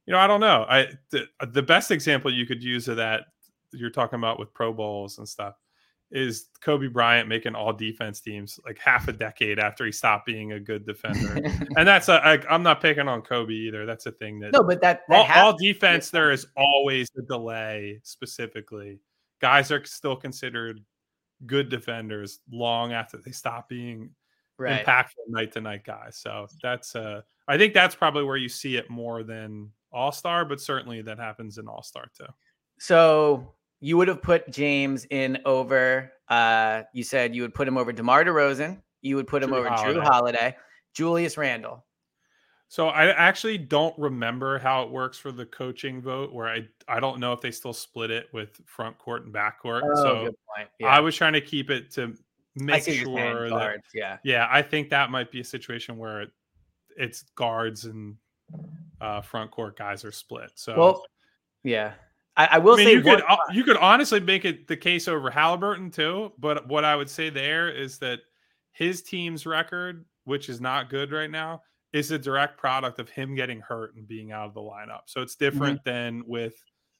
you 0.05 0.13
know, 0.13 0.19
I 0.19 0.27
don't 0.27 0.39
know. 0.39 0.65
I 0.69 0.87
the, 1.11 1.25
the 1.51 1.61
best 1.61 1.91
example 1.91 2.33
you 2.33 2.45
could 2.45 2.63
use 2.63 2.87
of 2.87 2.97
that 2.97 3.25
you're 3.73 3.89
talking 3.89 4.19
about 4.19 4.39
with 4.39 4.53
Pro 4.53 4.73
Bowls 4.73 5.17
and 5.17 5.27
stuff 5.27 5.55
is 6.09 6.47
Kobe 6.61 6.87
Bryant 6.87 7.27
making 7.27 7.55
all 7.55 7.73
defense 7.73 8.21
teams 8.21 8.57
like 8.65 8.79
half 8.79 9.09
a 9.09 9.11
decade 9.11 9.59
after 9.59 9.85
he 9.85 9.91
stopped 9.91 10.25
being 10.25 10.53
a 10.53 10.59
good 10.59 10.85
defender. 10.85 11.35
and 11.75 11.85
that's 11.87 12.07
a 12.07 12.25
I, 12.25 12.41
I'm 12.49 12.63
not 12.63 12.81
picking 12.81 13.09
on 13.09 13.21
Kobe 13.21 13.53
either. 13.53 13.85
That's 13.85 14.05
a 14.05 14.11
thing 14.11 14.39
that 14.39 14.53
no, 14.53 14.63
but 14.63 14.81
that, 14.81 15.01
that 15.09 15.37
all, 15.37 15.47
all 15.47 15.57
defense 15.57 16.09
there 16.09 16.31
is 16.31 16.47
always 16.55 17.09
a 17.17 17.21
delay. 17.23 17.99
Specifically, 18.03 18.99
guys 19.41 19.71
are 19.71 19.83
still 19.83 20.15
considered 20.15 20.79
good 21.45 21.69
defenders 21.69 22.39
long 22.51 22.93
after 22.93 23.17
they 23.17 23.31
stop 23.31 23.69
being 23.69 24.09
right. 24.57 24.85
impactful 24.85 25.27
night 25.27 25.51
to 25.53 25.61
night 25.61 25.83
guys. 25.83 26.17
So 26.17 26.47
that's 26.61 26.95
uh 26.95 27.21
I 27.47 27.57
think 27.57 27.73
that's 27.73 27.95
probably 27.95 28.23
where 28.23 28.37
you 28.37 28.49
see 28.49 28.75
it 28.75 28.89
more 28.89 29.23
than 29.23 29.71
All 29.91 30.11
Star, 30.11 30.45
but 30.45 30.59
certainly 30.59 31.01
that 31.03 31.17
happens 31.19 31.57
in 31.57 31.67
All 31.67 31.83
Star 31.83 32.09
too. 32.17 32.25
So 32.79 33.53
you 33.79 33.97
would 33.97 34.07
have 34.07 34.21
put 34.21 34.49
James 34.49 35.05
in 35.09 35.39
over. 35.45 36.11
Uh, 36.27 36.83
you 36.93 37.03
said 37.03 37.35
you 37.35 37.41
would 37.43 37.53
put 37.53 37.67
him 37.67 37.77
over 37.77 37.91
DeMar 37.91 38.25
DeRozan. 38.25 38.81
You 39.01 39.15
would 39.15 39.27
put 39.27 39.43
him 39.43 39.53
over 39.53 39.69
Holiday. 39.69 39.99
Jrue 39.99 40.03
Holiday, 40.03 40.55
Julius 40.93 41.37
Randle. 41.37 41.85
So 42.69 42.89
I 42.89 43.07
actually 43.11 43.57
don't 43.57 43.97
remember 43.97 44.59
how 44.59 44.83
it 44.83 44.91
works 44.91 45.17
for 45.17 45.31
the 45.31 45.45
coaching 45.45 46.01
vote, 46.01 46.33
where 46.33 46.47
I 46.47 46.67
I 46.87 46.99
don't 46.99 47.19
know 47.19 47.31
if 47.31 47.39
they 47.39 47.51
still 47.51 47.73
split 47.73 48.11
it 48.11 48.27
with 48.33 48.59
front 48.65 48.97
court 48.97 49.23
and 49.23 49.31
back 49.31 49.61
court. 49.61 49.83
Oh, 49.85 49.95
so 50.03 50.35
yeah. 50.79 50.87
I 50.87 50.99
was 50.99 51.15
trying 51.15 51.33
to 51.33 51.41
keep 51.41 51.69
it 51.69 51.91
to 51.91 52.13
make 52.55 52.83
sure 52.83 53.43
that 53.43 53.49
guards, 53.49 53.83
yeah 53.93 54.17
yeah 54.23 54.47
I 54.49 54.63
think 54.63 54.89
that 54.89 55.11
might 55.11 55.31
be 55.31 55.39
a 55.39 55.43
situation 55.43 55.97
where 55.97 56.27
it's 56.97 57.23
guards 57.35 57.85
and 57.85 58.17
uh, 58.99 59.21
front 59.21 59.51
court 59.51 59.77
guys 59.77 60.03
are 60.03 60.11
split. 60.11 60.51
So 60.55 60.77
well, 60.77 61.05
yeah. 61.63 61.93
I, 62.35 62.47
I 62.53 62.57
will 62.57 62.73
I 62.73 62.77
mean, 62.77 62.85
say 62.87 62.93
you 62.93 63.01
could 63.01 63.23
uh, 63.27 63.37
you 63.51 63.63
could 63.63 63.77
honestly 63.77 64.19
make 64.19 64.43
it 64.45 64.67
the 64.67 64.77
case 64.77 65.07
over 65.07 65.29
Halliburton 65.29 65.89
too, 65.89 66.33
but 66.37 66.67
what 66.67 66.83
I 66.83 66.95
would 66.95 67.09
say 67.09 67.29
there 67.29 67.69
is 67.69 67.97
that 67.99 68.19
his 68.71 69.01
team's 69.01 69.45
record, 69.45 70.05
which 70.25 70.49
is 70.49 70.61
not 70.61 70.89
good 70.89 71.11
right 71.11 71.31
now, 71.31 71.63
is 71.93 72.11
a 72.11 72.19
direct 72.19 72.57
product 72.57 72.99
of 72.99 73.09
him 73.09 73.35
getting 73.35 73.61
hurt 73.61 73.95
and 73.95 74.07
being 74.07 74.31
out 74.31 74.47
of 74.47 74.53
the 74.53 74.61
lineup. 74.61 75.01
So 75.05 75.21
it's 75.21 75.35
different 75.35 75.79
mm-hmm. 75.83 75.89
than 75.89 76.23
with 76.27 76.53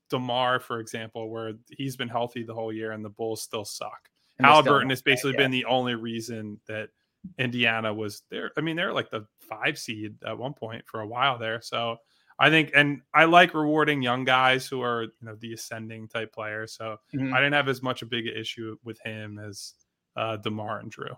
DeMar, 0.10 0.60
for 0.60 0.80
example, 0.80 1.30
where 1.30 1.54
he's 1.70 1.98
been 1.98 2.08
healthy 2.08 2.44
the 2.44 2.54
whole 2.54 2.72
year 2.72 2.92
and 2.92 3.04
the 3.04 3.10
Bulls 3.10 3.42
still 3.42 3.66
suck. 3.66 4.10
Halliburton 4.40 4.90
has 4.90 5.02
basically 5.02 5.32
yeah. 5.32 5.40
been 5.40 5.52
the 5.52 5.66
only 5.66 5.96
reason 5.96 6.60
that 6.68 6.90
Indiana 7.38 7.94
was 7.94 8.22
there. 8.30 8.52
I 8.58 8.62
mean, 8.62 8.76
they're 8.76 8.94
like 8.94 9.10
the 9.10 9.26
five 9.50 9.78
seed 9.78 10.16
at 10.26 10.38
one 10.38 10.54
point 10.54 10.86
for 10.86 11.02
a 11.02 11.08
while 11.08 11.40
there. 11.40 11.62
So 11.62 11.98
I 12.40 12.50
think, 12.50 12.72
and 12.76 13.02
I 13.14 13.26
like 13.26 13.54
rewarding 13.54 14.02
young 14.02 14.24
guys 14.24 14.68
who 14.68 14.82
are, 14.82 15.04
you 15.04 15.10
know, 15.22 15.36
the 15.40 15.54
ascending 15.54 16.08
type 16.08 16.34
players. 16.34 16.76
So 16.76 16.98
mm-hmm. 17.16 17.34
I 17.34 17.38
didn't 17.38 17.54
have 17.54 17.68
as 17.68 17.82
much 17.82 18.04
a 18.04 18.06
big 18.06 18.28
issue 18.28 18.78
with 18.84 19.00
him 19.04 19.40
as 19.40 19.74
uh, 20.16 20.38
DeMar 20.38 20.80
and 20.80 20.94
Jrue. 20.94 21.18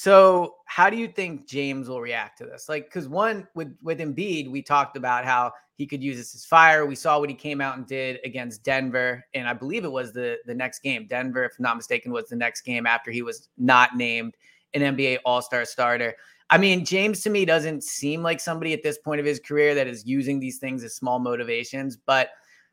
So, 0.00 0.54
how 0.66 0.90
do 0.90 0.96
you 0.96 1.08
think 1.08 1.48
James 1.48 1.88
will 1.88 2.00
react 2.00 2.38
to 2.38 2.44
this? 2.44 2.68
Like, 2.68 2.84
because 2.84 3.08
one 3.08 3.48
with 3.56 3.76
with 3.82 3.98
Embiid, 3.98 4.48
we 4.48 4.62
talked 4.62 4.96
about 4.96 5.24
how 5.24 5.50
he 5.74 5.88
could 5.88 6.04
use 6.04 6.16
this 6.16 6.36
as 6.36 6.44
fire. 6.44 6.86
We 6.86 6.94
saw 6.94 7.18
what 7.18 7.28
he 7.28 7.34
came 7.34 7.60
out 7.60 7.76
and 7.76 7.84
did 7.84 8.20
against 8.24 8.62
Denver, 8.62 9.26
and 9.34 9.48
I 9.48 9.54
believe 9.54 9.84
it 9.84 9.90
was 9.90 10.12
the 10.12 10.36
the 10.46 10.54
next 10.54 10.84
game. 10.84 11.08
Denver, 11.08 11.42
if 11.46 11.58
I'm 11.58 11.64
not 11.64 11.76
mistaken, 11.76 12.12
was 12.12 12.28
the 12.28 12.36
next 12.36 12.60
game 12.60 12.86
after 12.86 13.10
he 13.10 13.22
was 13.22 13.48
not 13.58 13.96
named 13.96 14.36
an 14.72 14.82
NBA 14.82 15.18
All 15.24 15.42
Star 15.42 15.64
starter. 15.64 16.14
I 16.48 16.58
mean, 16.58 16.84
James 16.84 17.22
to 17.22 17.30
me 17.30 17.44
doesn't 17.44 17.82
seem 17.82 18.22
like 18.22 18.38
somebody 18.38 18.72
at 18.74 18.84
this 18.84 18.98
point 18.98 19.18
of 19.18 19.26
his 19.26 19.40
career 19.40 19.74
that 19.74 19.88
is 19.88 20.06
using 20.06 20.38
these 20.38 20.58
things 20.58 20.84
as 20.84 20.94
small 20.94 21.18
motivations, 21.18 21.96
but 21.96 22.30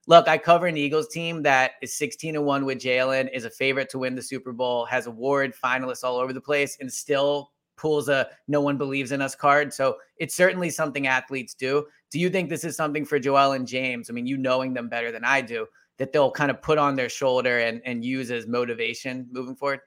look, 0.08 0.28
I 0.28 0.38
cover 0.38 0.68
an 0.68 0.78
Eagles 0.78 1.08
team 1.08 1.42
that 1.44 1.72
is 1.82 1.96
16 1.98 2.36
and 2.36 2.46
1 2.46 2.66
with 2.66 2.80
Jalen, 2.80 3.30
is 3.34 3.46
a 3.46 3.50
favorite 3.50 3.90
to 3.90 4.00
win 4.00 4.16
the 4.16 4.22
Super 4.22 4.52
Bowl, 4.52 4.86
has 4.86 5.08
award 5.08 5.54
finalists 5.62 6.04
all 6.04 6.18
over 6.18 6.34
the 6.34 6.42
place, 6.42 6.78
and 6.80 6.92
still 6.92 7.52
pulls 7.78 8.08
a 8.08 8.30
no 8.48 8.62
one 8.62 8.78
believes 8.78 9.12
in 9.12 9.22
us 9.22 9.36
card. 9.36 9.74
So 9.74 9.98
it's 10.18 10.36
certainly 10.36 10.70
something 10.70 11.08
athletes 11.08 11.54
do. 11.54 11.86
Do 12.12 12.20
you 12.20 12.30
think 12.30 12.50
this 12.50 12.64
is 12.64 12.76
something 12.76 13.06
for 13.06 13.20
Joel 13.20 13.54
and 13.54 13.68
James? 13.68 14.10
I 14.10 14.14
mean, 14.14 14.28
you 14.28 14.38
knowing 14.38 14.74
them 14.74 14.88
better 14.88 15.12
than 15.12 15.26
I 15.26 15.42
do, 15.42 15.68
that 15.98 16.12
they'll 16.12 16.32
kind 16.32 16.52
of 16.52 16.62
put 16.62 16.78
on 16.78 16.96
their 16.96 17.10
shoulder 17.10 17.60
and, 17.60 17.82
and 17.86 18.04
use 18.04 18.32
as 18.32 18.48
motivation 18.48 19.28
moving 19.32 19.56
forward? 19.56 19.82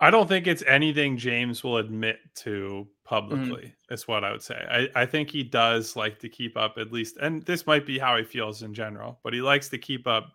I 0.00 0.10
don't 0.10 0.28
think 0.28 0.46
it's 0.46 0.64
anything 0.66 1.16
James 1.16 1.62
will 1.62 1.78
admit 1.78 2.18
to. 2.36 2.88
Publicly. 3.04 3.66
Mm-hmm. 3.66 3.94
Is 3.94 4.08
what 4.08 4.24
I 4.24 4.32
would 4.32 4.42
say. 4.42 4.64
I, 4.70 5.02
I 5.02 5.06
think 5.06 5.30
he 5.30 5.42
does 5.42 5.96
like 5.96 6.18
to 6.20 6.28
keep 6.28 6.56
up 6.56 6.78
at 6.78 6.92
least, 6.92 7.16
and 7.18 7.42
this 7.44 7.66
might 7.66 7.86
be 7.86 7.98
how 7.98 8.16
he 8.16 8.24
feels 8.24 8.62
in 8.62 8.74
general, 8.74 9.20
but 9.22 9.32
he 9.32 9.40
likes 9.40 9.68
to 9.70 9.78
keep 9.78 10.06
up 10.06 10.32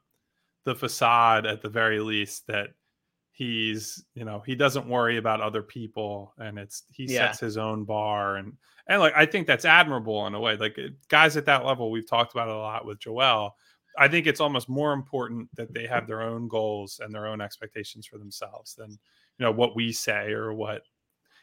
the 0.65 0.75
facade 0.75 1.45
at 1.45 1.61
the 1.61 1.69
very 1.69 1.99
least 1.99 2.45
that 2.47 2.69
he's 3.31 4.03
you 4.15 4.25
know 4.25 4.43
he 4.45 4.53
doesn't 4.53 4.89
worry 4.89 5.15
about 5.15 5.39
other 5.39 5.63
people 5.63 6.33
and 6.39 6.59
it's 6.59 6.83
he 6.91 7.05
yeah. 7.05 7.27
sets 7.27 7.39
his 7.39 7.57
own 7.57 7.85
bar 7.85 8.35
and 8.35 8.51
and 8.87 8.99
like 8.99 9.13
i 9.15 9.25
think 9.25 9.47
that's 9.47 9.63
admirable 9.63 10.27
in 10.27 10.33
a 10.33 10.39
way 10.39 10.57
like 10.57 10.77
guys 11.07 11.37
at 11.37 11.45
that 11.45 11.65
level 11.65 11.89
we've 11.89 12.09
talked 12.09 12.33
about 12.33 12.49
it 12.49 12.53
a 12.53 12.57
lot 12.57 12.85
with 12.85 12.99
joel 12.99 13.55
i 13.97 14.09
think 14.09 14.27
it's 14.27 14.41
almost 14.41 14.67
more 14.67 14.91
important 14.91 15.47
that 15.55 15.73
they 15.73 15.87
have 15.87 16.05
their 16.05 16.21
own 16.21 16.49
goals 16.49 16.99
and 17.01 17.13
their 17.13 17.27
own 17.27 17.39
expectations 17.39 18.05
for 18.05 18.17
themselves 18.17 18.75
than 18.75 18.89
you 18.89 19.45
know 19.45 19.53
what 19.53 19.73
we 19.73 19.89
say 19.89 20.33
or 20.33 20.53
what 20.53 20.81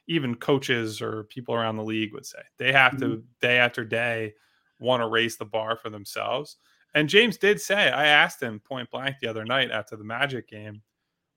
even 0.09 0.35
coaches 0.35 1.03
or 1.03 1.25
people 1.25 1.55
around 1.55 1.77
the 1.77 1.85
league 1.85 2.13
would 2.13 2.27
say. 2.27 2.39
They 2.59 2.73
have 2.73 2.93
mm-hmm. 2.93 3.15
to 3.15 3.25
day 3.41 3.59
after 3.59 3.85
day 3.85 4.35
want 4.79 5.03
to 5.03 5.09
raise 5.09 5.37
the 5.37 5.45
bar 5.45 5.77
for 5.77 5.91
themselves. 5.91 6.57
And 6.95 7.09
James 7.09 7.37
did 7.37 7.61
say, 7.61 7.91
I 7.91 8.07
asked 8.07 8.43
him 8.43 8.61
point 8.61 8.91
blank 8.91 9.17
the 9.21 9.29
other 9.29 9.45
night 9.45 9.71
after 9.71 9.97
the 9.97 10.05
Magic 10.05 10.49
game 10.49 10.83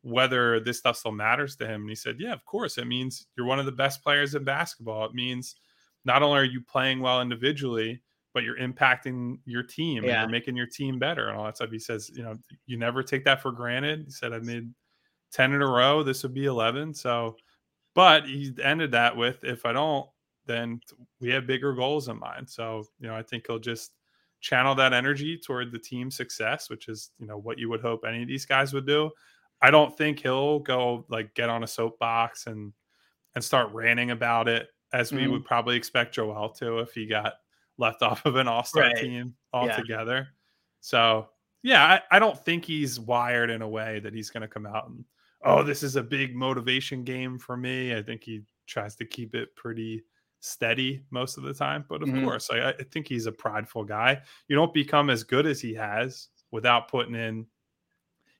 whether 0.01 0.59
this 0.61 0.77
stuff 0.77 0.95
still 0.95 1.11
matters 1.11 1.55
to 1.57 1.65
him. 1.67 1.81
And 1.81 1.89
he 1.89 1.95
said, 1.95 2.17
Yeah, 2.19 2.31
of 2.31 2.45
course. 2.45 2.77
It 2.77 2.85
means 2.85 3.27
you're 3.35 3.45
one 3.45 3.59
of 3.59 3.65
the 3.65 3.71
best 3.71 4.01
players 4.01 4.35
in 4.35 4.43
basketball. 4.43 5.05
It 5.05 5.13
means 5.13 5.55
not 6.05 6.23
only 6.23 6.39
are 6.39 6.45
you 6.45 6.61
playing 6.61 7.01
well 7.01 7.21
individually, 7.21 8.01
but 8.33 8.43
you're 8.43 8.57
impacting 8.57 9.39
your 9.45 9.63
team 9.63 10.03
yeah. 10.03 10.11
and 10.11 10.21
you're 10.21 10.39
making 10.39 10.55
your 10.55 10.67
team 10.67 10.99
better 10.99 11.29
and 11.29 11.37
all 11.37 11.45
that 11.45 11.57
stuff. 11.57 11.71
He 11.71 11.79
says, 11.79 12.09
you 12.13 12.23
know, 12.23 12.35
you 12.67 12.77
never 12.77 13.03
take 13.03 13.25
that 13.25 13.41
for 13.41 13.51
granted. 13.51 14.03
He 14.05 14.11
said, 14.11 14.31
I 14.31 14.39
made 14.39 14.69
10 15.33 15.53
in 15.53 15.61
a 15.61 15.67
row. 15.67 16.03
This 16.03 16.23
would 16.23 16.33
be 16.33 16.45
11. 16.45 16.93
So, 16.93 17.35
but 17.95 18.25
he 18.25 18.53
ended 18.63 18.91
that 18.91 19.15
with, 19.15 19.43
if 19.43 19.65
I 19.65 19.73
don't, 19.73 20.07
then 20.45 20.81
we 21.19 21.29
have 21.29 21.47
bigger 21.47 21.73
goals 21.73 22.07
in 22.07 22.19
mind. 22.19 22.49
So, 22.49 22.83
you 22.99 23.07
know, 23.07 23.15
I 23.15 23.21
think 23.21 23.45
he'll 23.47 23.59
just 23.59 23.91
channel 24.41 24.73
that 24.75 24.93
energy 24.93 25.37
toward 25.37 25.71
the 25.71 25.79
team 25.79 26.09
success, 26.09 26.69
which 26.69 26.87
is, 26.87 27.11
you 27.19 27.27
know, 27.27 27.37
what 27.37 27.59
you 27.59 27.69
would 27.69 27.81
hope 27.81 28.05
any 28.07 28.21
of 28.21 28.27
these 28.27 28.45
guys 28.45 28.73
would 28.73 28.87
do. 28.87 29.11
I 29.61 29.71
don't 29.71 29.95
think 29.97 30.19
he'll 30.19 30.59
go 30.59 31.05
like 31.09 31.33
get 31.35 31.49
on 31.49 31.63
a 31.63 31.67
soapbox 31.67 32.47
and 32.47 32.73
and 33.35 33.43
start 33.43 33.71
ranting 33.73 34.11
about 34.11 34.47
it 34.47 34.69
as 34.91 35.11
we 35.11 35.21
mm-hmm. 35.21 35.33
would 35.33 35.45
probably 35.45 35.75
expect 35.75 36.15
Joel 36.15 36.49
to 36.49 36.79
if 36.79 36.93
he 36.93 37.05
got 37.05 37.33
left 37.77 38.01
off 38.01 38.25
of 38.25 38.35
an 38.35 38.47
all-star 38.47 38.83
right. 38.83 38.97
team 38.97 39.35
altogether. 39.53 40.15
Yeah. 40.15 40.35
So 40.81 41.29
yeah, 41.61 41.85
I, 41.85 42.15
I, 42.15 42.19
don't 42.19 42.39
think 42.39 42.63
he's 42.63 42.99
wired 42.99 43.49
in 43.49 43.61
a 43.61 43.67
way 43.67 43.99
that 43.99 44.13
he's 44.13 44.29
going 44.29 44.41
to 44.41 44.47
come 44.47 44.65
out 44.65 44.87
and 44.87 45.03
oh, 45.43 45.63
this 45.63 45.83
is 45.83 45.95
a 45.95 46.03
big 46.03 46.35
motivation 46.35 47.03
game 47.03 47.39
for 47.39 47.55
me. 47.55 47.95
I 47.95 48.01
think 48.01 48.23
he 48.23 48.41
tries 48.67 48.95
to 48.97 49.05
keep 49.05 49.35
it 49.35 49.55
pretty 49.55 50.03
steady 50.41 51.03
most 51.11 51.37
of 51.37 51.43
the 51.43 51.53
time. 51.53 51.85
But 51.87 52.01
of 52.01 52.09
mm-hmm. 52.09 52.25
course, 52.25 52.49
I, 52.51 52.69
I 52.69 52.83
think 52.91 53.07
he's 53.07 53.25
a 53.25 53.31
prideful 53.31 53.83
guy. 53.83 54.21
You 54.47 54.55
don't 54.55 54.73
become 54.73 55.09
as 55.09 55.23
good 55.23 55.45
as 55.45 55.61
he 55.61 55.73
has 55.75 56.27
without 56.51 56.89
putting 56.89 57.15
in, 57.15 57.45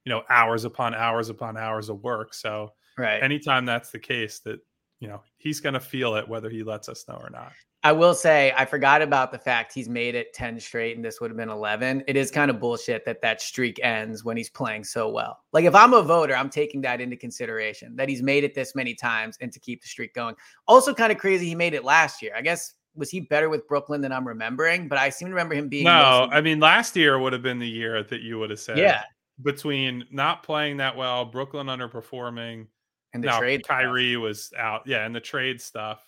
you 0.06 0.10
know, 0.10 0.24
hours 0.30 0.66
upon 0.66 0.96
hours 0.96 1.30
upon 1.30 1.58
hours 1.58 1.90
of 1.90 2.04
work. 2.04 2.34
So 2.34 2.74
right. 2.98 3.22
anytime 3.22 3.66
that's 3.66 3.92
the 3.92 4.00
case, 4.00 4.40
that 4.40 4.60
you 5.00 5.08
know, 5.08 5.22
he's 5.38 5.62
going 5.62 5.74
to 5.74 5.80
feel 5.80 6.16
it 6.16 6.28
whether 6.28 6.50
he 6.50 6.64
lets 6.64 6.90
us 6.90 7.06
know 7.08 7.16
or 7.16 7.30
not. 7.30 7.54
I 7.82 7.94
will 7.94 8.14
say 8.14 8.54
I 8.58 8.66
forgot 8.66 9.02
about 9.02 9.32
the 9.32 9.38
fact 9.38 9.74
he's 9.74 9.88
made 9.88 10.14
it 10.14 10.34
10 10.34 10.60
straight 10.60 10.98
and 10.98 11.06
this 11.06 11.22
would 11.22 11.32
have 11.32 11.38
been 11.38 11.50
11. 11.50 12.04
It 12.08 12.18
is 12.18 12.30
kind 12.30 12.52
of 12.52 12.60
bullshit 12.60 13.06
that 13.06 13.22
that 13.22 13.42
streak 13.42 13.80
ends 13.82 14.26
when 14.26 14.36
he's 14.36 14.50
playing 14.50 14.84
so 14.84 15.10
well. 15.10 15.40
Like 15.54 15.64
if 15.64 15.74
I'm 15.74 15.94
a 15.94 16.02
voter, 16.02 16.36
I'm 16.36 16.50
taking 16.50 16.82
that 16.82 17.00
into 17.00 17.16
consideration 17.16 17.96
that 17.96 18.10
he's 18.10 18.22
made 18.22 18.44
it 18.44 18.54
this 18.54 18.76
many 18.76 18.94
times 18.96 19.38
and 19.40 19.52
to 19.54 19.60
keep 19.60 19.82
the 19.82 19.88
streak 19.88 20.14
going. 20.14 20.36
Also 20.68 20.94
kind 20.94 21.12
of 21.12 21.18
crazy 21.18 21.48
he 21.48 21.56
made 21.56 21.74
it 21.74 21.86
last 21.86 22.22
year. 22.22 22.34
I 22.36 22.42
guess 22.42 22.74
was 22.96 23.10
he 23.10 23.22
better 23.22 23.48
with 23.48 23.66
Brooklyn 23.66 24.02
than 24.02 24.12
I'm 24.12 24.28
remembering, 24.28 24.90
but 24.90 24.98
I 24.98 25.10
seem 25.10 25.30
to 25.30 25.34
remember 25.34 25.56
him 25.56 25.70
being 25.70 25.86
No, 25.86 26.28
I 26.32 26.42
mean 26.42 26.60
last 26.60 26.98
year 26.98 27.18
would 27.18 27.32
have 27.32 27.44
been 27.44 27.60
the 27.60 27.70
year 27.70 28.04
that 28.04 28.22
you 28.22 28.40
would 28.40 28.50
have 28.50 28.60
said. 28.60 28.78
Yeah. 28.78 29.04
Between 29.42 30.04
not 30.12 30.44
playing 30.44 30.78
that 30.78 30.98
well, 30.98 31.24
Brooklyn 31.24 31.68
underperforming, 31.68 32.68
and 33.14 33.24
the 33.24 33.28
now, 33.28 33.40
trade 33.40 33.66
Kyrie 33.66 34.14
stuff. 34.14 34.22
was 34.22 34.54
out. 34.58 34.82
Yeah, 34.86 35.06
and 35.06 35.16
the 35.16 35.22
trade 35.22 35.62
stuff. 35.62 36.04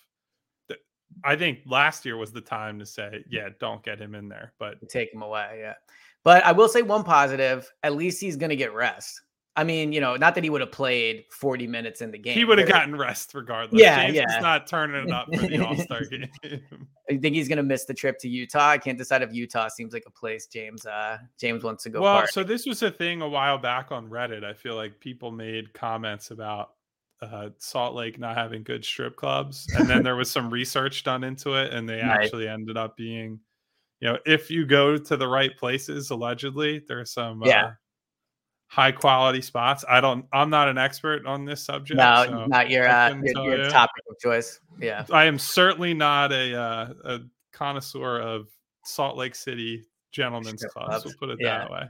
I 1.24 1.36
think 1.36 1.60
last 1.66 2.04
year 2.04 2.16
was 2.16 2.32
the 2.32 2.40
time 2.40 2.78
to 2.78 2.86
say, 2.86 3.24
yeah, 3.28 3.48
don't 3.60 3.82
get 3.82 4.00
him 4.00 4.14
in 4.14 4.28
there, 4.28 4.52
but 4.58 4.88
take 4.88 5.12
him 5.12 5.22
away. 5.22 5.58
Yeah. 5.60 5.74
But 6.24 6.44
I 6.44 6.52
will 6.52 6.68
say 6.68 6.82
one 6.82 7.04
positive, 7.04 7.70
at 7.82 7.94
least 7.94 8.20
he's 8.20 8.36
going 8.36 8.50
to 8.50 8.56
get 8.56 8.72
rest. 8.72 9.20
I 9.54 9.64
mean, 9.64 9.92
you 9.92 10.00
know, 10.00 10.16
not 10.16 10.34
that 10.34 10.44
he 10.44 10.50
would 10.50 10.62
have 10.62 10.72
played 10.72 11.24
40 11.30 11.66
minutes 11.66 12.00
in 12.00 12.10
the 12.10 12.16
game. 12.16 12.32
He 12.34 12.44
would 12.44 12.58
have 12.58 12.68
gotten 12.68 12.96
rest 12.96 13.34
regardless. 13.34 13.82
Yeah, 13.82 14.06
James 14.06 14.16
yeah. 14.16 14.40
not 14.40 14.66
turning 14.66 15.08
it 15.08 15.12
up 15.12 15.26
for 15.34 15.46
the 15.46 15.58
All 15.66 15.76
Star 15.76 16.04
game. 16.04 16.28
I 17.10 17.18
think 17.18 17.34
he's 17.34 17.48
going 17.48 17.58
to 17.58 17.62
miss 17.62 17.84
the 17.84 17.92
trip 17.92 18.18
to 18.20 18.30
Utah. 18.30 18.70
I 18.70 18.78
can't 18.78 18.96
decide 18.96 19.20
if 19.20 19.32
Utah 19.34 19.68
seems 19.68 19.92
like 19.92 20.04
a 20.06 20.10
place 20.10 20.46
James 20.46 20.86
uh 20.86 21.18
James 21.38 21.62
wants 21.62 21.84
to 21.84 21.90
go. 21.90 22.00
Well, 22.00 22.26
so 22.28 22.42
this 22.42 22.64
was 22.64 22.82
a 22.82 22.90
thing 22.90 23.20
a 23.20 23.28
while 23.28 23.58
back 23.58 23.92
on 23.92 24.08
Reddit. 24.08 24.42
I 24.42 24.54
feel 24.54 24.74
like 24.74 24.98
people 25.00 25.30
made 25.30 25.74
comments 25.74 26.30
about 26.30 26.70
uh, 27.22 27.50
Salt 27.58 27.94
Lake 27.94 28.18
not 28.18 28.36
having 28.36 28.62
good 28.62 28.84
strip 28.84 29.16
clubs, 29.16 29.66
and 29.76 29.88
then 29.88 30.02
there 30.02 30.16
was 30.16 30.30
some 30.30 30.50
research 30.50 31.04
done 31.04 31.24
into 31.24 31.54
it, 31.54 31.72
and 31.72 31.88
they 31.88 32.00
actually 32.00 32.48
ended 32.48 32.76
up 32.76 32.96
being, 32.96 33.38
you 34.00 34.08
know, 34.08 34.18
if 34.26 34.50
you 34.50 34.66
go 34.66 34.96
to 34.96 35.16
the 35.16 35.26
right 35.26 35.56
places, 35.56 36.10
allegedly 36.10 36.82
there's 36.86 37.12
some 37.12 37.42
yeah. 37.44 37.64
Uh, 37.64 37.72
high 38.66 38.92
quality 38.92 39.42
spots. 39.42 39.84
I 39.88 40.00
don't. 40.00 40.26
I'm 40.32 40.50
not 40.50 40.68
an 40.68 40.78
expert 40.78 41.26
on 41.26 41.44
this 41.44 41.62
subject. 41.62 41.98
No, 41.98 42.24
so 42.26 42.46
not 42.46 42.70
your 42.70 42.88
uh, 42.88 43.14
your, 43.22 43.56
your 43.58 43.70
topic 43.70 44.02
of 44.10 44.18
choice. 44.18 44.60
Yeah, 44.80 45.04
I 45.12 45.24
am 45.24 45.38
certainly 45.38 45.94
not 45.94 46.32
a 46.32 46.58
uh, 46.58 46.92
a 47.04 47.20
connoisseur 47.52 48.20
of 48.20 48.48
Salt 48.84 49.16
Lake 49.16 49.34
City 49.34 49.84
gentlemen's 50.10 50.64
clubs. 50.64 51.04
We'll 51.04 51.14
put 51.18 51.30
it 51.30 51.38
yeah. 51.40 51.58
that 51.58 51.70
way. 51.70 51.82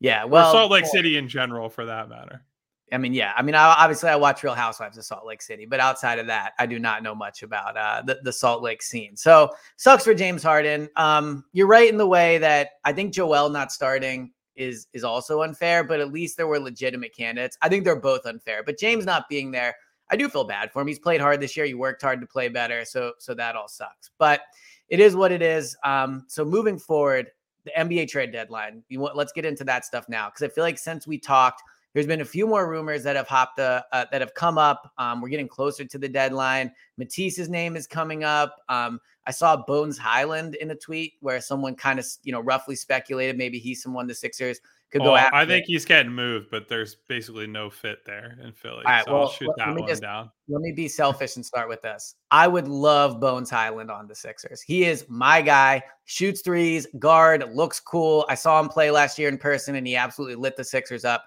Yeah, 0.00 0.24
well, 0.24 0.48
or 0.48 0.52
Salt 0.52 0.70
Lake 0.70 0.86
City 0.86 1.16
in 1.16 1.28
general, 1.28 1.68
for 1.68 1.84
that 1.86 2.08
matter. 2.08 2.44
I 2.92 2.98
mean, 2.98 3.14
yeah. 3.14 3.32
I 3.36 3.42
mean, 3.42 3.54
I, 3.54 3.74
obviously, 3.78 4.08
I 4.08 4.16
watch 4.16 4.42
Real 4.42 4.54
Housewives 4.54 4.98
of 4.98 5.04
Salt 5.04 5.24
Lake 5.24 5.42
City, 5.42 5.66
but 5.66 5.80
outside 5.80 6.18
of 6.18 6.26
that, 6.26 6.52
I 6.58 6.66
do 6.66 6.78
not 6.78 7.02
know 7.02 7.14
much 7.14 7.42
about 7.42 7.76
uh, 7.76 8.02
the 8.02 8.20
the 8.22 8.32
Salt 8.32 8.62
Lake 8.62 8.82
scene. 8.82 9.16
So 9.16 9.50
sucks 9.76 10.04
for 10.04 10.14
James 10.14 10.42
Harden. 10.42 10.88
Um, 10.96 11.44
you're 11.52 11.66
right 11.66 11.88
in 11.88 11.98
the 11.98 12.06
way 12.06 12.38
that 12.38 12.70
I 12.84 12.92
think 12.92 13.12
Joel 13.12 13.48
not 13.50 13.72
starting 13.72 14.32
is 14.56 14.88
is 14.92 15.04
also 15.04 15.42
unfair, 15.42 15.84
but 15.84 16.00
at 16.00 16.12
least 16.12 16.36
there 16.36 16.46
were 16.46 16.58
legitimate 16.58 17.14
candidates. 17.14 17.56
I 17.62 17.68
think 17.68 17.84
they're 17.84 17.96
both 17.96 18.26
unfair, 18.26 18.62
but 18.64 18.78
James 18.78 19.04
not 19.04 19.28
being 19.28 19.50
there, 19.50 19.76
I 20.10 20.16
do 20.16 20.28
feel 20.28 20.44
bad 20.44 20.72
for 20.72 20.82
him. 20.82 20.88
He's 20.88 20.98
played 20.98 21.20
hard 21.20 21.40
this 21.40 21.56
year. 21.56 21.66
He 21.66 21.74
worked 21.74 22.02
hard 22.02 22.20
to 22.20 22.26
play 22.26 22.48
better, 22.48 22.84
so 22.84 23.12
so 23.18 23.34
that 23.34 23.56
all 23.56 23.68
sucks. 23.68 24.10
But 24.18 24.42
it 24.88 24.98
is 24.98 25.14
what 25.14 25.32
it 25.32 25.42
is. 25.42 25.76
Um, 25.84 26.24
so 26.26 26.44
moving 26.44 26.78
forward, 26.78 27.30
the 27.64 27.70
NBA 27.78 28.08
trade 28.08 28.32
deadline. 28.32 28.82
You 28.88 29.00
want, 29.00 29.16
let's 29.16 29.32
get 29.32 29.44
into 29.44 29.64
that 29.64 29.84
stuff 29.84 30.08
now 30.08 30.28
because 30.28 30.42
I 30.42 30.48
feel 30.48 30.64
like 30.64 30.78
since 30.78 31.06
we 31.06 31.18
talked, 31.18 31.62
there's 31.92 32.06
been 32.06 32.20
a 32.20 32.24
few 32.24 32.46
more 32.46 32.68
rumors 32.68 33.02
that 33.02 33.16
have 33.16 33.28
hopped 33.28 33.58
uh, 33.58 33.82
uh, 33.92 34.06
that 34.12 34.20
have 34.20 34.34
come 34.34 34.58
up. 34.58 34.92
Um, 34.98 35.20
we're 35.20 35.28
getting 35.28 35.48
closer 35.48 35.84
to 35.84 35.98
the 35.98 36.08
deadline. 36.08 36.72
Matisse's 36.96 37.48
name 37.48 37.76
is 37.76 37.86
coming 37.86 38.24
up. 38.24 38.56
Um, 38.68 39.00
I 39.26 39.32
saw 39.32 39.56
Bones 39.56 39.98
Hyland 39.98 40.54
in 40.56 40.70
a 40.70 40.74
tweet 40.74 41.14
where 41.20 41.40
someone 41.40 41.74
kind 41.74 41.98
of 41.98 42.06
you 42.22 42.32
know 42.32 42.40
roughly 42.40 42.76
speculated 42.76 43.36
maybe 43.36 43.58
he's 43.58 43.82
someone 43.82 44.06
the 44.06 44.14
Sixers 44.14 44.60
could 44.90 45.02
go 45.02 45.14
after. 45.14 45.34
I 45.34 45.46
think 45.46 45.66
he's 45.66 45.84
getting 45.84 46.12
moved, 46.12 46.48
but 46.50 46.68
there's 46.68 46.96
basically 47.08 47.46
no 47.46 47.70
fit 47.70 48.04
there 48.04 48.36
in 48.42 48.52
Philly. 48.52 48.84
All 48.84 48.92
right, 48.92 49.04
so 49.04 49.12
well, 49.12 49.22
I'll 49.22 49.30
shoot 49.30 49.50
that 49.56 49.68
one 49.68 49.86
just, 49.86 50.02
down. 50.02 50.30
Let 50.48 50.62
me 50.62 50.72
be 50.72 50.88
selfish 50.88 51.36
and 51.36 51.46
start 51.46 51.68
with 51.68 51.80
this. 51.82 52.16
I 52.30 52.48
would 52.48 52.66
love 52.66 53.20
Bones 53.20 53.50
Hyland 53.50 53.90
on 53.90 54.08
the 54.08 54.14
Sixers. 54.14 54.60
He 54.60 54.84
is 54.84 55.06
my 55.08 55.42
guy. 55.42 55.82
Shoots 56.06 56.40
threes, 56.40 56.88
guard, 56.98 57.54
looks 57.54 57.78
cool. 57.78 58.26
I 58.28 58.34
saw 58.34 58.58
him 58.58 58.68
play 58.68 58.90
last 58.90 59.18
year 59.18 59.28
in 59.28 59.38
person, 59.38 59.76
and 59.76 59.86
he 59.86 59.94
absolutely 59.94 60.36
lit 60.36 60.56
the 60.56 60.64
Sixers 60.64 61.04
up. 61.04 61.24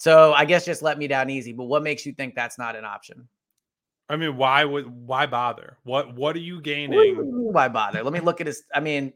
So 0.00 0.32
I 0.32 0.46
guess 0.46 0.64
just 0.64 0.80
let 0.80 0.96
me 0.96 1.06
down 1.08 1.28
easy. 1.28 1.52
But 1.52 1.64
what 1.64 1.82
makes 1.82 2.06
you 2.06 2.14
think 2.14 2.34
that's 2.34 2.56
not 2.56 2.74
an 2.74 2.86
option? 2.86 3.28
I 4.08 4.16
mean, 4.16 4.38
why 4.38 4.64
would 4.64 4.86
why 4.86 5.26
bother? 5.26 5.76
What 5.84 6.16
what 6.16 6.34
are 6.34 6.40
you 6.40 6.62
gaining? 6.62 7.16
Why 7.52 7.68
bother? 7.68 8.02
Let 8.02 8.14
me 8.14 8.20
look 8.20 8.40
at 8.40 8.46
his. 8.46 8.62
I 8.74 8.80
mean, 8.80 9.12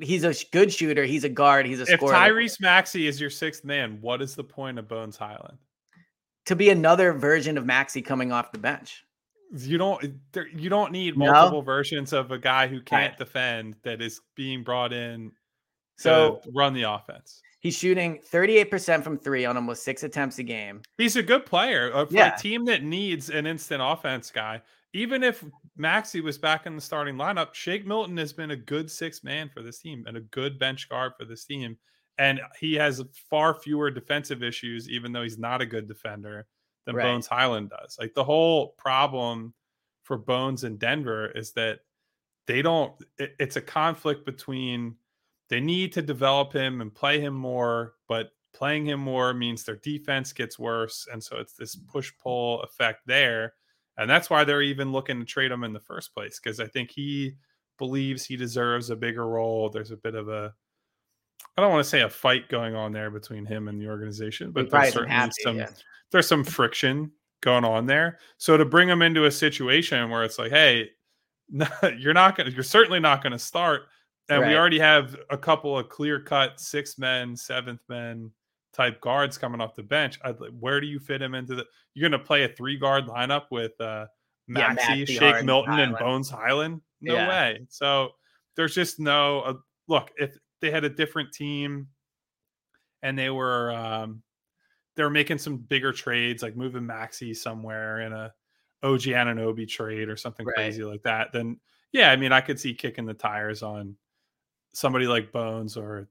he's 0.00 0.24
a 0.24 0.34
good 0.52 0.72
shooter. 0.72 1.04
He's 1.04 1.24
a 1.24 1.28
guard. 1.28 1.66
He's 1.66 1.80
a 1.80 1.82
if 1.82 2.00
scorer. 2.00 2.14
Tyrese 2.14 2.58
Maxey 2.62 3.06
is 3.06 3.20
your 3.20 3.28
sixth 3.28 3.62
man, 3.62 3.98
what 4.00 4.22
is 4.22 4.34
the 4.34 4.42
point 4.42 4.78
of 4.78 4.88
Bones 4.88 5.18
Hyland? 5.18 5.58
To 6.46 6.56
be 6.56 6.70
another 6.70 7.12
version 7.12 7.58
of 7.58 7.66
Maxey 7.66 8.00
coming 8.00 8.32
off 8.32 8.52
the 8.52 8.58
bench. 8.58 9.04
You 9.54 9.76
don't 9.76 10.02
eh, 10.34 10.44
you 10.56 10.70
don't 10.70 10.92
need 10.92 11.14
multiple 11.18 11.60
no? 11.60 11.64
versions 11.64 12.14
of 12.14 12.30
a 12.30 12.38
guy 12.38 12.68
who 12.68 12.80
can't 12.80 13.12
right. 13.12 13.18
defend 13.18 13.76
that 13.82 14.00
is 14.00 14.22
being 14.34 14.64
brought 14.64 14.94
in 14.94 15.30
so 15.98 16.40
run 16.54 16.72
the 16.72 16.82
offense. 16.84 17.42
He's 17.66 17.76
shooting 17.76 18.20
38% 18.32 19.02
from 19.02 19.18
three 19.18 19.44
on 19.44 19.56
almost 19.56 19.82
six 19.82 20.04
attempts 20.04 20.38
a 20.38 20.44
game. 20.44 20.82
He's 20.98 21.16
a 21.16 21.22
good 21.22 21.44
player. 21.44 21.90
Uh, 21.92 22.06
for 22.06 22.14
yeah. 22.14 22.32
a 22.32 22.38
team 22.38 22.64
that 22.66 22.84
needs 22.84 23.28
an 23.28 23.44
instant 23.44 23.82
offense 23.84 24.30
guy, 24.30 24.62
even 24.92 25.24
if 25.24 25.44
Maxey 25.76 26.20
was 26.20 26.38
back 26.38 26.66
in 26.66 26.76
the 26.76 26.80
starting 26.80 27.16
lineup, 27.16 27.54
Shake 27.54 27.84
Milton 27.84 28.16
has 28.18 28.32
been 28.32 28.52
a 28.52 28.56
good 28.56 28.88
six 28.88 29.24
man 29.24 29.50
for 29.52 29.62
this 29.64 29.80
team 29.80 30.04
and 30.06 30.16
a 30.16 30.20
good 30.20 30.60
bench 30.60 30.88
guard 30.88 31.14
for 31.18 31.24
this 31.24 31.44
team. 31.44 31.76
And 32.18 32.40
he 32.60 32.74
has 32.74 33.02
far 33.28 33.52
fewer 33.52 33.90
defensive 33.90 34.44
issues, 34.44 34.88
even 34.88 35.10
though 35.10 35.24
he's 35.24 35.36
not 35.36 35.60
a 35.60 35.66
good 35.66 35.88
defender, 35.88 36.46
than 36.84 36.94
right. 36.94 37.02
Bones 37.02 37.26
Hyland 37.26 37.70
does. 37.70 37.96
Like 37.98 38.14
the 38.14 38.22
whole 38.22 38.76
problem 38.78 39.54
for 40.04 40.16
Bones 40.16 40.62
in 40.62 40.76
Denver 40.76 41.32
is 41.32 41.50
that 41.54 41.80
they 42.46 42.62
don't, 42.62 42.92
it, 43.18 43.34
it's 43.40 43.56
a 43.56 43.60
conflict 43.60 44.24
between 44.24 44.94
they 45.48 45.60
need 45.60 45.92
to 45.92 46.02
develop 46.02 46.52
him 46.52 46.80
and 46.80 46.94
play 46.94 47.20
him 47.20 47.34
more, 47.34 47.94
but 48.08 48.30
playing 48.52 48.86
him 48.86 49.00
more 49.00 49.34
means 49.34 49.64
their 49.64 49.76
defense 49.76 50.32
gets 50.32 50.58
worse. 50.58 51.06
And 51.12 51.22
so 51.22 51.36
it's 51.36 51.52
this 51.52 51.76
push 51.76 52.12
pull 52.22 52.62
effect 52.62 53.02
there. 53.06 53.54
And 53.98 54.10
that's 54.10 54.28
why 54.28 54.44
they're 54.44 54.62
even 54.62 54.92
looking 54.92 55.18
to 55.20 55.24
trade 55.24 55.50
him 55.50 55.64
in 55.64 55.72
the 55.72 55.80
first 55.80 56.14
place, 56.14 56.40
because 56.42 56.60
I 56.60 56.66
think 56.66 56.90
he 56.90 57.34
believes 57.78 58.24
he 58.24 58.36
deserves 58.36 58.90
a 58.90 58.96
bigger 58.96 59.26
role. 59.26 59.68
There's 59.68 59.90
a 59.90 59.96
bit 59.96 60.14
of 60.14 60.28
a, 60.28 60.52
I 61.56 61.62
don't 61.62 61.70
want 61.70 61.84
to 61.84 61.88
say 61.88 62.02
a 62.02 62.10
fight 62.10 62.48
going 62.48 62.74
on 62.74 62.92
there 62.92 63.10
between 63.10 63.46
him 63.46 63.68
and 63.68 63.80
the 63.80 63.88
organization, 63.88 64.50
but 64.50 64.70
there's 64.70 64.92
certainly 64.92 65.14
happy, 65.14 65.32
some, 65.42 65.56
yeah. 65.56 65.70
there's 66.10 66.28
some 66.28 66.44
friction 66.44 67.10
going 67.40 67.64
on 67.64 67.86
there. 67.86 68.18
So 68.38 68.56
to 68.56 68.64
bring 68.64 68.88
him 68.88 69.02
into 69.02 69.26
a 69.26 69.30
situation 69.30 70.10
where 70.10 70.24
it's 70.24 70.38
like, 70.38 70.50
hey, 70.50 70.90
you're 71.98 72.14
not 72.14 72.36
going 72.36 72.48
to, 72.48 72.54
you're 72.54 72.64
certainly 72.64 73.00
not 73.00 73.22
going 73.22 73.32
to 73.32 73.38
start 73.38 73.82
and 74.28 74.42
right. 74.42 74.48
we 74.48 74.56
already 74.56 74.78
have 74.78 75.16
a 75.30 75.38
couple 75.38 75.78
of 75.78 75.88
clear 75.88 76.20
cut 76.20 76.58
six 76.60 76.98
men, 76.98 77.36
seventh 77.36 77.80
men 77.88 78.30
type 78.72 79.00
guards 79.00 79.38
coming 79.38 79.60
off 79.60 79.74
the 79.74 79.82
bench. 79.82 80.18
I'd, 80.24 80.36
where 80.58 80.80
do 80.80 80.86
you 80.86 80.98
fit 80.98 81.22
him 81.22 81.34
into 81.34 81.54
the? 81.54 81.64
You're 81.94 82.08
going 82.08 82.20
to 82.20 82.26
play 82.26 82.44
a 82.44 82.48
three 82.48 82.76
guard 82.76 83.06
lineup 83.06 83.44
with 83.50 83.80
uh, 83.80 84.06
Maxey, 84.48 85.04
yeah, 85.08 85.18
Shake 85.18 85.44
Milton, 85.44 85.72
Hyland. 85.72 85.90
and 85.92 85.98
Bones 85.98 86.28
Hyland? 86.28 86.80
No 87.00 87.14
yeah. 87.14 87.28
way. 87.28 87.66
So 87.68 88.10
there's 88.56 88.74
just 88.74 88.98
no 88.98 89.40
uh, 89.40 89.54
look. 89.88 90.10
If 90.16 90.36
they 90.60 90.70
had 90.70 90.84
a 90.84 90.90
different 90.90 91.32
team 91.32 91.88
and 93.02 93.18
they 93.18 93.30
were 93.30 93.72
um, 93.72 94.22
they 94.96 95.04
were 95.04 95.10
making 95.10 95.38
some 95.38 95.58
bigger 95.58 95.92
trades, 95.92 96.42
like 96.42 96.56
moving 96.56 96.86
Maxey 96.86 97.32
somewhere 97.32 98.00
in 98.00 98.12
a 98.12 98.32
OG 98.82 99.02
Anunoby 99.02 99.68
trade 99.68 100.08
or 100.08 100.16
something 100.16 100.46
right. 100.46 100.54
crazy 100.56 100.82
like 100.82 101.02
that, 101.04 101.32
then 101.32 101.60
yeah, 101.92 102.10
I 102.10 102.16
mean, 102.16 102.32
I 102.32 102.40
could 102.40 102.58
see 102.58 102.74
kicking 102.74 103.06
the 103.06 103.14
tires 103.14 103.62
on 103.62 103.96
somebody 104.76 105.06
like 105.06 105.32
Bones 105.32 105.74
or 105.78 106.06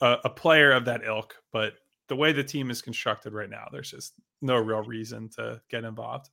a, 0.00 0.16
a, 0.24 0.30
player 0.30 0.72
of 0.72 0.84
that 0.84 1.02
ilk. 1.06 1.32
But 1.52 1.74
the 2.08 2.16
way 2.16 2.32
the 2.32 2.42
team 2.42 2.68
is 2.68 2.82
constructed 2.82 3.32
right 3.32 3.48
now, 3.48 3.68
there's 3.70 3.92
just 3.92 4.14
no 4.42 4.56
real 4.56 4.82
reason 4.82 5.28
to 5.36 5.60
get 5.70 5.84
involved. 5.84 6.28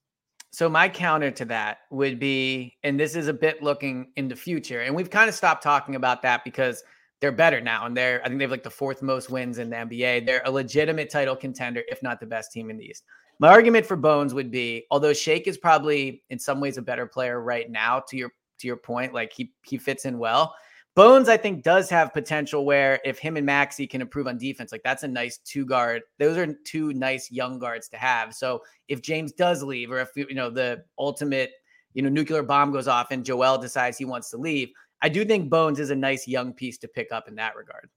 So 0.49 0.67
my 0.67 0.89
counter 0.89 1.29
to 1.29 1.45
that 1.45 1.79
would 1.91 2.19
be, 2.19 2.77
and 2.83 2.99
this 2.99 3.15
is 3.15 3.27
a 3.27 3.33
bit 3.33 3.61
looking 3.61 4.07
in 4.15 4.27
the 4.27 4.35
future, 4.35 4.81
and 4.81 4.95
we've 4.95 5.11
kind 5.11 5.29
of 5.29 5.35
stopped 5.35 5.61
talking 5.61 5.93
about 5.95 6.23
that 6.23 6.43
because 6.43 6.83
they're 7.21 7.31
better 7.31 7.61
now, 7.61 7.85
and 7.85 7.95
they're 7.95 8.21
I 8.23 8.27
think 8.27 8.39
they 8.39 8.45
have 8.45 8.51
like 8.51 8.63
the 8.63 8.69
fourth 8.71 9.03
most 9.03 9.29
wins 9.29 9.59
in 9.59 9.69
the 9.69 9.75
NBA. 9.75 10.25
They're 10.25 10.41
a 10.45 10.51
legitimate 10.51 11.11
title 11.11 11.35
contender, 11.35 11.83
if 11.89 12.01
not 12.01 12.19
the 12.19 12.25
best 12.25 12.51
team 12.51 12.71
in 12.71 12.77
the 12.77 12.85
East. 12.85 13.03
My 13.39 13.49
argument 13.49 13.85
for 13.85 13.97
Bones 13.97 14.33
would 14.33 14.49
be, 14.49 14.85
although 14.89 15.13
Shake 15.13 15.47
is 15.47 15.59
probably 15.59 16.23
in 16.31 16.39
some 16.39 16.59
ways 16.59 16.77
a 16.77 16.81
better 16.81 17.05
player 17.05 17.39
right 17.41 17.69
now, 17.69 18.01
to 18.07 18.17
your 18.17 18.31
to 18.59 18.67
your 18.67 18.77
point, 18.77 19.13
like 19.13 19.31
he 19.33 19.53
he 19.63 19.77
fits 19.77 20.05
in 20.05 20.17
well. 20.17 20.55
Bones, 20.97 21.29
I 21.29 21.38
think, 21.38 21.62
does 21.62 21.91
have 21.91 22.12
potential 22.12 22.65
where 22.65 22.99
if 23.05 23.19
him 23.19 23.38
and 23.38 23.45
Maxey 23.45 23.86
can 23.86 24.01
improve 24.01 24.25
on 24.25 24.39
defense, 24.39 24.71
like 24.71 24.81
that's 24.81 25.03
a 25.03 25.07
nice 25.07 25.38
two 25.38 25.63
guard. 25.63 26.01
Those 26.17 26.38
are 26.38 26.51
two 26.65 26.91
nice 26.93 27.31
young 27.31 27.60
guards 27.60 27.88
to 27.89 27.97
have. 27.97 28.33
So 28.33 28.63
if 28.88 29.03
James 29.03 29.31
does 29.31 29.62
leave, 29.62 29.91
or 29.91 29.99
if 29.99 30.10
you 30.15 30.33
know 30.33 30.49
the 30.49 30.83
ultimate, 30.97 31.51
you 31.93 32.01
know, 32.01 32.10
nuclear 32.10 32.41
bomb 32.41 32.71
goes 32.71 32.88
off 32.88 33.12
and 33.12 33.23
Joel 33.23 33.60
decides 33.60 33.99
he 33.99 34.05
wants 34.05 34.31
to 34.31 34.38
leave, 34.38 34.69
I 35.03 35.10
do 35.10 35.23
think 35.23 35.51
Bones 35.51 35.79
is 35.79 35.91
a 35.91 35.95
nice 35.95 36.27
young 36.27 36.51
piece 36.51 36.79
to 36.79 36.88
pick 36.88 37.12
up 37.12 37.27
in 37.27 37.36
that 37.36 37.55
regard. 37.55 37.91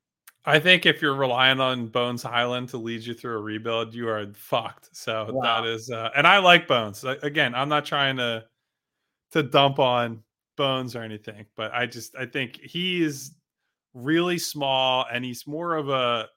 I 0.45 0.59
think 0.59 0.85
if 0.85 1.01
you're 1.01 1.15
relying 1.15 1.59
on 1.59 1.87
Bones 1.87 2.23
Hyland 2.23 2.69
to 2.69 2.77
lead 2.77 3.03
you 3.07 3.15
through 3.15 3.39
a 3.39 3.41
rebuild, 3.41 3.95
you 3.95 4.11
are 4.11 4.27
fucked. 4.35 4.95
So 4.95 5.31
wow. 5.33 5.63
that 5.63 5.71
is, 5.71 5.91
uh, 5.91 6.11
and 6.15 6.27
I 6.27 6.37
like 6.37 6.69
Bones. 6.69 7.03
Again, 7.03 7.55
I'm 7.55 7.71
not 7.71 7.87
trying 7.87 8.19
to 8.19 8.45
to 9.33 9.43
dump 9.43 9.79
on 9.79 10.23
bones 10.61 10.95
or 10.95 11.03
anything, 11.03 11.47
but 11.57 11.73
I 11.73 11.87
just 11.87 12.15
I 12.15 12.27
think 12.27 12.61
he 12.61 13.03
is 13.03 13.33
really 13.95 14.37
small 14.37 15.07
and 15.11 15.25
he's 15.25 15.47
more 15.47 15.75
of 15.75 15.89
a 15.89 16.29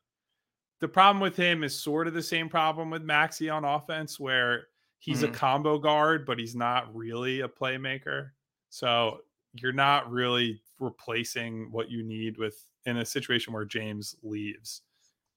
the 0.79 0.87
problem 0.87 1.19
with 1.19 1.35
him 1.35 1.61
is 1.61 1.77
sort 1.77 2.07
of 2.07 2.13
the 2.13 2.23
same 2.23 2.47
problem 2.47 2.89
with 2.89 3.01
Maxey 3.01 3.49
on 3.49 3.65
offense 3.65 4.17
where 4.21 4.67
he's 4.99 5.23
mm-hmm. 5.23 5.33
a 5.33 5.37
combo 5.37 5.77
guard 5.77 6.25
but 6.25 6.39
he's 6.39 6.55
not 6.55 6.95
really 6.95 7.41
a 7.41 7.49
playmaker. 7.49 8.29
So 8.69 9.17
you're 9.55 9.73
not 9.73 10.09
really 10.09 10.61
replacing 10.79 11.69
what 11.69 11.91
you 11.91 12.01
need 12.01 12.37
with 12.37 12.55
in 12.85 12.95
a 12.97 13.05
situation 13.05 13.51
where 13.51 13.65
James 13.65 14.15
leaves. 14.23 14.83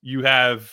You 0.01 0.23
have 0.23 0.71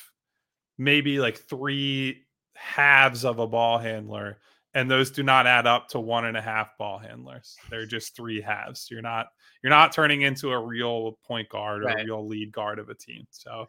maybe 0.78 1.18
like 1.18 1.38
three 1.38 2.26
halves 2.54 3.26
of 3.26 3.40
a 3.40 3.48
ball 3.48 3.80
handler 3.80 4.38
and 4.76 4.90
those 4.90 5.12
do 5.12 5.24
not 5.24 5.48
add 5.48 5.68
up 5.68 5.88
to 5.90 6.00
one 6.00 6.26
and 6.26 6.38
a 6.38 6.42
half 6.42 6.78
ball 6.78 6.98
handlers. 6.98 7.56
They're 7.70 7.86
just 7.86 8.16
three 8.16 8.42
halves. 8.42 8.88
You're 8.90 9.02
not 9.02 9.28
you're 9.64 9.70
not 9.70 9.92
turning 9.92 10.22
into 10.22 10.52
a 10.52 10.60
real 10.60 11.20
point 11.26 11.50
guard 11.50 11.84
or 11.84 11.88
right. 11.88 12.02
a 12.02 12.06
real 12.06 12.28
lead 12.28 12.52
guard 12.52 12.80
of 12.80 12.90
a 12.90 12.96
team. 12.96 13.26
So 13.32 13.68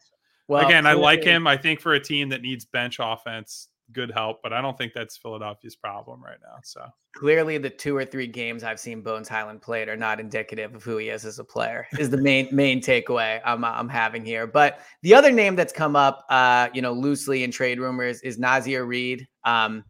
well, 0.48 0.66
again, 0.66 0.84
clearly, 0.84 1.00
I 1.00 1.02
like 1.02 1.24
him. 1.24 1.46
I 1.46 1.56
think 1.56 1.80
for 1.80 1.94
a 1.94 2.00
team 2.00 2.28
that 2.30 2.42
needs 2.42 2.64
bench 2.64 2.98
offense, 3.00 3.68
good 3.92 4.10
help, 4.10 4.42
but 4.42 4.52
I 4.52 4.60
don't 4.60 4.76
think 4.76 4.92
that's 4.92 5.16
Philadelphia's 5.16 5.76
problem 5.76 6.22
right 6.22 6.38
now. 6.42 6.58
So 6.62 6.86
clearly 7.14 7.58
the 7.58 7.70
two 7.70 7.96
or 7.96 8.04
three 8.04 8.26
games 8.26 8.64
I've 8.64 8.80
seen 8.80 9.02
Bones 9.02 9.28
Hyland 9.28 9.62
played 9.62 9.88
are 9.88 9.96
not 9.96 10.20
indicative 10.20 10.74
of 10.74 10.82
who 10.82 10.96
he 10.96 11.08
is 11.08 11.24
as 11.24 11.38
a 11.38 11.44
player, 11.44 11.86
is 11.98 12.10
the 12.10 12.16
main 12.16 12.48
main 12.50 12.80
takeaway 12.80 13.40
I'm 13.44 13.64
I'm 13.64 13.88
having 13.88 14.24
here. 14.24 14.46
But 14.46 14.80
the 15.02 15.14
other 15.14 15.30
name 15.30 15.56
that's 15.56 15.72
come 15.72 15.96
up 15.96 16.24
uh, 16.30 16.68
you 16.72 16.82
know, 16.82 16.92
loosely 16.92 17.44
in 17.44 17.50
trade 17.50 17.78
rumors 17.78 18.20
is 18.22 18.38
Naz 18.38 18.66
Reid. 18.66 19.26
Um, 19.44 19.84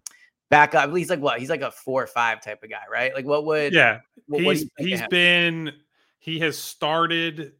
back 0.55 0.75
up. 0.75 0.95
He's 0.95 1.11
like 1.11 1.21
what? 1.21 1.41
He's 1.41 1.51
like 1.51 1.63
a 1.63 1.71
four 1.71 2.03
or 2.03 2.07
five 2.07 2.41
type 2.41 2.63
of 2.63 2.71
guy, 2.71 2.83
right? 2.91 3.13
Like 3.15 3.27
what 3.27 3.45
would? 3.45 3.73
Yeah, 3.73 4.01
what, 4.27 4.43
he's 4.43 4.63
what 4.77 4.89
he's 4.89 5.03
been. 5.09 5.73
He 6.19 6.39
has 6.39 6.57
started 6.57 7.53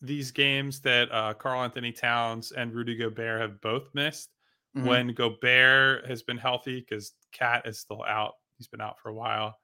these 0.00 0.30
games 0.30 0.80
that 0.80 1.12
uh, 1.12 1.34
Karl-Anthony 1.34 1.92
Towns 1.92 2.52
and 2.52 2.72
Rudy 2.72 2.96
Gobert 2.96 3.40
have 3.40 3.60
both 3.60 3.88
missed. 3.94 4.30
Mm-hmm. 4.76 4.86
When 4.86 5.14
Gobert 5.14 6.06
has 6.06 6.22
been 6.22 6.38
healthy, 6.38 6.80
because 6.80 7.12
KAT 7.32 7.66
is 7.66 7.78
still 7.78 8.04
out, 8.04 8.34
he's 8.56 8.66
been 8.66 8.80
out 8.80 8.98
for 9.00 9.08
a 9.10 9.14
while. 9.14 9.56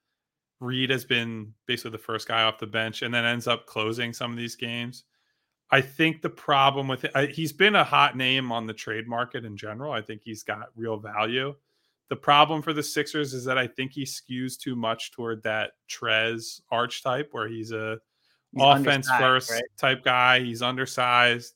Reid 0.61 0.91
has 0.91 1.05
been 1.05 1.53
basically 1.67 1.93
the 1.93 1.99
first 1.99 2.29
guy 2.29 2.43
off 2.43 2.59
the 2.59 2.67
bench, 2.67 3.03
and 3.03 3.13
then 3.13 3.25
ends 3.25 3.47
up 3.47 3.67
closing 3.67 4.13
some 4.13 4.31
of 4.31 4.37
these 4.37 4.57
games. 4.57 5.05
I 5.71 5.81
think 5.81 6.23
the 6.23 6.31
problem 6.31 6.87
with 6.87 7.05
it, 7.05 7.31
he's 7.31 7.53
been 7.53 7.77
a 7.77 7.85
hot 7.85 8.17
name 8.17 8.53
on 8.53 8.67
the 8.67 8.75
trade 8.75 9.09
market 9.09 9.45
in 9.45 9.57
general. 9.57 9.93
I 9.93 10.03
think 10.03 10.23
he's 10.23 10.43
got 10.43 10.69
real 10.77 10.99
value. 10.99 11.55
The 12.11 12.17
problem 12.17 12.63
for 12.63 12.73
the 12.73 12.83
Sixers 12.83 13.33
is 13.33 13.45
that 13.45 13.59
I 13.59 13.67
think 13.67 13.93
he 13.93 14.05
skews 14.05 14.59
too 14.59 14.77
much 14.77 15.13
toward 15.13 15.43
that 15.43 15.73
Trez 15.89 16.61
archetype 16.71 17.31
where 17.33 17.49
he's 17.49 17.73
a 17.73 17.99
he's 18.53 18.63
offense 18.63 19.09
first 19.19 19.51
right? 19.51 19.63
type 19.79 20.05
guy. 20.05 20.41
He's 20.41 20.63
undersized 20.63 21.55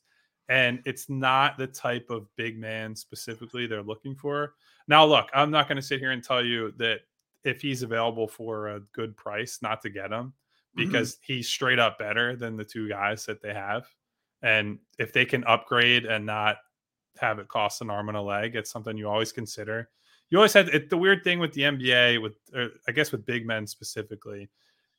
and 0.49 0.81
it's 0.85 1.09
not 1.09 1.57
the 1.57 1.67
type 1.67 2.09
of 2.09 2.27
big 2.35 2.57
man 2.57 2.95
specifically 2.95 3.67
they're 3.67 3.83
looking 3.83 4.15
for. 4.15 4.55
Now, 4.87 5.05
look, 5.05 5.29
I'm 5.33 5.51
not 5.51 5.67
going 5.67 5.75
to 5.75 5.81
sit 5.81 5.99
here 5.99 6.11
and 6.11 6.23
tell 6.23 6.43
you 6.43 6.73
that 6.77 7.01
if 7.43 7.61
he's 7.61 7.83
available 7.83 8.27
for 8.27 8.69
a 8.69 8.79
good 8.91 9.15
price, 9.15 9.59
not 9.61 9.81
to 9.83 9.91
get 9.91 10.11
him 10.11 10.33
mm-hmm. 10.77 10.85
because 10.85 11.15
mm-hmm. 11.15 11.33
he's 11.33 11.47
straight 11.47 11.77
up 11.77 11.99
better 11.99 12.35
than 12.35 12.57
the 12.57 12.65
two 12.65 12.89
guys 12.89 13.25
that 13.27 13.41
they 13.41 13.53
have. 13.53 13.87
And 14.41 14.79
if 14.97 15.13
they 15.13 15.25
can 15.25 15.43
upgrade 15.43 16.05
and 16.05 16.25
not 16.25 16.57
have 17.19 17.37
it 17.37 17.47
cost 17.47 17.81
an 17.81 17.91
arm 17.91 18.09
and 18.09 18.17
a 18.17 18.21
leg, 18.21 18.55
it's 18.55 18.71
something 18.71 18.97
you 18.97 19.07
always 19.07 19.31
consider 19.31 19.89
you 20.29 20.37
always 20.37 20.53
had 20.53 20.69
it, 20.69 20.89
the 20.89 20.97
weird 20.97 21.23
thing 21.23 21.39
with 21.39 21.53
the 21.53 21.61
NBA, 21.63 22.21
with 22.21 22.35
I 22.87 22.91
guess 22.91 23.11
with 23.11 23.25
big 23.25 23.45
men 23.45 23.65
specifically, 23.65 24.49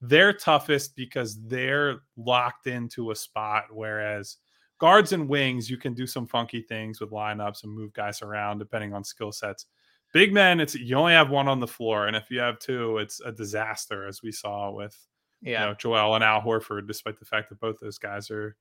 they're 0.00 0.32
toughest 0.32 0.96
because 0.96 1.40
they're 1.46 2.00
locked 2.16 2.66
into 2.66 3.10
a 3.10 3.16
spot. 3.16 3.64
Whereas 3.70 4.38
guards 4.78 5.12
and 5.12 5.28
wings, 5.28 5.70
you 5.70 5.76
can 5.76 5.94
do 5.94 6.06
some 6.06 6.26
funky 6.26 6.62
things 6.62 7.00
with 7.00 7.10
lineups 7.10 7.64
and 7.64 7.72
move 7.72 7.92
guys 7.92 8.22
around 8.22 8.58
depending 8.58 8.92
on 8.92 9.04
skill 9.04 9.32
sets. 9.32 9.66
Big 10.12 10.32
men, 10.32 10.58
it's 10.58 10.74
you 10.74 10.96
only 10.96 11.12
have 11.12 11.30
one 11.30 11.46
on 11.46 11.60
the 11.60 11.66
floor, 11.68 12.08
and 12.08 12.16
if 12.16 12.30
you 12.30 12.40
have 12.40 12.58
two, 12.58 12.98
it's 12.98 13.20
a 13.20 13.30
disaster, 13.30 14.08
as 14.08 14.22
we 14.22 14.32
saw 14.32 14.70
with 14.70 14.96
yeah. 15.40 15.60
you 15.60 15.66
know 15.68 15.74
Joel 15.74 16.16
and 16.16 16.24
Al 16.24 16.40
Horford, 16.40 16.88
despite 16.88 17.20
the 17.20 17.24
fact 17.24 17.48
that 17.50 17.60
both 17.60 17.78
those 17.78 17.98
guys 17.98 18.28
are 18.30 18.56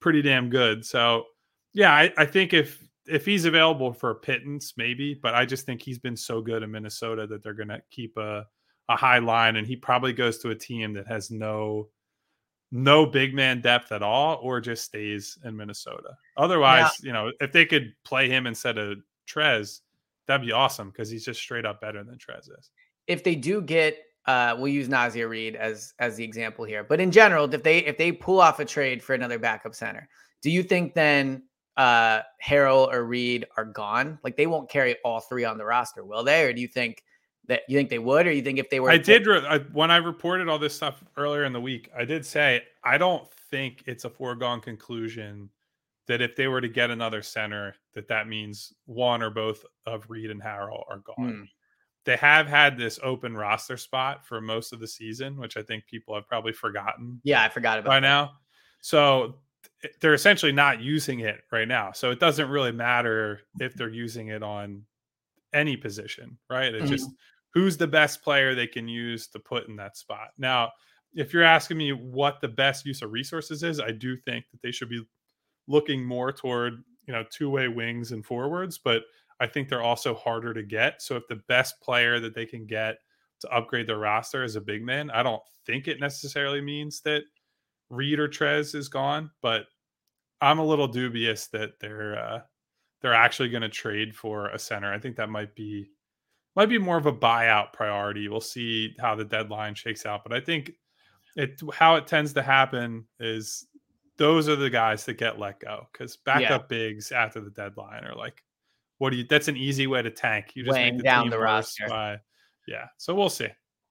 pretty 0.00 0.22
damn 0.22 0.50
good. 0.50 0.84
So 0.84 1.26
yeah, 1.72 1.92
I, 1.92 2.12
I 2.16 2.24
think 2.24 2.52
if 2.52 2.82
if 3.08 3.24
he's 3.24 3.44
available 3.44 3.92
for 3.92 4.10
a 4.10 4.14
pittance, 4.14 4.74
maybe, 4.76 5.14
but 5.14 5.34
I 5.34 5.44
just 5.44 5.66
think 5.66 5.82
he's 5.82 5.98
been 5.98 6.16
so 6.16 6.40
good 6.40 6.62
in 6.62 6.70
Minnesota 6.70 7.26
that 7.26 7.42
they're 7.42 7.54
going 7.54 7.68
to 7.68 7.82
keep 7.90 8.16
a, 8.16 8.46
a 8.88 8.96
high 8.96 9.18
line, 9.18 9.56
and 9.56 9.66
he 9.66 9.76
probably 9.76 10.12
goes 10.12 10.38
to 10.38 10.50
a 10.50 10.54
team 10.54 10.92
that 10.94 11.06
has 11.06 11.30
no 11.30 11.88
no 12.70 13.06
big 13.06 13.34
man 13.34 13.62
depth 13.62 13.92
at 13.92 14.02
all, 14.02 14.38
or 14.42 14.60
just 14.60 14.84
stays 14.84 15.38
in 15.44 15.56
Minnesota. 15.56 16.10
Otherwise, 16.36 16.90
yeah. 17.02 17.06
you 17.06 17.12
know, 17.12 17.32
if 17.40 17.50
they 17.50 17.64
could 17.64 17.94
play 18.04 18.28
him 18.28 18.46
instead 18.46 18.76
of 18.76 18.98
Trez, 19.26 19.80
that'd 20.26 20.46
be 20.46 20.52
awesome 20.52 20.90
because 20.90 21.08
he's 21.08 21.24
just 21.24 21.40
straight 21.40 21.64
up 21.64 21.80
better 21.80 22.04
than 22.04 22.16
Trez 22.16 22.50
is. 22.58 22.70
If 23.06 23.24
they 23.24 23.34
do 23.34 23.62
get 23.62 23.98
uh, 24.26 24.54
we'll 24.58 24.68
use 24.68 24.90
Naz 24.90 25.16
Reid 25.16 25.56
as 25.56 25.94
as 25.98 26.16
the 26.16 26.24
example 26.24 26.66
here. 26.66 26.84
But 26.84 27.00
in 27.00 27.10
general, 27.10 27.52
if 27.52 27.62
they 27.62 27.78
if 27.78 27.96
they 27.96 28.12
pull 28.12 28.40
off 28.40 28.60
a 28.60 28.64
trade 28.64 29.02
for 29.02 29.14
another 29.14 29.38
backup 29.38 29.74
center, 29.74 30.06
do 30.42 30.50
you 30.50 30.62
think 30.62 30.92
then 30.92 31.44
uh, 31.78 32.22
Harrell 32.44 32.92
or 32.92 33.04
Reed 33.04 33.46
are 33.56 33.64
gone, 33.64 34.18
like 34.24 34.36
they 34.36 34.48
won't 34.48 34.68
carry 34.68 34.96
all 35.04 35.20
three 35.20 35.44
on 35.44 35.56
the 35.56 35.64
roster, 35.64 36.04
will 36.04 36.24
they? 36.24 36.44
Or 36.44 36.52
do 36.52 36.60
you 36.60 36.68
think 36.68 37.04
that 37.46 37.62
you 37.68 37.78
think 37.78 37.88
they 37.88 38.00
would, 38.00 38.26
or 38.26 38.32
you 38.32 38.42
think 38.42 38.58
if 38.58 38.68
they 38.68 38.80
were? 38.80 38.90
I 38.90 38.98
did 38.98 39.26
re- 39.26 39.46
I, 39.48 39.58
when 39.72 39.90
I 39.90 39.98
reported 39.98 40.48
all 40.48 40.58
this 40.58 40.74
stuff 40.74 41.02
earlier 41.16 41.44
in 41.44 41.52
the 41.52 41.60
week. 41.60 41.88
I 41.96 42.04
did 42.04 42.26
say 42.26 42.64
I 42.84 42.98
don't 42.98 43.26
think 43.50 43.84
it's 43.86 44.04
a 44.04 44.10
foregone 44.10 44.60
conclusion 44.60 45.48
that 46.08 46.20
if 46.20 46.34
they 46.34 46.48
were 46.48 46.60
to 46.60 46.68
get 46.68 46.90
another 46.90 47.22
center, 47.22 47.76
that 47.94 48.08
that 48.08 48.26
means 48.26 48.72
one 48.86 49.22
or 49.22 49.30
both 49.30 49.64
of 49.86 50.10
Reed 50.10 50.30
and 50.30 50.42
Harrell 50.42 50.82
are 50.90 50.98
gone. 50.98 51.30
Hmm. 51.32 51.42
They 52.04 52.16
have 52.16 52.48
had 52.48 52.76
this 52.76 52.98
open 53.02 53.36
roster 53.36 53.76
spot 53.76 54.26
for 54.26 54.40
most 54.40 54.72
of 54.72 54.80
the 54.80 54.88
season, 54.88 55.36
which 55.36 55.56
I 55.56 55.62
think 55.62 55.86
people 55.86 56.14
have 56.14 56.26
probably 56.26 56.52
forgotten. 56.52 57.20
Yeah, 57.22 57.42
I 57.42 57.50
forgot 57.50 57.78
about 57.78 57.88
by 57.88 57.96
that. 57.96 58.00
now. 58.00 58.32
So 58.80 59.36
they're 60.00 60.14
essentially 60.14 60.52
not 60.52 60.80
using 60.80 61.20
it 61.20 61.42
right 61.52 61.68
now. 61.68 61.92
So 61.92 62.10
it 62.10 62.20
doesn't 62.20 62.48
really 62.48 62.72
matter 62.72 63.40
if 63.60 63.74
they're 63.74 63.88
using 63.88 64.28
it 64.28 64.42
on 64.42 64.82
any 65.52 65.76
position, 65.76 66.38
right? 66.50 66.74
It's 66.74 66.84
mm-hmm. 66.84 66.92
just 66.92 67.10
who's 67.54 67.76
the 67.76 67.86
best 67.86 68.22
player 68.22 68.54
they 68.54 68.66
can 68.66 68.88
use 68.88 69.28
to 69.28 69.38
put 69.38 69.68
in 69.68 69.76
that 69.76 69.96
spot. 69.96 70.28
Now, 70.36 70.72
if 71.14 71.32
you're 71.32 71.44
asking 71.44 71.78
me 71.78 71.92
what 71.92 72.40
the 72.40 72.48
best 72.48 72.84
use 72.84 73.02
of 73.02 73.12
resources 73.12 73.62
is, 73.62 73.80
I 73.80 73.92
do 73.92 74.16
think 74.16 74.44
that 74.50 74.60
they 74.62 74.72
should 74.72 74.90
be 74.90 75.06
looking 75.66 76.04
more 76.04 76.32
toward, 76.32 76.82
you 77.06 77.12
know, 77.12 77.24
two-way 77.30 77.68
wings 77.68 78.12
and 78.12 78.24
forwards, 78.24 78.78
but 78.78 79.02
I 79.40 79.46
think 79.46 79.68
they're 79.68 79.82
also 79.82 80.14
harder 80.14 80.52
to 80.52 80.62
get. 80.62 81.00
So 81.00 81.16
if 81.16 81.26
the 81.28 81.40
best 81.48 81.80
player 81.80 82.20
that 82.20 82.34
they 82.34 82.44
can 82.44 82.66
get 82.66 82.96
to 83.40 83.48
upgrade 83.50 83.86
their 83.86 83.98
roster 83.98 84.42
is 84.42 84.56
a 84.56 84.60
big 84.60 84.82
man, 84.82 85.10
I 85.10 85.22
don't 85.22 85.42
think 85.64 85.88
it 85.88 86.00
necessarily 86.00 86.60
means 86.60 87.00
that 87.02 87.22
Reed 87.90 88.18
or 88.18 88.28
Trez 88.28 88.74
is 88.74 88.88
gone, 88.88 89.30
but 89.42 89.66
I'm 90.40 90.58
a 90.58 90.64
little 90.64 90.88
dubious 90.88 91.46
that 91.48 91.80
they're 91.80 92.18
uh, 92.18 92.40
they're 93.00 93.14
actually 93.14 93.48
going 93.48 93.62
to 93.62 93.68
trade 93.68 94.14
for 94.14 94.48
a 94.48 94.58
center. 94.58 94.92
I 94.92 94.98
think 94.98 95.16
that 95.16 95.30
might 95.30 95.54
be 95.54 95.90
might 96.56 96.68
be 96.68 96.78
more 96.78 96.96
of 96.96 97.06
a 97.06 97.12
buyout 97.12 97.72
priority. 97.72 98.28
We'll 98.28 98.40
see 98.40 98.94
how 99.00 99.14
the 99.14 99.24
deadline 99.24 99.74
shakes 99.74 100.06
out, 100.06 100.22
but 100.24 100.32
I 100.32 100.40
think 100.40 100.72
it 101.36 101.60
how 101.72 101.96
it 101.96 102.06
tends 102.06 102.32
to 102.34 102.42
happen 102.42 103.06
is 103.20 103.66
those 104.16 104.48
are 104.48 104.56
the 104.56 104.70
guys 104.70 105.04
that 105.04 105.14
get 105.14 105.38
let 105.38 105.60
go 105.60 105.86
because 105.92 106.16
backup 106.16 106.62
yeah. 106.62 106.66
bigs 106.68 107.12
after 107.12 107.40
the 107.40 107.50
deadline 107.50 108.04
are 108.04 108.16
like, 108.16 108.42
what 108.98 109.10
do 109.10 109.16
you? 109.16 109.24
That's 109.24 109.48
an 109.48 109.56
easy 109.56 109.86
way 109.86 110.02
to 110.02 110.10
tank. 110.10 110.52
You 110.54 110.64
just 110.64 110.74
Weighing 110.74 110.94
make 110.94 110.98
the 110.98 111.04
down 111.04 111.30
the 111.30 111.38
roster. 111.38 111.86
By, 111.88 112.18
yeah, 112.66 112.86
so 112.96 113.14
we'll 113.14 113.30
see. 113.30 113.48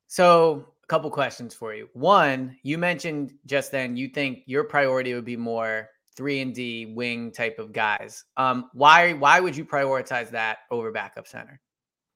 So 0.08 0.74
couple 0.88 1.10
questions 1.12 1.54
for 1.54 1.74
you. 1.74 1.90
One, 1.94 2.58
you 2.64 2.78
mentioned 2.78 3.34
just 3.46 3.72
then 3.72 3.98
you 3.98 4.08
think 4.08 4.40
your 4.46 4.64
priority 4.64 5.14
would 5.14 5.26
be 5.26 5.38
more 5.38 5.90
three 6.16 6.42
and 6.42 6.54
D 6.54 6.94
wing 6.96 7.32
type 7.32 7.60
of 7.60 7.72
guys. 7.72 8.24
Um, 8.38 8.70
why 8.74 9.14
why 9.14 9.40
would 9.40 9.56
you 9.56 9.66
prioritize 9.66 10.30
that 10.32 10.60
over 10.72 10.92
backup 10.92 11.28
center? 11.28 11.60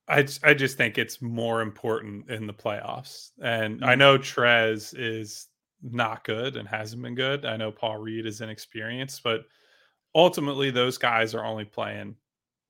I 0.08 0.28
I 0.44 0.54
just 0.54 0.78
think 0.78 0.98
it's 0.98 1.22
more 1.22 1.62
important 1.62 2.30
in 2.30 2.48
the 2.48 2.54
playoffs, 2.54 3.32
and 3.42 3.76
mm-hmm. 3.76 3.86
I 3.90 3.96
know 3.96 4.18
Trez 4.18 4.94
is 4.98 5.48
not 5.84 6.24
good 6.24 6.58
and 6.58 6.68
hasn't 6.68 7.02
been 7.02 7.16
good. 7.16 7.46
I 7.46 7.58
know 7.58 7.72
Paul 7.72 7.98
Reed 7.98 8.26
is 8.26 8.42
inexperienced, 8.42 9.24
but 9.24 9.42
ultimately 10.14 10.72
those 10.72 10.98
guys 10.98 11.34
are 11.34 11.46
only 11.46 11.66
playing 11.66 12.16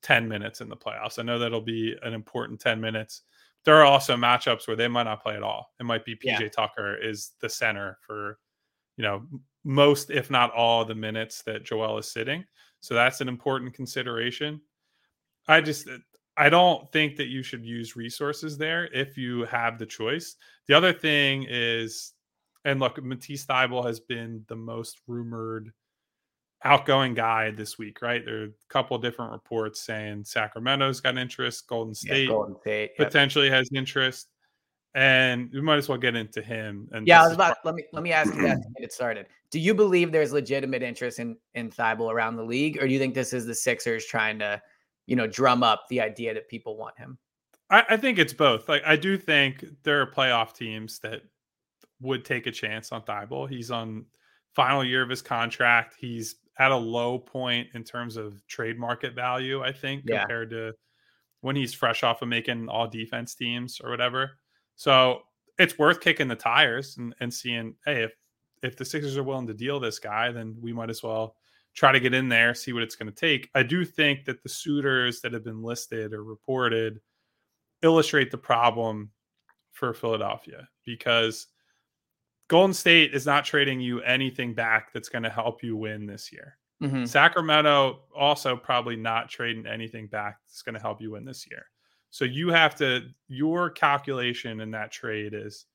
10 0.03 0.27
minutes 0.27 0.61
in 0.61 0.69
the 0.69 0.77
playoffs. 0.77 1.19
I 1.19 1.23
know 1.23 1.37
that'll 1.37 1.61
be 1.61 1.95
an 2.03 2.13
important 2.13 2.59
10 2.59 2.79
minutes 2.79 3.23
there 3.65 3.75
are 3.75 3.85
also 3.85 4.15
matchups 4.15 4.67
where 4.67 4.75
they 4.75 4.87
might 4.87 5.03
not 5.03 5.21
play 5.21 5.35
at 5.35 5.43
all. 5.43 5.67
It 5.79 5.83
might 5.83 6.05
be 6.05 6.15
PJ 6.15 6.39
yeah. 6.39 6.49
Tucker 6.49 6.95
is 6.95 7.31
the 7.41 7.49
center 7.49 7.97
for, 8.05 8.39
you 8.97 9.03
know, 9.03 9.23
most, 9.63 10.09
if 10.09 10.31
not 10.31 10.51
all, 10.53 10.83
the 10.83 10.95
minutes 10.95 11.43
that 11.43 11.63
Joel 11.63 11.97
is 11.97 12.11
sitting. 12.11 12.43
So 12.79 12.95
that's 12.95 13.21
an 13.21 13.27
important 13.27 13.73
consideration. 13.73 14.61
I 15.47 15.61
just, 15.61 15.87
uh, 15.87 15.97
I 16.37 16.49
don't 16.49 16.91
think 16.91 17.17
that 17.17 17.27
you 17.27 17.43
should 17.43 17.63
use 17.63 17.95
resources 17.95 18.57
there 18.57 18.85
if 18.93 19.17
you 19.17 19.43
have 19.45 19.77
the 19.77 19.85
choice. 19.85 20.35
The 20.67 20.73
other 20.73 20.93
thing 20.93 21.45
is, 21.47 22.13
and 22.65 22.79
look, 22.79 23.03
Matisse 23.03 23.45
Thybulle 23.45 23.85
has 23.85 23.99
been 23.99 24.43
the 24.47 24.55
most 24.55 25.01
rumored 25.07 25.71
outgoing 26.63 27.13
guy 27.13 27.51
this 27.51 27.77
week, 27.77 28.01
right? 28.01 28.23
There 28.23 28.41
are 28.41 28.45
a 28.45 28.49
couple 28.69 28.97
different 28.97 29.31
reports 29.31 29.81
saying 29.81 30.25
Sacramento's 30.25 30.99
got 31.01 31.17
interest, 31.17 31.67
Golden 31.67 31.93
State, 31.93 32.23
yeah, 32.23 32.29
Golden 32.29 32.59
State 32.61 32.91
yep. 32.97 33.07
potentially 33.07 33.49
has 33.49 33.69
interest, 33.73 34.27
and 34.93 35.49
we 35.53 35.61
might 35.61 35.77
as 35.77 35.89
well 35.89 35.97
get 35.97 36.15
into 36.15 36.41
him. 36.41 36.87
And 36.91 37.07
yeah, 37.07 37.21
I 37.21 37.25
was 37.25 37.33
about. 37.33 37.57
Let 37.63 37.75
me 37.75 37.83
let 37.93 38.03
me 38.03 38.11
ask 38.11 38.33
you 38.33 38.41
that 38.43 38.61
to 38.61 38.69
get 38.77 38.83
it 38.83 38.93
started. 38.93 39.27
Do 39.49 39.59
you 39.59 39.73
believe 39.73 40.11
there's 40.11 40.33
legitimate 40.33 40.83
interest 40.83 41.19
in 41.19 41.37
in 41.53 41.69
Thybulle 41.69 42.11
around 42.11 42.35
the 42.35 42.45
league, 42.45 42.77
or 42.77 42.87
do 42.87 42.93
you 42.93 42.99
think 42.99 43.15
this 43.15 43.33
is 43.33 43.45
the 43.45 43.55
Sixers 43.55 44.05
trying 44.05 44.39
to, 44.39 44.61
you 45.07 45.15
know, 45.15 45.27
drum 45.27 45.63
up 45.63 45.85
the 45.89 46.01
idea 46.01 46.33
that 46.33 46.47
people 46.47 46.77
want 46.77 46.97
him? 46.97 47.17
I, 47.69 47.85
I 47.89 47.97
think 47.97 48.19
it's 48.19 48.33
both. 48.33 48.69
Like 48.69 48.83
I 48.85 48.95
do 48.95 49.17
think 49.17 49.65
there 49.83 50.01
are 50.01 50.07
playoff 50.07 50.53
teams 50.53 50.99
that 50.99 51.21
would 52.01 52.25
take 52.25 52.47
a 52.47 52.51
chance 52.51 52.91
on 52.91 53.01
Thybulle. 53.03 53.49
He's 53.49 53.71
on 53.71 54.05
final 54.55 54.83
year 54.83 55.01
of 55.01 55.09
his 55.09 55.21
contract. 55.21 55.95
He's 55.99 56.35
at 56.61 56.71
a 56.71 56.77
low 56.77 57.17
point 57.17 57.69
in 57.73 57.83
terms 57.83 58.17
of 58.17 58.45
trade 58.45 58.77
market 58.77 59.15
value, 59.15 59.63
I 59.63 59.71
think, 59.71 60.03
yeah. 60.05 60.19
compared 60.19 60.51
to 60.51 60.73
when 61.41 61.55
he's 61.55 61.73
fresh 61.73 62.03
off 62.03 62.21
of 62.21 62.27
making 62.27 62.69
all 62.69 62.87
defense 62.87 63.33
teams 63.33 63.81
or 63.83 63.89
whatever. 63.89 64.33
So 64.75 65.21
it's 65.57 65.79
worth 65.79 66.01
kicking 66.01 66.27
the 66.27 66.35
tires 66.35 66.97
and, 66.97 67.15
and 67.19 67.33
seeing, 67.33 67.73
hey, 67.83 68.03
if 68.03 68.11
if 68.61 68.77
the 68.77 68.85
Sixers 68.85 69.17
are 69.17 69.23
willing 69.23 69.47
to 69.47 69.55
deal 69.55 69.79
this 69.79 69.97
guy, 69.97 70.31
then 70.31 70.55
we 70.61 70.71
might 70.71 70.91
as 70.91 71.01
well 71.01 71.35
try 71.73 71.91
to 71.91 71.99
get 71.99 72.13
in 72.13 72.29
there, 72.29 72.53
see 72.53 72.73
what 72.73 72.83
it's 72.83 72.95
going 72.95 73.11
to 73.11 73.19
take. 73.19 73.49
I 73.55 73.63
do 73.63 73.83
think 73.83 74.25
that 74.25 74.43
the 74.43 74.49
suitors 74.49 75.19
that 75.21 75.33
have 75.33 75.43
been 75.43 75.63
listed 75.63 76.13
or 76.13 76.23
reported 76.23 77.01
illustrate 77.81 78.29
the 78.29 78.37
problem 78.37 79.09
for 79.71 79.95
Philadelphia 79.95 80.69
because 80.85 81.47
Golden 82.51 82.73
State 82.73 83.13
is 83.13 83.25
not 83.25 83.45
trading 83.45 83.79
you 83.79 84.01
anything 84.01 84.53
back 84.53 84.91
that's 84.91 85.07
going 85.07 85.23
to 85.23 85.29
help 85.29 85.63
you 85.63 85.77
win 85.77 86.05
this 86.05 86.33
year. 86.33 86.57
Mm-hmm. 86.83 87.05
Sacramento 87.05 88.01
also 88.13 88.57
probably 88.57 88.97
not 88.97 89.29
trading 89.29 89.65
anything 89.65 90.07
back 90.07 90.39
that's 90.45 90.61
going 90.61 90.75
to 90.75 90.81
help 90.81 90.99
you 90.99 91.11
win 91.11 91.23
this 91.23 91.49
year. 91.49 91.63
So 92.09 92.25
you 92.25 92.49
have 92.49 92.75
to 92.75 93.03
your 93.29 93.69
calculation 93.69 94.59
in 94.59 94.69
that 94.71 94.91
trade 94.91 95.33
is 95.33 95.65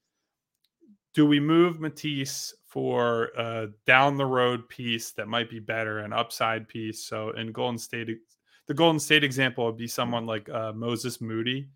do 1.14 1.24
we 1.24 1.40
move 1.40 1.80
Matisse 1.80 2.52
for 2.66 3.30
a 3.38 3.68
down 3.86 4.18
the 4.18 4.26
road 4.26 4.68
piece 4.68 5.12
that 5.12 5.28
might 5.28 5.48
be 5.48 5.60
better, 5.60 6.00
an 6.00 6.12
upside 6.12 6.68
piece? 6.68 7.06
So 7.06 7.30
in 7.30 7.52
Golden 7.52 7.78
State, 7.78 8.18
the 8.66 8.74
Golden 8.74 9.00
State 9.00 9.24
example 9.24 9.64
would 9.64 9.78
be 9.78 9.88
someone 9.88 10.26
like 10.26 10.46
uh, 10.50 10.74
Moses 10.74 11.22
Moody, 11.22 11.70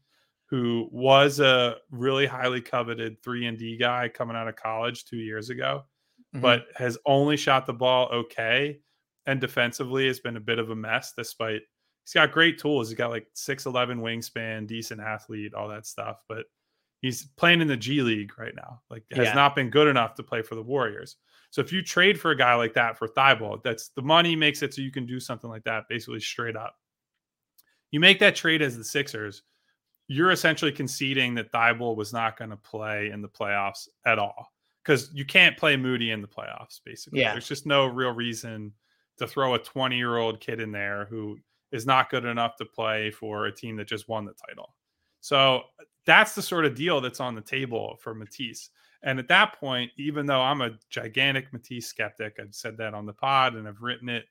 who 0.50 0.88
was 0.90 1.38
a 1.38 1.76
really 1.90 2.26
highly 2.26 2.60
coveted 2.60 3.22
three 3.22 3.46
and 3.46 3.56
D 3.56 3.76
guy 3.76 4.08
coming 4.08 4.36
out 4.36 4.48
of 4.48 4.56
college 4.56 5.04
two 5.04 5.18
years 5.18 5.48
ago, 5.48 5.84
mm-hmm. 6.34 6.42
but 6.42 6.64
has 6.74 6.98
only 7.06 7.36
shot 7.36 7.66
the 7.66 7.72
ball 7.72 8.08
okay, 8.12 8.80
and 9.26 9.40
defensively 9.40 10.08
has 10.08 10.18
been 10.18 10.36
a 10.36 10.40
bit 10.40 10.58
of 10.58 10.70
a 10.70 10.76
mess. 10.76 11.12
Despite 11.16 11.62
he's 12.04 12.14
got 12.14 12.32
great 12.32 12.58
tools, 12.58 12.88
he's 12.88 12.98
got 12.98 13.10
like 13.10 13.28
six 13.34 13.66
eleven 13.66 14.00
wingspan, 14.00 14.66
decent 14.66 15.00
athlete, 15.00 15.54
all 15.54 15.68
that 15.68 15.86
stuff, 15.86 16.16
but 16.28 16.46
he's 17.00 17.26
playing 17.36 17.60
in 17.60 17.68
the 17.68 17.76
G 17.76 18.02
League 18.02 18.32
right 18.36 18.54
now. 18.56 18.80
Like 18.90 19.04
has 19.12 19.26
yeah. 19.26 19.34
not 19.34 19.54
been 19.54 19.70
good 19.70 19.86
enough 19.86 20.14
to 20.16 20.24
play 20.24 20.42
for 20.42 20.56
the 20.56 20.62
Warriors. 20.62 21.16
So 21.50 21.60
if 21.60 21.72
you 21.72 21.82
trade 21.82 22.18
for 22.18 22.32
a 22.32 22.36
guy 22.36 22.54
like 22.54 22.74
that 22.74 22.98
for 22.98 23.08
Thybulle, 23.08 23.62
that's 23.62 23.88
the 23.90 24.02
money 24.02 24.36
makes 24.36 24.62
it 24.62 24.74
so 24.74 24.82
you 24.82 24.92
can 24.92 25.06
do 25.06 25.18
something 25.18 25.50
like 25.50 25.64
that 25.64 25.84
basically 25.88 26.20
straight 26.20 26.56
up. 26.56 26.76
You 27.90 27.98
make 27.98 28.20
that 28.20 28.36
trade 28.36 28.62
as 28.62 28.76
the 28.76 28.84
Sixers 28.84 29.42
you're 30.10 30.32
essentially 30.32 30.72
conceding 30.72 31.36
that 31.36 31.52
Thybulle 31.52 31.94
was 31.94 32.12
not 32.12 32.36
going 32.36 32.50
to 32.50 32.56
play 32.56 33.10
in 33.12 33.22
the 33.22 33.28
playoffs 33.28 33.86
at 34.04 34.18
all 34.18 34.48
because 34.82 35.08
you 35.14 35.24
can't 35.24 35.56
play 35.56 35.76
Moody 35.76 36.10
in 36.10 36.20
the 36.20 36.26
playoffs. 36.26 36.80
Basically, 36.84 37.20
yeah. 37.20 37.30
there's 37.30 37.46
just 37.46 37.64
no 37.64 37.86
real 37.86 38.10
reason 38.10 38.72
to 39.18 39.26
throw 39.28 39.54
a 39.54 39.58
20 39.60 39.96
year 39.96 40.16
old 40.16 40.40
kid 40.40 40.58
in 40.58 40.72
there 40.72 41.06
who 41.08 41.38
is 41.70 41.86
not 41.86 42.10
good 42.10 42.24
enough 42.24 42.56
to 42.56 42.64
play 42.64 43.12
for 43.12 43.46
a 43.46 43.54
team 43.54 43.76
that 43.76 43.86
just 43.86 44.08
won 44.08 44.24
the 44.24 44.34
title. 44.48 44.74
So 45.20 45.62
that's 46.06 46.34
the 46.34 46.42
sort 46.42 46.64
of 46.64 46.74
deal 46.74 47.00
that's 47.00 47.20
on 47.20 47.36
the 47.36 47.40
table 47.40 47.96
for 48.02 48.12
Matisse. 48.12 48.70
And 49.04 49.20
at 49.20 49.28
that 49.28 49.60
point, 49.60 49.92
even 49.96 50.26
though 50.26 50.40
I'm 50.40 50.60
a 50.60 50.72
gigantic 50.88 51.52
Matisse 51.52 51.86
skeptic, 51.86 52.38
I've 52.40 52.52
said 52.52 52.76
that 52.78 52.94
on 52.94 53.06
the 53.06 53.12
pod 53.12 53.54
and 53.54 53.68
I've 53.68 53.80
written 53.80 54.08
it 54.08 54.24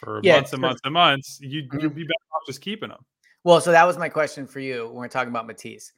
for 0.00 0.20
yeah, 0.24 0.34
months 0.34 0.52
and 0.54 0.60
months 0.60 0.80
and 0.82 0.92
months, 0.92 1.38
you'd, 1.40 1.68
mm-hmm. 1.68 1.82
you'd 1.82 1.94
be 1.94 2.02
better 2.02 2.34
off 2.34 2.42
just 2.48 2.62
keeping 2.62 2.90
him. 2.90 3.04
Well, 3.44 3.60
so 3.60 3.72
that 3.72 3.86
was 3.86 3.98
my 3.98 4.08
question 4.08 4.46
for 4.46 4.60
you 4.60 4.86
when 4.86 4.96
we're 4.96 5.08
talking 5.08 5.30
about 5.30 5.46
Matisse. 5.46 5.92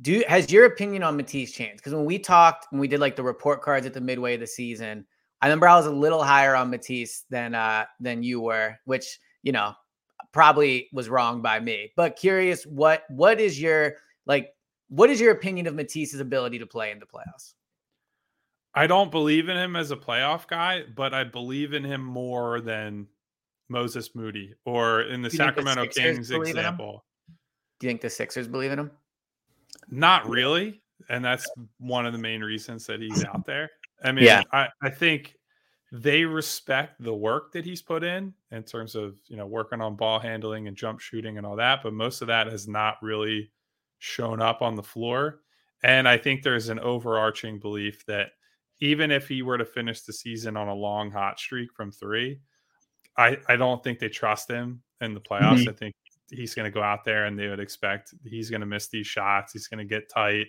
Do 0.00 0.22
has 0.28 0.50
your 0.52 0.64
opinion 0.66 1.02
on 1.02 1.16
Matisse 1.16 1.52
changed? 1.52 1.78
Because 1.78 1.94
when 1.94 2.04
we 2.04 2.18
talked, 2.18 2.66
when 2.70 2.80
we 2.80 2.86
did 2.86 3.00
like 3.00 3.16
the 3.16 3.22
report 3.22 3.62
cards 3.62 3.84
at 3.84 3.94
the 3.94 4.00
midway 4.00 4.34
of 4.34 4.40
the 4.40 4.46
season, 4.46 5.04
I 5.42 5.46
remember 5.46 5.66
I 5.66 5.76
was 5.76 5.86
a 5.86 5.90
little 5.90 6.22
higher 6.22 6.54
on 6.54 6.70
Matisse 6.70 7.24
than 7.30 7.54
uh 7.54 7.84
than 7.98 8.22
you 8.22 8.40
were, 8.40 8.76
which 8.84 9.18
you 9.42 9.50
know 9.50 9.74
probably 10.32 10.88
was 10.92 11.08
wrong 11.08 11.42
by 11.42 11.58
me. 11.58 11.92
But 11.96 12.16
curious, 12.16 12.64
what 12.64 13.04
what 13.08 13.40
is 13.40 13.60
your 13.60 13.96
like 14.26 14.50
what 14.88 15.10
is 15.10 15.20
your 15.20 15.32
opinion 15.32 15.66
of 15.66 15.74
Matisse's 15.74 16.20
ability 16.20 16.60
to 16.60 16.66
play 16.66 16.92
in 16.92 17.00
the 17.00 17.06
playoffs? 17.06 17.54
I 18.74 18.86
don't 18.86 19.10
believe 19.10 19.48
in 19.48 19.56
him 19.56 19.74
as 19.74 19.90
a 19.90 19.96
playoff 19.96 20.46
guy, 20.46 20.84
but 20.94 21.12
I 21.12 21.24
believe 21.24 21.72
in 21.72 21.82
him 21.82 22.04
more 22.04 22.60
than 22.60 23.08
Moses 23.68 24.14
Moody 24.14 24.54
or 24.64 25.02
in 25.02 25.22
the 25.22 25.30
Sacramento 25.30 25.82
the 25.82 25.88
Kings 25.88 26.30
example. 26.30 27.04
Do 27.80 27.86
you 27.86 27.90
think 27.90 28.00
the 28.00 28.10
Sixers 28.10 28.48
believe 28.48 28.72
in 28.72 28.78
him? 28.78 28.90
Not 29.90 30.28
really. 30.28 30.82
And 31.08 31.24
that's 31.24 31.48
one 31.78 32.06
of 32.06 32.12
the 32.12 32.18
main 32.18 32.42
reasons 32.42 32.86
that 32.86 33.00
he's 33.00 33.24
out 33.24 33.46
there. 33.46 33.70
I 34.02 34.12
mean, 34.12 34.24
yeah. 34.24 34.42
I, 34.52 34.68
I 34.82 34.90
think 34.90 35.36
they 35.92 36.24
respect 36.24 37.02
the 37.02 37.14
work 37.14 37.52
that 37.52 37.64
he's 37.64 37.80
put 37.80 38.04
in 38.04 38.34
in 38.50 38.62
terms 38.62 38.94
of, 38.94 39.18
you 39.26 39.36
know, 39.36 39.46
working 39.46 39.80
on 39.80 39.96
ball 39.96 40.18
handling 40.18 40.68
and 40.68 40.76
jump 40.76 41.00
shooting 41.00 41.38
and 41.38 41.46
all 41.46 41.56
that. 41.56 41.82
But 41.82 41.94
most 41.94 42.20
of 42.20 42.28
that 42.28 42.48
has 42.48 42.68
not 42.68 42.96
really 43.00 43.50
shown 43.98 44.42
up 44.42 44.60
on 44.60 44.74
the 44.74 44.82
floor. 44.82 45.40
And 45.82 46.08
I 46.08 46.18
think 46.18 46.42
there's 46.42 46.68
an 46.68 46.80
overarching 46.80 47.58
belief 47.58 48.04
that 48.06 48.30
even 48.80 49.10
if 49.10 49.28
he 49.28 49.42
were 49.42 49.58
to 49.58 49.64
finish 49.64 50.02
the 50.02 50.12
season 50.12 50.56
on 50.56 50.68
a 50.68 50.74
long 50.74 51.10
hot 51.10 51.38
streak 51.38 51.72
from 51.72 51.90
three, 51.90 52.40
I, 53.18 53.36
I 53.48 53.56
don't 53.56 53.82
think 53.82 53.98
they 53.98 54.08
trust 54.08 54.48
him 54.48 54.82
in 55.00 55.12
the 55.12 55.20
playoffs. 55.20 55.60
Mm-hmm. 55.60 55.68
I 55.70 55.72
think 55.72 55.94
he's 56.30 56.54
going 56.54 56.64
to 56.64 56.74
go 56.74 56.82
out 56.82 57.04
there 57.04 57.26
and 57.26 57.38
they 57.38 57.48
would 57.48 57.60
expect 57.60 58.14
he's 58.24 58.48
going 58.48 58.60
to 58.60 58.66
miss 58.66 58.88
these 58.88 59.06
shots. 59.06 59.52
He's 59.52 59.66
going 59.66 59.78
to 59.78 59.84
get 59.84 60.08
tight. 60.08 60.46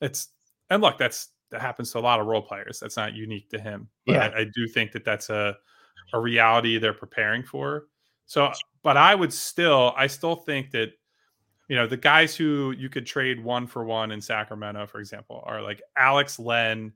It's 0.00 0.28
and 0.70 0.82
look, 0.82 0.98
that's 0.98 1.30
that 1.50 1.60
happens 1.60 1.90
to 1.92 1.98
a 1.98 2.00
lot 2.00 2.20
of 2.20 2.26
role 2.26 2.42
players. 2.42 2.78
That's 2.80 2.96
not 2.96 3.14
unique 3.14 3.48
to 3.50 3.58
him. 3.58 3.88
But 4.06 4.12
yeah. 4.12 4.32
I, 4.34 4.40
I 4.40 4.44
do 4.54 4.68
think 4.68 4.92
that 4.92 5.04
that's 5.04 5.30
a 5.30 5.56
a 6.12 6.20
reality 6.20 6.78
they're 6.78 6.92
preparing 6.92 7.42
for. 7.42 7.86
So, 8.26 8.52
but 8.82 8.96
I 8.96 9.14
would 9.14 9.32
still, 9.32 9.92
I 9.96 10.06
still 10.06 10.36
think 10.36 10.70
that 10.72 10.92
you 11.68 11.76
know 11.76 11.86
the 11.86 11.96
guys 11.96 12.36
who 12.36 12.74
you 12.76 12.88
could 12.88 13.06
trade 13.06 13.42
one 13.42 13.66
for 13.66 13.84
one 13.84 14.10
in 14.10 14.20
Sacramento, 14.20 14.86
for 14.86 15.00
example, 15.00 15.42
are 15.46 15.62
like 15.62 15.82
Alex 15.96 16.38
Len, 16.38 16.92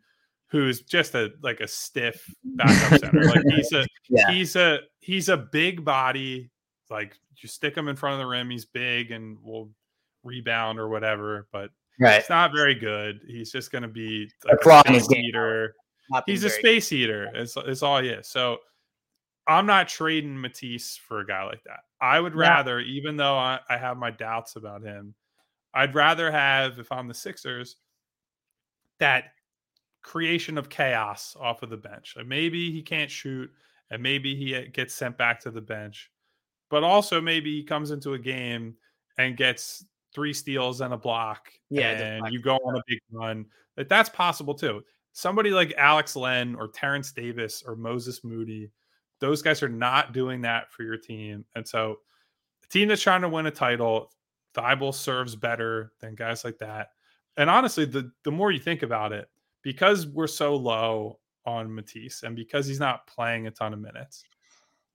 who's 0.48 0.82
just 0.82 1.14
a 1.14 1.30
like 1.42 1.60
a 1.60 1.68
stiff 1.68 2.24
backup 2.44 3.00
center. 3.00 3.24
Like 3.24 3.42
he's 3.54 3.72
a 3.72 3.86
yeah. 4.08 4.30
he's 4.30 4.56
a 4.56 4.80
he's 5.00 5.28
a 5.28 5.36
big 5.36 5.84
body. 5.84 6.50
Like 6.90 7.16
you 7.42 7.48
stick 7.48 7.76
him 7.76 7.88
in 7.88 7.96
front 7.96 8.14
of 8.14 8.18
the 8.20 8.26
rim, 8.26 8.50
he's 8.50 8.64
big 8.64 9.10
and 9.10 9.38
will 9.42 9.70
rebound 10.22 10.78
or 10.78 10.88
whatever. 10.88 11.48
But 11.52 11.70
right. 12.00 12.20
it's 12.20 12.30
not 12.30 12.52
very 12.52 12.74
good. 12.74 13.20
He's 13.26 13.50
just 13.50 13.72
going 13.72 13.82
to 13.82 13.88
be 13.88 14.30
like 14.44 14.58
a, 14.64 14.68
a 14.68 15.00
space 15.00 15.12
eater. 15.12 15.74
He's 16.26 16.44
a 16.44 16.50
space 16.50 16.90
good. 16.90 16.96
eater. 16.96 17.30
It's, 17.34 17.56
it's 17.56 17.82
all 17.82 18.00
he 18.00 18.08
is. 18.08 18.28
So 18.28 18.58
I'm 19.46 19.66
not 19.66 19.88
trading 19.88 20.40
Matisse 20.40 20.96
for 20.96 21.20
a 21.20 21.26
guy 21.26 21.44
like 21.44 21.62
that. 21.64 21.80
I 22.00 22.20
would 22.20 22.34
rather, 22.34 22.80
yeah. 22.80 22.94
even 22.98 23.16
though 23.16 23.36
I, 23.36 23.60
I 23.68 23.76
have 23.76 23.96
my 23.96 24.10
doubts 24.10 24.56
about 24.56 24.82
him, 24.82 25.14
I'd 25.74 25.94
rather 25.94 26.30
have, 26.30 26.78
if 26.78 26.90
I'm 26.92 27.08
the 27.08 27.14
Sixers, 27.14 27.76
that 28.98 29.24
creation 30.06 30.56
of 30.56 30.68
chaos 30.68 31.36
off 31.38 31.64
of 31.64 31.68
the 31.68 31.76
bench. 31.76 32.14
Like 32.16 32.28
maybe 32.28 32.70
he 32.70 32.80
can't 32.80 33.10
shoot 33.10 33.50
and 33.90 34.00
maybe 34.00 34.36
he 34.36 34.54
uh, 34.54 34.62
gets 34.72 34.94
sent 34.94 35.18
back 35.18 35.40
to 35.40 35.50
the 35.50 35.60
bench. 35.60 36.12
But 36.70 36.84
also 36.84 37.20
maybe 37.20 37.56
he 37.56 37.64
comes 37.64 37.90
into 37.90 38.14
a 38.14 38.18
game 38.18 38.76
and 39.18 39.36
gets 39.36 39.84
three 40.14 40.32
steals 40.32 40.80
and 40.80 40.94
a 40.94 40.96
block 40.96 41.50
yeah, 41.70 41.90
and 41.90 42.32
you 42.32 42.40
go 42.40 42.56
on 42.64 42.76
a 42.76 42.82
big 42.86 43.00
run. 43.10 43.46
That 43.76 43.88
that's 43.88 44.08
possible 44.08 44.54
too. 44.54 44.82
Somebody 45.12 45.50
like 45.50 45.74
Alex 45.76 46.14
Len 46.14 46.54
or 46.54 46.68
Terence 46.68 47.10
Davis 47.10 47.64
or 47.66 47.74
Moses 47.74 48.22
Moody, 48.22 48.70
those 49.18 49.42
guys 49.42 49.60
are 49.60 49.68
not 49.68 50.12
doing 50.12 50.40
that 50.42 50.70
for 50.70 50.84
your 50.84 50.96
team. 50.96 51.44
And 51.56 51.66
so 51.66 51.96
a 52.64 52.68
team 52.68 52.86
that's 52.86 53.02
trying 53.02 53.22
to 53.22 53.28
win 53.28 53.46
a 53.46 53.50
title, 53.50 54.12
Thybulle 54.54 54.94
serves 54.94 55.34
better 55.34 55.92
than 56.00 56.14
guys 56.14 56.44
like 56.44 56.58
that. 56.58 56.90
And 57.36 57.50
honestly, 57.50 57.84
the 57.84 58.12
the 58.22 58.30
more 58.30 58.52
you 58.52 58.60
think 58.60 58.82
about 58.82 59.12
it, 59.12 59.28
because 59.66 60.06
we're 60.06 60.28
so 60.28 60.54
low 60.54 61.18
on 61.44 61.74
Matisse 61.74 62.22
and 62.22 62.36
because 62.36 62.68
he's 62.68 62.78
not 62.78 63.04
playing 63.08 63.48
a 63.48 63.50
ton 63.50 63.72
of 63.72 63.80
minutes, 63.80 64.22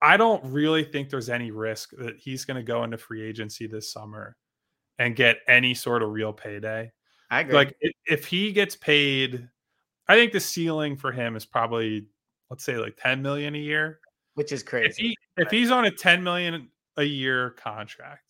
I 0.02 0.16
don't 0.16 0.42
really 0.46 0.86
think 0.86 1.10
there's 1.10 1.28
any 1.28 1.52
risk 1.52 1.90
that 1.98 2.16
he's 2.16 2.46
going 2.46 2.56
to 2.56 2.64
go 2.64 2.86
into 2.86 2.98
free 2.98 3.22
agency 3.22 3.68
this 3.68 3.92
summer 3.92 4.38
and 4.98 5.14
get 5.14 5.40
any 5.50 5.74
sort 5.74 6.02
of 6.02 6.12
real 6.12 6.32
payday. 6.32 6.90
I 7.30 7.42
agree. 7.42 7.54
Like 7.54 7.76
if 8.06 8.26
he 8.26 8.54
gets 8.54 8.78
paid, 8.78 9.46
I 10.08 10.16
think 10.16 10.32
the 10.32 10.40
ceiling 10.40 10.96
for 10.96 11.12
him 11.12 11.36
is 11.36 11.46
probably 11.46 12.06
let's 12.50 12.64
say 12.64 12.78
like 12.78 12.96
10 12.96 13.22
million 13.22 13.56
a 13.56 13.60
year, 13.60 14.00
which 14.36 14.54
is 14.54 14.64
crazy. 14.64 14.88
If, 14.88 14.96
he, 14.96 15.18
if 15.36 15.52
he's 15.52 15.70
on 15.70 15.84
a 15.84 15.92
10 15.92 16.24
million 16.24 16.70
a 16.96 17.04
year 17.04 17.50
contract, 17.50 18.24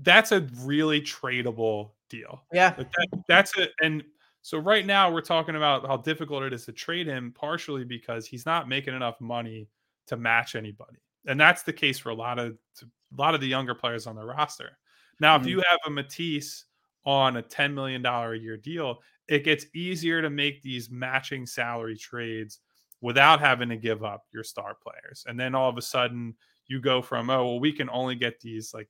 that's 0.00 0.32
a 0.32 0.48
really 0.62 1.02
tradable 1.02 1.90
deal. 2.08 2.42
Yeah. 2.54 2.72
Like 2.78 2.90
that, 2.90 3.22
that's 3.28 3.58
it. 3.58 3.72
And 3.82 4.02
so 4.46 4.58
right 4.58 4.86
now 4.86 5.10
we're 5.10 5.22
talking 5.22 5.56
about 5.56 5.84
how 5.88 5.96
difficult 5.96 6.44
it 6.44 6.52
is 6.52 6.66
to 6.66 6.72
trade 6.72 7.08
him, 7.08 7.32
partially 7.34 7.82
because 7.82 8.28
he's 8.28 8.46
not 8.46 8.68
making 8.68 8.94
enough 8.94 9.20
money 9.20 9.68
to 10.06 10.16
match 10.16 10.54
anybody, 10.54 10.98
and 11.26 11.40
that's 11.40 11.64
the 11.64 11.72
case 11.72 11.98
for 11.98 12.10
a 12.10 12.14
lot 12.14 12.38
of 12.38 12.56
a 12.80 12.86
lot 13.20 13.34
of 13.34 13.40
the 13.40 13.48
younger 13.48 13.74
players 13.74 14.06
on 14.06 14.14
the 14.14 14.24
roster. 14.24 14.78
Now, 15.18 15.36
mm-hmm. 15.36 15.46
if 15.46 15.50
you 15.50 15.64
have 15.68 15.80
a 15.84 15.90
Matisse 15.90 16.66
on 17.04 17.38
a 17.38 17.42
ten 17.42 17.74
million 17.74 18.02
dollar 18.02 18.34
a 18.34 18.38
year 18.38 18.56
deal, 18.56 19.00
it 19.26 19.42
gets 19.42 19.66
easier 19.74 20.22
to 20.22 20.30
make 20.30 20.62
these 20.62 20.92
matching 20.92 21.44
salary 21.44 21.96
trades 21.96 22.60
without 23.00 23.40
having 23.40 23.70
to 23.70 23.76
give 23.76 24.04
up 24.04 24.26
your 24.32 24.44
star 24.44 24.76
players, 24.80 25.24
and 25.26 25.40
then 25.40 25.56
all 25.56 25.68
of 25.68 25.76
a 25.76 25.82
sudden 25.82 26.36
you 26.68 26.80
go 26.80 27.02
from 27.02 27.30
oh 27.30 27.46
well 27.46 27.58
we 27.58 27.72
can 27.72 27.90
only 27.90 28.14
get 28.14 28.38
these 28.38 28.72
like 28.72 28.88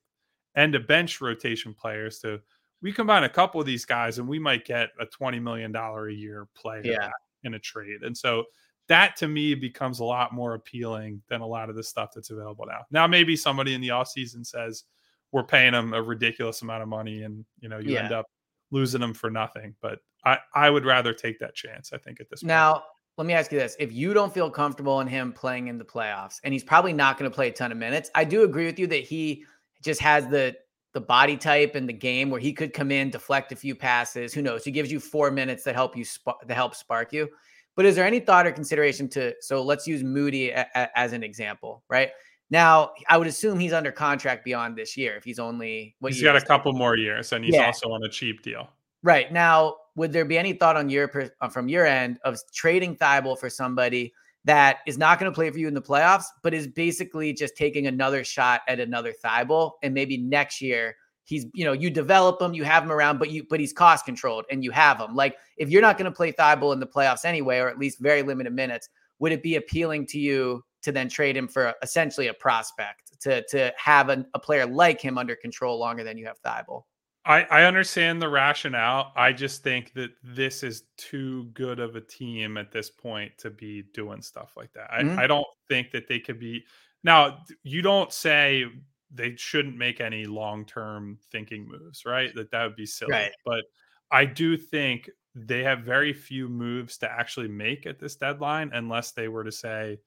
end 0.55 0.75
of 0.75 0.87
bench 0.87 1.23
rotation 1.23 1.73
players 1.73 2.19
to 2.19 2.41
we 2.83 2.93
combine 2.93 3.25
a 3.25 3.29
couple 3.29 3.61
of 3.61 3.67
these 3.67 3.85
guys 3.85 4.19
and 4.19 4.29
we 4.29 4.39
might 4.39 4.65
get 4.65 4.91
a 5.01 5.07
$20 5.07 5.41
million 5.41 5.75
a 5.75 6.11
year 6.11 6.47
player 6.55 6.83
yeah. 6.85 7.11
in 7.45 7.55
a 7.55 7.59
trade. 7.59 8.03
And 8.03 8.17
so 8.17 8.45
that 8.89 9.17
to 9.17 9.29
me 9.29 9.55
becomes 9.55 10.01
a 10.01 10.05
lot 10.05 10.33
more 10.33 10.55
appealing 10.55 11.23
than 11.29 11.41
a 11.41 11.47
lot 11.47 11.69
of 11.69 11.77
the 11.77 11.83
stuff 11.83 12.11
that's 12.15 12.31
available 12.31 12.67
now. 12.67 12.85
Now, 12.91 13.07
maybe 13.07 13.37
somebody 13.37 13.75
in 13.75 13.81
the 13.81 13.89
offseason 13.89 14.47
says 14.47 14.85
we're 15.33 15.43
paying 15.43 15.73
them 15.73 15.95
a 15.95 16.03
ridiculous 16.03 16.63
amount 16.63 16.83
of 16.83 16.89
money 16.89 17.23
and, 17.23 17.45
you 17.61 17.69
know, 17.69 17.79
you 17.79 17.95
yeah. 17.95 18.05
end 18.05 18.13
up 18.13 18.27
losing 18.71 19.01
them 19.01 19.15
for 19.15 19.31
nothing. 19.31 19.75
But 19.81 20.01
I 20.25 20.39
I 20.55 20.71
would 20.71 20.85
rather 20.85 21.13
take 21.13 21.39
that 21.41 21.55
chance. 21.55 21.93
I 21.93 21.99
think 21.99 22.21
at 22.21 22.29
this 22.31 22.43
now. 22.43 22.73
Point. 22.75 22.85
Now 22.85 22.91
let 23.19 23.27
me 23.27 23.33
ask 23.33 23.51
you 23.51 23.59
this. 23.59 23.77
If 23.79 23.93
you 23.93 24.13
don't 24.13 24.33
feel 24.33 24.51
comfortable 24.51 25.01
in 25.01 25.07
him 25.07 25.33
playing 25.33 25.69
in 25.69 25.79
the 25.79 25.85
playoffs, 25.85 26.39
and 26.45 26.53
he's 26.53 26.65
probably 26.65 26.93
not 26.93 27.19
going 27.19 27.31
to 27.31 27.35
play 27.35 27.49
a 27.49 27.53
ton 27.53 27.73
of 27.73 27.79
minutes, 27.79 28.11
I 28.15 28.25
do 28.25 28.43
agree 28.45 28.67
with 28.67 28.79
you 28.79 28.87
that 28.89 29.05
he 29.05 29.45
just 29.83 30.01
has 30.03 30.27
the 30.29 30.55
the 30.97 31.01
body 31.03 31.37
type 31.37 31.75
and 31.75 31.87
the 31.87 31.93
game 31.93 32.31
where 32.31 32.41
he 32.41 32.55
could 32.55 32.73
come 32.73 32.91
in, 32.91 33.11
deflect 33.11 33.53
a 33.53 33.57
few 33.57 33.75
passes. 33.75 34.33
Who 34.33 34.41
knows? 34.41 34.65
He 34.65 34.71
gives 34.71 34.91
you 34.91 34.99
four 34.99 35.31
minutes 35.31 35.63
that 35.65 35.75
help 35.75 35.95
you 35.95 36.07
sp- 36.09 36.41
that 36.47 36.55
help 36.55 36.75
spark 36.75 37.13
you. 37.13 37.29
But 37.75 37.85
is 37.85 37.95
there 37.95 38.07
any 38.07 38.19
thought 38.19 38.47
or 38.47 38.53
consideration 38.53 39.07
to? 39.11 39.35
So 39.43 39.63
let's 39.63 39.87
use 39.87 40.03
Moody 40.03 40.49
a, 40.53 40.67
a, 40.75 40.99
as 40.99 41.13
an 41.13 41.23
example, 41.23 41.83
right? 41.91 42.13
Now, 42.49 42.93
I 43.11 43.19
would 43.19 43.27
assume 43.27 43.59
he's 43.59 43.75
under 43.75 43.93
contract 43.93 44.43
beyond 44.43 44.75
this 44.75 44.97
year 44.97 45.17
if 45.17 45.25
he's 45.25 45.39
only 45.39 45.95
what 45.99 46.15
he's 46.15 46.23
got 46.23 46.35
a 46.35 46.41
couple 46.41 46.73
more 46.73 46.97
years, 46.97 47.31
and 47.35 47.45
he's 47.45 47.55
yeah. 47.55 47.67
also 47.67 47.91
on 47.91 48.03
a 48.03 48.09
cheap 48.09 48.41
deal. 48.41 48.67
Right 49.03 49.31
now, 49.31 49.77
would 49.97 50.15
there 50.15 50.25
be 50.25 50.39
any 50.39 50.55
thought 50.55 50.79
on 50.79 50.89
your 50.89 51.31
uh, 51.43 51.51
from 51.51 51.69
your 51.69 51.85
end 51.85 52.21
of 52.25 52.39
trading 52.55 52.97
Thybulle 52.97 53.39
for 53.39 53.51
somebody 53.51 54.15
that 54.47 54.79
is 54.87 54.97
not 54.97 55.19
going 55.19 55.31
to 55.31 55.35
play 55.35 55.51
for 55.51 55.59
you 55.59 55.69
in 55.69 55.75
the 55.75 55.83
playoffs, 55.83 56.25
but 56.43 56.55
is 56.55 56.69
basically 56.69 57.33
just 57.33 57.57
taking 57.57 57.89
another 57.89 58.25
shot 58.25 58.63
at 58.69 58.81
another 58.81 59.13
Thybulle, 59.13 59.73
and 59.83 59.93
maybe 59.93 60.17
next 60.17 60.63
year 60.63 60.97
he's 61.25 61.47
you 61.53 61.65
know 61.65 61.73
you 61.73 61.91
develop 61.91 62.41
him, 62.41 62.55
you 62.55 62.65
have 62.65 62.83
him 62.85 62.93
around, 62.93 63.19
but 63.19 63.31
you 63.31 63.45
but 63.51 63.61
he's 63.61 63.73
cost 63.73 64.07
controlled 64.07 64.47
and 64.51 64.65
you 64.65 64.71
have 64.71 64.99
him. 64.99 65.15
Like 65.15 65.37
if 65.59 65.69
you're 65.69 65.83
not 65.83 65.99
going 65.99 66.11
to 66.11 66.17
play 66.17 66.33
Thybulle 66.33 66.73
in 66.73 66.81
the 66.81 66.87
playoffs 66.87 67.25
anyway, 67.25 67.59
or 67.59 67.69
at 67.69 67.79
least 67.79 67.99
very 68.01 68.23
limited 68.23 68.55
minutes, 68.55 68.89
would 69.19 69.33
it 69.33 69.43
be 69.43 69.57
appealing 69.57 70.07
to 70.07 70.19
you 70.19 70.65
to 70.83 70.93
then 70.93 71.09
trade 71.09 71.37
him 71.37 71.49
for 71.49 71.75
essentially 71.83 72.29
a 72.29 72.35
prospect 72.35 73.21
to 73.21 73.45
to 73.49 73.73
have 73.77 74.09
a, 74.09 74.25
a 74.35 74.39
player 74.39 74.65
like 74.65 75.01
him 75.01 75.19
under 75.19 75.35
control 75.35 75.79
longer 75.79 76.05
than 76.05 76.17
you 76.17 76.27
have 76.27 76.41
Thybulle? 76.43 76.85
I, 77.27 77.43
I 77.51 77.65
understand 77.65 78.23
the 78.23 78.29
rationale. 78.29 79.13
I 79.17 79.33
just 79.33 79.65
think 79.65 79.93
that 79.95 80.13
this 80.23 80.63
is 80.63 80.85
too 80.97 81.45
good 81.55 81.81
of 81.81 81.97
a 81.97 82.01
team 82.01 82.57
at 82.57 82.71
this 82.71 82.89
point 82.89 83.37
to 83.39 83.51
be 83.51 83.83
doing 83.93 84.23
stuff 84.23 84.53
like 84.57 84.73
that. 84.75 84.89
I, 84.93 85.03
mm-hmm. 85.03 85.19
I 85.19 85.27
don't 85.27 85.47
think 85.69 85.91
that 85.91 86.07
they 86.09 86.21
could 86.21 86.39
be. 86.39 86.65
Now, 87.03 87.39
you 87.65 87.83
don't 87.83 88.13
say 88.13 88.67
they 89.13 89.35
shouldn't 89.37 89.77
make 89.77 90.01
any 90.01 90.25
long 90.25 90.65
term 90.65 91.19
thinking 91.33 91.69
moves, 91.69 92.07
right? 92.07 92.33
That 92.37 92.53
that 92.53 92.65
would 92.65 92.77
be 92.77 92.87
silly. 92.87 93.13
Right. 93.13 93.33
But 93.45 93.65
I 94.13 94.25
do 94.25 94.57
think 94.57 95.11
they 95.35 95.65
have 95.65 95.81
very 95.81 96.13
few 96.13 96.49
moves 96.49 96.97
to 96.99 97.11
actually 97.11 97.49
make 97.49 97.87
at 97.87 97.99
this 97.99 98.17
deadline 98.17 98.71
unless 98.73 99.11
they 99.11 99.27
were 99.27 99.45
to 99.45 99.53
say, 99.53 99.99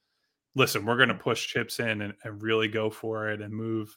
listen, 0.56 0.86
we're 0.86 0.98
going 0.98 1.10
to 1.10 1.16
push 1.16 1.48
chips 1.48 1.80
in 1.80 2.02
and, 2.02 2.14
and 2.24 2.42
really 2.42 2.68
go 2.68 2.90
for 2.90 3.30
it 3.30 3.42
and 3.42 3.54
move 3.54 3.96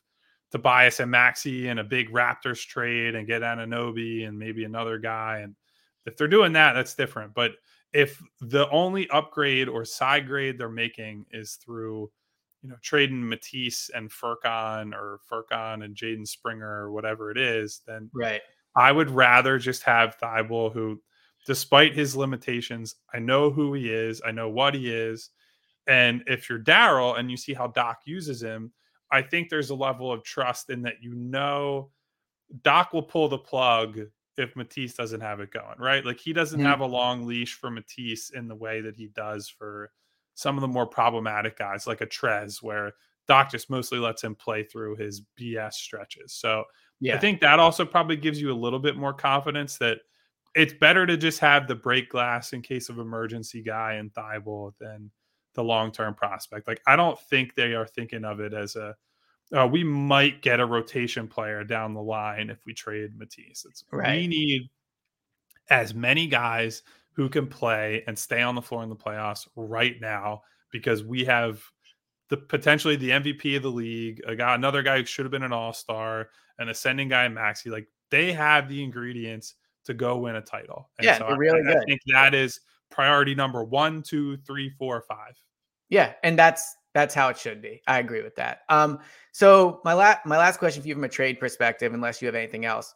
Tobias 0.53 1.01
and 1.01 1.11
Maxey 1.11 1.69
in 1.69 1.79
a 1.79 1.85
big 1.85 2.11
Raptors 2.11 2.65
trade 2.67 3.15
and 3.15 3.27
get 3.27 3.43
Anunoby 3.43 4.29
and 4.29 4.39
maybe 4.39 4.65
another 4.65 4.99
guy. 4.99 5.39
And 5.39 5.57
if 6.05 6.17
they're 6.17 6.29
doing 6.29 6.53
that, 6.53 6.75
that's 6.75 6.95
different. 6.95 7.35
But 7.35 7.53
if 7.93 8.23
the 8.41 8.69
only 8.71 9.09
upgrade 9.11 9.69
or 9.69 9.85
side 9.85 10.27
grade 10.27 10.59
they're 10.59 10.69
making 10.69 11.25
is 11.31 11.55
through, 11.55 12.11
you 12.63 12.69
know, 12.69 12.77
trading 12.83 13.27
Matisse 13.27 13.91
and 13.95 14.11
Furkan 14.11 14.93
or 14.93 15.21
Furkan 15.31 15.85
and 15.85 15.97
Jaden 15.97 16.29
Springer 16.29 16.85
or 16.85 16.93
whatever 16.93 17.31
it 17.31 17.39
is, 17.39 17.81
then 17.87 18.11
right. 18.13 18.43
I 18.77 18.93
would 18.93 19.11
rather 19.11 19.59
just 19.59 19.83
have 19.85 20.19
Thybulle 20.19 20.73
who, 20.73 21.01
despite 21.47 21.95
his 21.95 22.15
limitations, 22.15 22.97
I 23.13 23.19
know 23.19 23.51
who 23.51 23.73
he 23.73 23.91
is, 23.91 24.21
I 24.25 24.33
know 24.33 24.51
what 24.51 24.75
he 24.75 24.91
is. 24.91 25.31
And 25.87 26.23
if 26.27 26.49
you're 26.49 26.59
Daryl 26.59 27.19
and 27.19 27.31
you 27.31 27.37
see 27.37 27.55
how 27.55 27.69
Doc 27.69 28.03
uses 28.05 28.43
him, 28.43 28.73
I 29.13 29.23
think 29.23 29.49
there's 29.49 29.71
a 29.71 29.75
level 29.75 30.11
of 30.11 30.25
trust 30.25 30.71
in 30.71 30.83
that 30.83 31.03
you 31.03 31.15
know 31.15 31.91
Doc 32.63 32.93
will 32.93 33.03
pull 33.03 33.29
the 33.29 33.39
plug 33.39 34.01
if 34.39 34.57
Matisse 34.57 34.95
doesn't 34.95 35.21
have 35.21 35.41
it 35.41 35.53
going, 35.53 35.79
right? 35.79 36.05
Like 36.05 36.19
he 36.19 36.33
doesn't 36.33 36.59
mm-hmm. 36.59 36.69
have 36.69 36.81
a 36.81 36.87
long 36.87 37.27
leash 37.27 37.55
for 37.55 37.71
Matisse 37.71 38.31
in 38.31 38.49
the 38.49 38.55
way 38.55 38.81
that 38.81 38.97
he 38.97 39.09
does 39.09 39.49
for 39.49 39.91
some 40.35 40.57
of 40.57 40.63
the 40.63 40.69
more 40.69 40.87
problematic 40.87 41.59
guys 41.59 41.87
like 41.87 42.01
a 42.01 42.07
Trez, 42.07 42.63
where 42.63 42.93
Doc 43.29 43.51
just 43.51 43.71
mostly 43.71 43.99
lets 43.99 44.25
him 44.25 44.35
play 44.35 44.65
through 44.65 44.97
his 44.97 45.23
BS 45.39 45.75
stretches. 45.75 46.33
So 46.33 46.65
yeah. 47.01 47.17
I 47.17 47.19
think 47.19 47.41
that 47.41 47.59
also 47.59 47.85
probably 47.85 48.17
gives 48.17 48.41
you 48.41 48.51
a 48.51 48.55
little 48.55 48.79
bit 48.79 48.97
more 48.97 49.13
confidence 49.13 49.77
that 49.79 49.99
it's 50.55 50.75
better 50.75 51.07
to 51.07 51.17
just 51.17 51.39
have 51.41 51.69
the 51.69 51.75
break 51.75 52.11
glass 52.11 52.53
in 52.53 52.63
case 52.63 52.89
of 52.89 52.99
emergency 52.99 53.63
guy 53.63 53.95
and 53.95 54.13
Thybulle 54.13 54.73
than 54.81 55.11
the 55.55 55.65
long 55.65 55.93
term 55.93 56.15
prospect. 56.15 56.67
Like 56.69 56.81
I 56.87 56.97
don't 56.97 57.19
think 57.19 57.55
they 57.55 57.75
are 57.75 57.87
thinking 57.87 58.25
of 58.25 58.41
it 58.41 58.55
as 58.55 58.77
a 58.77 58.95
uh, 59.55 59.67
we 59.67 59.85
might 59.85 60.41
get 60.41 60.61
a 60.61 60.67
rotation 60.67 61.29
player 61.29 61.63
down 61.63 61.93
the 61.93 62.01
line 62.01 62.49
if 62.49 62.65
we 62.65 62.73
trade 62.73 63.11
Matisse. 63.19 63.67
It's, 63.69 63.85
right. 63.91 64.21
We 64.21 64.27
need 64.27 64.71
as 65.69 65.95
many 65.95 66.27
guys 66.27 66.83
who 67.13 67.29
can 67.29 67.47
play 67.47 68.03
and 68.07 68.19
stay 68.19 68.41
on 68.41 68.55
the 68.55 68.63
floor 68.63 68.83
in 68.83 68.89
the 68.89 68.97
playoffs 68.97 69.47
right 69.55 70.01
now 70.01 70.43
because 70.71 71.05
we 71.05 71.25
have 71.27 71.63
the 72.31 72.39
potentially 72.39 72.97
the 72.97 73.11
MVP 73.11 73.57
of 73.57 73.63
the 73.63 73.71
league, 73.71 74.23
a 74.27 74.35
guy, 74.35 74.55
another 74.55 74.83
guy 74.83 74.99
who 74.99 75.05
should 75.05 75.27
have 75.27 75.33
been 75.33 75.43
an 75.43 75.53
all 75.53 75.75
star, 75.75 76.31
an 76.59 76.71
ascending 76.71 77.09
guy, 77.09 77.29
Maxey. 77.29 77.69
Like 77.69 77.89
they 78.11 78.33
have 78.33 78.71
the 78.71 78.83
ingredients 78.83 79.55
to 79.85 79.93
go 79.93 80.17
win 80.17 80.37
a 80.37 80.41
title. 80.41 80.89
And 80.99 81.05
yeah, 81.05 81.19
so 81.19 81.27
I, 81.27 81.37
really 81.37 81.61
I, 81.69 81.79
I 81.79 81.85
think 81.85 82.01
that 82.07 82.35
is 82.35 82.61
priority 82.93 83.35
number 83.35 83.65
one, 83.65 84.03
two, 84.03 84.37
three, 84.39 84.71
four, 84.79 85.03
five. 85.09 85.35
Yeah, 85.89 86.13
and 86.23 86.39
that's 86.39 86.77
that's 86.95 87.15
how 87.15 87.29
it 87.29 87.39
should 87.39 87.63
be. 87.63 87.83
I 87.87 87.99
agree 87.99 88.23
with 88.23 88.37
that. 88.37 88.61
Um, 88.69 89.01
so 89.33 89.81
my 89.85 89.95
last 89.95 90.25
my 90.27 90.39
last 90.39 90.59
question 90.59 90.83
for 90.83 90.89
you 90.89 90.95
from 90.95 91.05
a 91.05 91.09
trade 91.09 91.41
perspective, 91.41 91.95
unless 91.95 92.21
you 92.21 92.27
have 92.27 92.35
anything 92.35 92.65
else, 92.65 92.95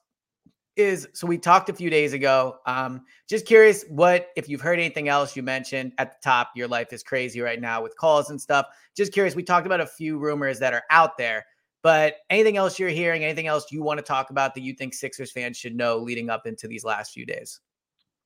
is 0.76 1.08
so 1.14 1.26
we 1.26 1.38
talked 1.38 1.68
a 1.68 1.72
few 1.72 1.90
days 1.90 2.12
ago. 2.12 2.58
Um, 2.66 3.02
just 3.28 3.46
curious 3.46 3.84
what 3.88 4.28
if 4.36 4.48
you've 4.48 4.60
heard 4.60 4.78
anything 4.78 5.08
else 5.08 5.34
you 5.34 5.42
mentioned 5.42 5.92
at 5.98 6.12
the 6.12 6.18
top. 6.22 6.50
Your 6.54 6.68
life 6.68 6.92
is 6.92 7.02
crazy 7.02 7.40
right 7.40 7.60
now 7.60 7.82
with 7.82 7.96
calls 7.96 8.30
and 8.30 8.40
stuff. 8.40 8.66
Just 8.96 9.12
curious. 9.12 9.34
We 9.34 9.42
talked 9.42 9.66
about 9.66 9.80
a 9.80 9.86
few 9.86 10.18
rumors 10.18 10.58
that 10.58 10.74
are 10.74 10.84
out 10.90 11.16
there, 11.16 11.46
but 11.82 12.16
anything 12.28 12.56
else 12.56 12.78
you're 12.78 12.90
hearing? 12.90 13.24
Anything 13.24 13.46
else 13.46 13.72
you 13.72 13.82
want 13.82 13.98
to 13.98 14.04
talk 14.04 14.30
about 14.30 14.54
that 14.54 14.60
you 14.60 14.74
think 14.74 14.92
Sixers 14.92 15.32
fans 15.32 15.56
should 15.56 15.74
know 15.74 15.98
leading 15.98 16.28
up 16.28 16.46
into 16.46 16.68
these 16.68 16.84
last 16.84 17.12
few 17.12 17.24
days? 17.24 17.60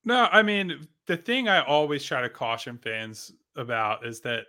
No, 0.05 0.29
I 0.33 0.43
mean, 0.43 0.89
the 1.11 1.17
thing 1.17 1.49
I 1.49 1.65
always 1.65 2.05
try 2.05 2.23
to 2.23 2.29
caution 2.29 2.79
fans 2.79 3.33
about 3.57 4.07
is 4.07 4.21
that 4.21 4.45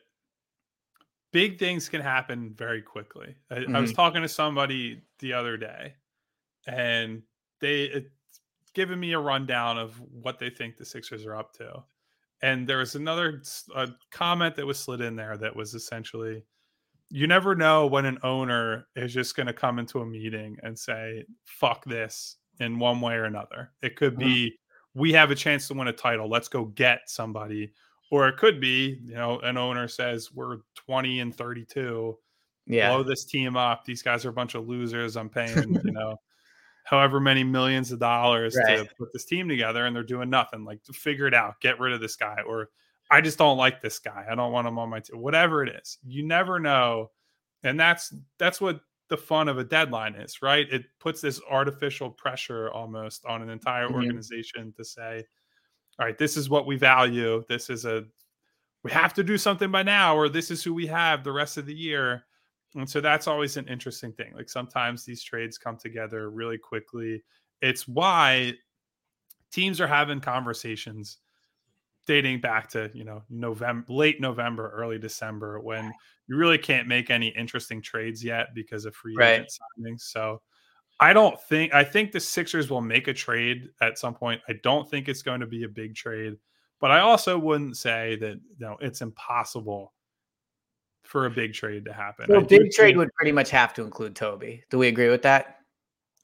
big 1.31 1.57
things 1.57 1.89
can 1.89 2.01
happen 2.01 2.53
very 2.55 2.83
quickly. 2.83 3.33
I, 3.49 3.55
mm-hmm. 3.55 3.75
I 3.75 3.79
was 3.79 3.89
mm-hmm. 3.89 3.95
talking 3.95 4.21
to 4.21 4.29
somebody 4.29 5.01
the 5.17 5.33
other 5.33 5.57
day 5.57 5.95
and 6.67 7.23
they 7.61 8.05
given 8.75 8.99
me 8.99 9.13
a 9.13 9.19
rundown 9.19 9.79
of 9.79 9.99
what 10.11 10.37
they 10.37 10.51
think 10.51 10.77
the 10.77 10.85
Sixers 10.85 11.25
are 11.25 11.35
up 11.35 11.51
to. 11.53 11.81
And 12.43 12.67
there 12.67 12.77
was 12.77 12.93
another 12.93 13.41
a 13.75 13.87
comment 14.11 14.55
that 14.57 14.65
was 14.67 14.77
slid 14.77 15.01
in 15.01 15.15
there 15.15 15.37
that 15.37 15.55
was 15.55 15.73
essentially 15.73 16.43
you 17.09 17.25
never 17.25 17.55
know 17.55 17.87
when 17.87 18.05
an 18.05 18.19
owner 18.21 18.85
is 18.95 19.15
just 19.15 19.35
going 19.35 19.47
to 19.47 19.53
come 19.53 19.79
into 19.79 20.01
a 20.01 20.05
meeting 20.05 20.57
and 20.61 20.77
say 20.77 21.25
fuck 21.43 21.83
this 21.85 22.37
in 22.59 22.77
one 22.77 23.01
way 23.01 23.15
or 23.15 23.23
another. 23.23 23.71
It 23.81 23.95
could 23.95 24.13
mm-hmm. 24.13 24.29
be 24.29 24.59
we 24.93 25.13
have 25.13 25.31
a 25.31 25.35
chance 25.35 25.67
to 25.67 25.73
win 25.73 25.87
a 25.87 25.93
title. 25.93 26.29
Let's 26.29 26.47
go 26.47 26.65
get 26.65 27.01
somebody. 27.09 27.71
Or 28.11 28.27
it 28.27 28.37
could 28.37 28.59
be, 28.59 28.99
you 29.05 29.15
know, 29.15 29.39
an 29.39 29.57
owner 29.57 29.87
says 29.87 30.31
we're 30.33 30.57
20 30.75 31.21
and 31.21 31.35
32. 31.35 32.17
Yeah. 32.67 32.89
Blow 32.89 33.03
this 33.03 33.23
team 33.23 33.55
up. 33.55 33.85
These 33.85 34.01
guys 34.01 34.25
are 34.25 34.29
a 34.29 34.33
bunch 34.33 34.55
of 34.55 34.67
losers. 34.67 35.15
I'm 35.15 35.29
paying, 35.29 35.73
you 35.85 35.91
know, 35.91 36.17
however 36.83 37.19
many 37.19 37.43
millions 37.43 37.91
of 37.91 37.99
dollars 37.99 38.57
right. 38.57 38.79
to 38.79 38.95
put 38.95 39.13
this 39.13 39.25
team 39.25 39.47
together 39.47 39.85
and 39.85 39.95
they're 39.95 40.03
doing 40.03 40.29
nothing. 40.29 40.65
Like 40.65 40.81
figure 40.91 41.27
it 41.27 41.33
out. 41.33 41.61
Get 41.61 41.79
rid 41.79 41.93
of 41.93 42.01
this 42.01 42.17
guy. 42.17 42.39
Or 42.45 42.69
I 43.09 43.21
just 43.21 43.37
don't 43.37 43.57
like 43.57 43.81
this 43.81 43.99
guy. 43.99 44.25
I 44.29 44.35
don't 44.35 44.51
want 44.51 44.67
him 44.67 44.77
on 44.77 44.89
my 44.89 44.99
team. 44.99 45.21
Whatever 45.21 45.63
it 45.63 45.73
is. 45.81 45.97
You 46.05 46.23
never 46.23 46.59
know. 46.59 47.11
And 47.63 47.79
that's 47.79 48.13
that's 48.37 48.59
what 48.59 48.81
the 49.11 49.17
fun 49.17 49.49
of 49.49 49.57
a 49.57 49.63
deadline 49.63 50.15
is, 50.15 50.41
right? 50.41 50.71
It 50.71 50.85
puts 50.97 51.19
this 51.19 51.41
artificial 51.49 52.09
pressure 52.09 52.71
almost 52.71 53.25
on 53.25 53.41
an 53.41 53.49
entire 53.49 53.87
mm-hmm. 53.87 53.95
organization 53.95 54.73
to 54.77 54.85
say, 54.85 55.25
all 55.99 56.05
right, 56.05 56.17
this 56.17 56.37
is 56.37 56.49
what 56.49 56.65
we 56.65 56.77
value. 56.77 57.43
This 57.49 57.69
is 57.69 57.83
a, 57.83 58.05
we 58.83 58.91
have 58.91 59.13
to 59.15 59.23
do 59.23 59.37
something 59.37 59.69
by 59.69 59.83
now, 59.83 60.15
or 60.15 60.29
this 60.29 60.49
is 60.49 60.63
who 60.63 60.73
we 60.73 60.87
have 60.87 61.25
the 61.25 61.31
rest 61.31 61.57
of 61.57 61.65
the 61.65 61.75
year. 61.75 62.23
And 62.73 62.89
so 62.89 63.01
that's 63.01 63.27
always 63.27 63.57
an 63.57 63.67
interesting 63.67 64.13
thing. 64.13 64.31
Like 64.33 64.49
sometimes 64.49 65.03
these 65.03 65.21
trades 65.21 65.57
come 65.57 65.75
together 65.75 66.29
really 66.29 66.57
quickly. 66.57 67.21
It's 67.61 67.85
why 67.89 68.53
teams 69.51 69.81
are 69.81 69.87
having 69.87 70.21
conversations 70.21 71.17
dating 72.11 72.41
back 72.41 72.67
to 72.69 72.91
you 72.93 73.05
know 73.05 73.23
November, 73.29 73.85
late 73.87 74.19
November, 74.19 74.69
early 74.75 74.99
December, 74.99 75.61
when 75.61 75.93
you 76.27 76.35
really 76.35 76.57
can't 76.57 76.85
make 76.85 77.09
any 77.09 77.29
interesting 77.29 77.81
trades 77.81 78.21
yet 78.21 78.47
because 78.53 78.83
of 78.83 78.93
free 78.93 79.15
right. 79.17 79.35
agent 79.35 79.53
signings. 79.79 80.01
So 80.01 80.41
I 80.99 81.13
don't 81.13 81.41
think 81.43 81.73
I 81.73 81.85
think 81.85 82.11
the 82.11 82.19
Sixers 82.19 82.69
will 82.69 82.81
make 82.81 83.07
a 83.07 83.13
trade 83.13 83.69
at 83.79 83.97
some 83.97 84.13
point. 84.13 84.41
I 84.49 84.55
don't 84.61 84.89
think 84.89 85.07
it's 85.07 85.21
going 85.21 85.39
to 85.39 85.47
be 85.47 85.63
a 85.63 85.69
big 85.69 85.95
trade, 85.95 86.35
but 86.81 86.91
I 86.91 86.99
also 86.99 87.39
wouldn't 87.39 87.77
say 87.77 88.17
that 88.17 88.33
you 88.33 88.59
know 88.59 88.75
it's 88.81 88.99
impossible 88.99 89.93
for 91.03 91.27
a 91.27 91.31
big 91.31 91.53
trade 91.53 91.85
to 91.85 91.93
happen. 91.93 92.29
A 92.33 92.41
big 92.41 92.71
trade 92.71 92.97
would 92.97 93.13
pretty 93.13 93.31
much 93.31 93.49
have 93.51 93.73
to 93.75 93.83
include 93.83 94.17
Toby. 94.17 94.65
Do 94.69 94.77
we 94.77 94.89
agree 94.89 95.09
with 95.09 95.21
that? 95.21 95.59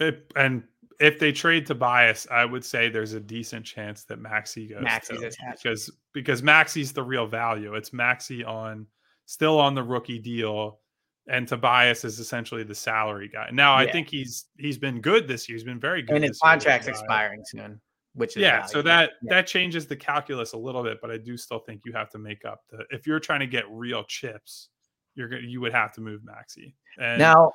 It, 0.01 0.31
and 0.35 0.63
if 0.99 1.19
they 1.19 1.31
trade 1.31 1.65
Tobias, 1.65 2.27
I 2.31 2.45
would 2.45 2.65
say 2.65 2.89
there's 2.89 3.13
a 3.13 3.19
decent 3.19 3.65
chance 3.65 4.03
that 4.05 4.19
Maxey 4.19 4.67
goes 4.67 4.83
to, 5.07 5.31
because 5.51 5.91
because 6.13 6.41
Maxey's 6.41 6.91
the 6.91 7.03
real 7.03 7.27
value. 7.27 7.75
It's 7.75 7.93
Maxey 7.93 8.43
on 8.43 8.87
still 9.25 9.59
on 9.59 9.75
the 9.75 9.83
rookie 9.83 10.17
deal, 10.19 10.79
and 11.27 11.47
Tobias 11.47 12.03
is 12.03 12.19
essentially 12.19 12.63
the 12.63 12.75
salary 12.75 13.29
guy. 13.31 13.49
Now 13.51 13.77
yeah. 13.77 13.87
I 13.87 13.91
think 13.91 14.09
he's 14.09 14.45
he's 14.57 14.77
been 14.77 14.99
good 14.99 15.27
this 15.27 15.47
year. 15.47 15.55
He's 15.55 15.63
been 15.63 15.79
very 15.79 16.01
good. 16.01 16.15
And 16.15 16.25
his 16.25 16.39
contract's 16.39 16.87
expiring 16.87 17.43
soon, 17.45 17.79
which 18.13 18.35
is 18.35 18.41
yeah. 18.41 18.65
So 18.65 18.81
that 18.81 19.11
yeah. 19.21 19.35
that 19.35 19.47
changes 19.47 19.85
the 19.85 19.95
calculus 19.95 20.53
a 20.53 20.57
little 20.57 20.83
bit, 20.83 20.97
but 20.99 21.11
I 21.11 21.17
do 21.17 21.37
still 21.37 21.59
think 21.59 21.81
you 21.85 21.93
have 21.93 22.09
to 22.11 22.17
make 22.17 22.43
up 22.43 22.61
the 22.71 22.85
if 22.89 23.05
you're 23.05 23.19
trying 23.19 23.41
to 23.41 23.47
get 23.47 23.65
real 23.69 24.03
chips, 24.03 24.69
you're 25.13 25.27
gonna 25.27 25.43
you 25.43 25.61
would 25.61 25.73
have 25.73 25.93
to 25.93 26.01
move 26.01 26.23
Maxey. 26.23 26.75
And 26.99 27.19
now 27.19 27.51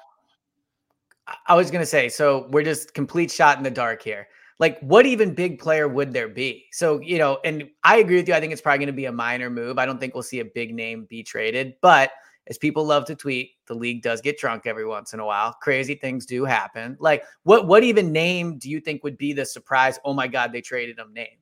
I 1.47 1.55
was 1.55 1.71
gonna 1.71 1.87
say, 1.87 2.09
so 2.09 2.49
we're 2.51 2.65
just 2.65 2.95
complete 2.95 3.31
shot 3.31 3.57
in 3.59 3.63
the 3.63 3.71
dark 3.71 4.03
here. 4.03 4.29
Like, 4.59 4.79
what 4.81 5.07
even 5.07 5.35
big 5.35 5.59
player 5.59 5.89
would 5.89 6.13
there 6.13 6.29
be? 6.29 6.67
So, 6.71 7.01
you 7.01 7.19
know, 7.19 7.41
and 7.45 7.69
I 7.83 7.97
agree 7.97 8.17
with 8.17 8.29
you. 8.29 8.35
I 8.35 8.39
think 8.39 8.53
it's 8.53 8.63
probably 8.63 8.79
going 8.79 8.87
to 8.87 8.93
be 8.93 9.07
a 9.07 9.13
minor 9.13 9.51
move. 9.51 9.77
I 9.77 9.87
don't 9.87 9.99
think 9.99 10.15
we'll 10.15 10.23
see 10.23 10.39
a 10.39 10.45
big 10.45 10.73
name 10.73 11.05
be 11.07 11.25
traded. 11.25 11.75
But 11.81 12.13
as 12.47 12.59
people 12.59 12.85
love 12.85 13.05
to 13.07 13.15
tweet, 13.15 13.53
the 13.67 13.75
league 13.75 14.03
does 14.03 14.21
get 14.21 14.39
drunk 14.39 14.67
every 14.67 14.87
once 14.87 15.15
in 15.15 15.21
a 15.21 15.27
while. 15.27 15.57
Crazy 15.63 15.95
things 15.95 16.27
do 16.27 16.45
happen. 16.45 16.97
Like, 17.01 17.25
what 17.45 17.67
what 17.67 17.83
even 17.85 18.13
name 18.13 18.59
do 18.59 18.71
you 18.71 18.81
think 18.81 19.03
would 19.05 19.19
be 19.19 19.33
the 19.33 19.45
surprise? 19.45 19.99
Oh 20.05 20.13
my 20.13 20.29
God, 20.29 20.53
they 20.53 20.61
traded 20.61 20.99
him 20.99 21.13
name. 21.13 21.39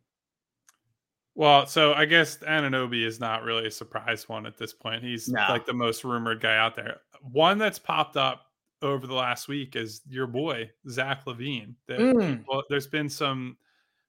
Well, 1.35 1.67
so 1.67 1.95
I 1.95 2.05
guess 2.05 2.39
Anunoby 2.39 3.05
is 3.05 3.21
not 3.21 3.45
really 3.45 3.67
a 3.67 3.71
surprise 3.71 4.29
one 4.29 4.47
at 4.47 4.59
this 4.59 4.75
point. 4.75 5.03
He's 5.03 5.29
no. 5.29 5.45
like 5.49 5.65
the 5.65 5.73
most 5.73 6.05
rumored 6.05 6.41
guy 6.41 6.57
out 6.57 6.75
there. 6.75 7.01
One 7.23 7.57
that's 7.57 7.79
popped 7.79 8.17
up 8.17 8.47
over 8.83 9.07
the 9.07 9.15
last 9.15 9.49
week 9.49 9.77
is 9.77 10.01
your 10.09 10.27
boy 10.27 10.71
Zach 10.89 11.25
LaVine. 11.27 11.75
That 11.87 11.99
mm. 11.99 12.39
people, 12.39 12.63
there's 12.69 12.87
been 12.87 13.09
some 13.09 13.57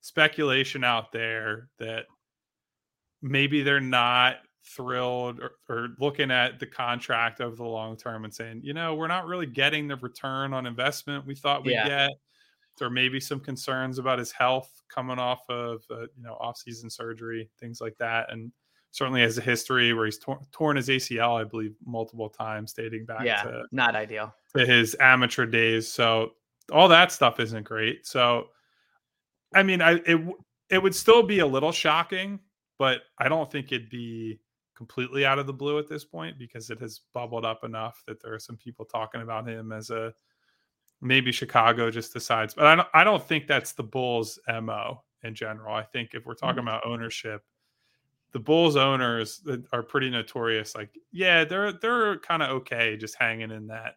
speculation 0.02 0.84
out 0.84 1.12
there 1.12 1.70
that 1.80 2.06
maybe 3.22 3.62
they're 3.62 3.80
not 3.80 4.38
thrilled 4.64 5.40
or, 5.40 5.52
or, 5.70 5.90
looking 6.00 6.32
at 6.32 6.60
the 6.60 6.66
contract 6.66 7.42
over 7.42 7.56
the 7.56 7.64
long 7.64 7.98
term 7.98 8.26
and 8.26 8.34
saying, 8.34 8.62
you 8.64 8.74
know, 8.74 8.96
we're 8.96 9.08
not 9.08 9.26
really 9.26 9.48
getting 9.48 9.88
the 9.88 9.96
return 9.98 10.54
on 10.54 10.66
investment 10.66 11.26
we 11.26 11.36
thought 11.36 11.66
we'd 11.66 11.74
yeah. 11.74 11.88
get. 11.88 12.12
There 12.78 12.90
may 12.90 13.10
be 13.10 13.20
some 13.20 13.40
concerns 13.40 14.00
about 14.00 14.20
his 14.20 14.32
health 14.32 14.72
coming 14.90 15.20
off 15.20 15.42
of 15.50 15.84
uh, 15.92 16.02
you 16.16 16.24
know 16.24 16.34
off-season 16.40 16.90
surgery, 16.90 17.50
things 17.60 17.82
like 17.82 17.96
that, 17.98 18.32
and 18.32 18.52
certainly 18.92 19.22
has 19.22 19.38
a 19.38 19.42
history 19.42 19.94
where 19.94 20.06
he's 20.06 20.18
tor- 20.18 20.42
torn 20.52 20.76
his 20.76 20.90
ACL, 20.90 21.40
I 21.40 21.44
believe, 21.44 21.76
multiple 21.86 22.30
times, 22.30 22.74
dating 22.74 23.06
back 23.06 23.26
yeah, 23.26 23.44
to 23.44 23.64
not 23.72 23.96
ideal 23.96 24.34
to 24.56 24.66
his 24.66 24.96
amateur 25.00 25.46
days. 25.46 25.92
So 25.92 26.34
all 26.72 26.88
that 26.90 27.12
stuff 27.12 27.40
isn't 27.40 27.64
great. 27.64 28.06
So, 28.06 28.48
I 29.56 29.64
mean, 29.64 29.82
I 29.82 29.94
it 30.06 30.22
it 30.70 30.84
would 30.84 30.96
still 30.96 31.24
be 31.24 31.40
a 31.40 31.48
little 31.48 31.72
shocking, 31.72 32.40
but 32.78 33.02
I 33.18 33.30
don't 33.30 33.52
think 33.52 33.72
it'd 33.72 33.90
be 33.90 34.40
completely 34.76 35.26
out 35.26 35.40
of 35.40 35.48
the 35.48 35.54
blue 35.54 35.78
at 35.78 35.88
this 35.88 36.04
point 36.04 36.38
because 36.40 36.70
it 36.70 36.80
has 36.80 37.02
bubbled 37.14 37.46
up 37.46 37.64
enough 37.64 38.04
that 38.08 38.22
there 38.22 38.34
are 38.34 38.40
some 38.40 38.58
people 38.58 38.84
talking 38.84 39.22
about 39.22 39.48
him 39.48 39.72
as 39.72 39.90
a 39.90 40.14
maybe 41.02 41.32
Chicago 41.32 41.90
just 41.92 42.14
decides. 42.14 42.54
But 42.54 42.68
I 42.68 42.76
don't 42.76 42.88
I 42.94 43.04
don't 43.04 43.24
think 43.24 43.48
that's 43.48 43.72
the 43.72 43.84
Bulls 43.84 44.38
mo 44.48 45.04
in 45.24 45.34
general. 45.34 45.76
I 45.76 45.84
think 45.84 46.14
if 46.14 46.26
we're 46.26 46.34
talking 46.34 46.60
mm-hmm. 46.60 46.68
about 46.68 46.86
ownership 46.86 47.44
the 48.34 48.40
Bulls 48.40 48.76
owners 48.76 49.42
are 49.74 49.84
pretty 49.84 50.10
notorious. 50.10 50.76
Like, 50.76 50.90
yeah, 51.12 51.44
they're 51.44 51.74
they're 51.74 52.18
kind 52.20 52.42
of 52.44 52.50
okay, 52.50 52.98
just 52.98 53.16
hanging 53.16 53.52
in 53.52 53.68
that 53.68 53.96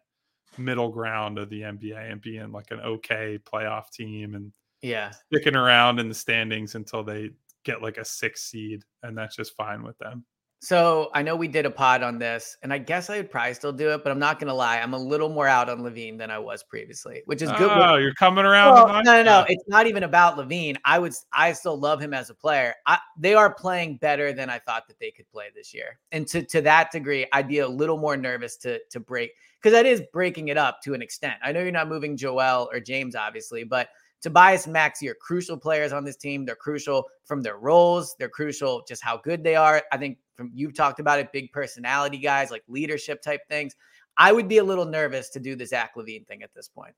middle 0.57 0.89
ground 0.89 1.37
of 1.37 1.49
the 1.49 1.61
NBA 1.61 2.11
and 2.11 2.21
being 2.21 2.51
like 2.51 2.71
an 2.71 2.79
okay 2.79 3.39
playoff 3.39 3.91
team 3.91 4.35
and 4.35 4.51
yeah, 4.81 5.11
sticking 5.31 5.55
around 5.55 5.99
in 5.99 6.09
the 6.09 6.15
standings 6.15 6.75
until 6.75 7.03
they 7.03 7.31
get 7.63 7.81
like 7.81 7.97
a 7.97 8.05
six 8.05 8.43
seed, 8.43 8.83
and 9.03 9.17
that's 9.17 9.35
just 9.35 9.55
fine 9.55 9.83
with 9.83 9.97
them. 9.97 10.25
So 10.65 11.11
I 11.13 11.21
know 11.21 11.35
we 11.35 11.47
did 11.47 11.67
a 11.67 11.69
pod 11.69 12.01
on 12.01 12.17
this, 12.17 12.57
and 12.63 12.73
I 12.73 12.79
guess 12.79 13.11
I 13.11 13.17
would 13.17 13.29
probably 13.29 13.53
still 13.53 13.71
do 13.71 13.91
it, 13.91 14.03
but 14.03 14.11
I'm 14.11 14.17
not 14.17 14.39
gonna 14.39 14.55
lie, 14.55 14.79
I'm 14.79 14.95
a 14.95 14.97
little 14.97 15.29
more 15.29 15.47
out 15.47 15.69
on 15.69 15.81
LaVine 15.81 16.17
than 16.17 16.31
I 16.31 16.39
was 16.39 16.63
previously, 16.63 17.21
which 17.25 17.43
is 17.43 17.51
good. 17.51 17.69
Oh, 17.69 17.97
you're 17.97 18.15
coming 18.15 18.45
around. 18.45 18.73
Well, 18.73 19.03
no, 19.03 19.13
no, 19.13 19.21
no. 19.21 19.45
It's 19.47 19.63
not 19.67 19.85
even 19.85 20.01
about 20.01 20.37
LaVine. 20.37 20.77
I 20.83 20.97
would, 20.97 21.13
I 21.31 21.53
still 21.53 21.79
love 21.79 22.01
him 22.01 22.15
as 22.15 22.31
a 22.31 22.33
player. 22.33 22.73
I, 22.87 22.97
they 23.15 23.35
are 23.35 23.53
playing 23.53 23.97
better 23.97 24.33
than 24.33 24.49
I 24.49 24.57
thought 24.57 24.87
that 24.87 24.97
they 24.99 25.11
could 25.11 25.29
play 25.29 25.49
this 25.53 25.71
year, 25.71 25.99
and 26.11 26.27
to 26.29 26.41
to 26.43 26.61
that 26.61 26.91
degree, 26.91 27.27
I'd 27.31 27.47
be 27.47 27.59
a 27.59 27.67
little 27.67 27.99
more 27.99 28.17
nervous 28.17 28.57
to 28.57 28.79
to 28.89 28.99
break 28.99 29.33
because 29.61 29.73
that 29.73 29.85
is 29.85 30.01
breaking 30.11 30.47
it 30.47 30.57
up 30.57 30.81
to 30.85 30.95
an 30.95 31.01
extent. 31.03 31.35
I 31.43 31.51
know 31.51 31.61
you're 31.61 31.71
not 31.71 31.89
moving 31.89 32.17
Joel 32.17 32.69
or 32.73 32.79
James, 32.79 33.15
obviously, 33.15 33.65
but 33.65 33.89
Tobias 34.21 34.65
and 34.65 34.73
Maxey 34.73 35.07
are 35.09 35.13
crucial 35.13 35.57
players 35.57 35.93
on 35.93 36.03
this 36.03 36.15
team. 36.15 36.43
They're 36.43 36.55
crucial 36.55 37.05
from 37.25 37.43
their 37.43 37.57
roles. 37.57 38.15
They're 38.17 38.29
crucial 38.29 38.83
just 38.87 39.03
how 39.03 39.17
good 39.17 39.43
they 39.43 39.55
are. 39.55 39.83
I 39.91 39.97
think 39.97 40.17
from 40.35 40.51
you've 40.53 40.73
talked 40.73 40.99
about 40.99 41.19
it, 41.19 41.31
big 41.31 41.51
personality 41.51 42.17
guys, 42.17 42.51
like 42.51 42.63
leadership 42.67 43.21
type 43.21 43.41
things. 43.49 43.75
I 44.17 44.31
would 44.31 44.47
be 44.47 44.59
a 44.59 44.63
little 44.63 44.85
nervous 44.85 45.29
to 45.31 45.39
do 45.39 45.55
the 45.55 45.65
Zach 45.65 45.95
LaVine 45.95 46.27
thing 46.27 46.43
at 46.43 46.53
this 46.53 46.67
point. 46.67 46.93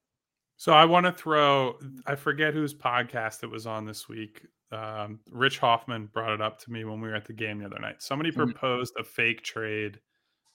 So 0.57 0.73
I 0.73 0.85
want 0.85 1.05
to 1.05 1.11
throw, 1.11 1.77
I 2.05 2.15
forget 2.15 2.53
whose 2.53 2.73
podcast 2.73 3.43
it 3.43 3.49
was 3.49 3.67
on 3.67 3.85
this 3.85 4.09
week. 4.09 4.45
Um, 4.71 5.19
Rich 5.31 5.59
Hoffman 5.59 6.07
brought 6.07 6.33
it 6.33 6.41
up 6.41 6.59
to 6.61 6.71
me 6.71 6.83
when 6.83 6.99
we 6.99 7.07
were 7.07 7.15
at 7.15 7.25
the 7.25 7.33
game 7.33 7.59
the 7.59 7.65
other 7.65 7.79
night. 7.79 8.01
Somebody 8.01 8.31
mm-hmm. 8.31 8.43
proposed 8.43 8.93
a 8.99 9.03
fake 9.03 9.43
trade 9.43 9.99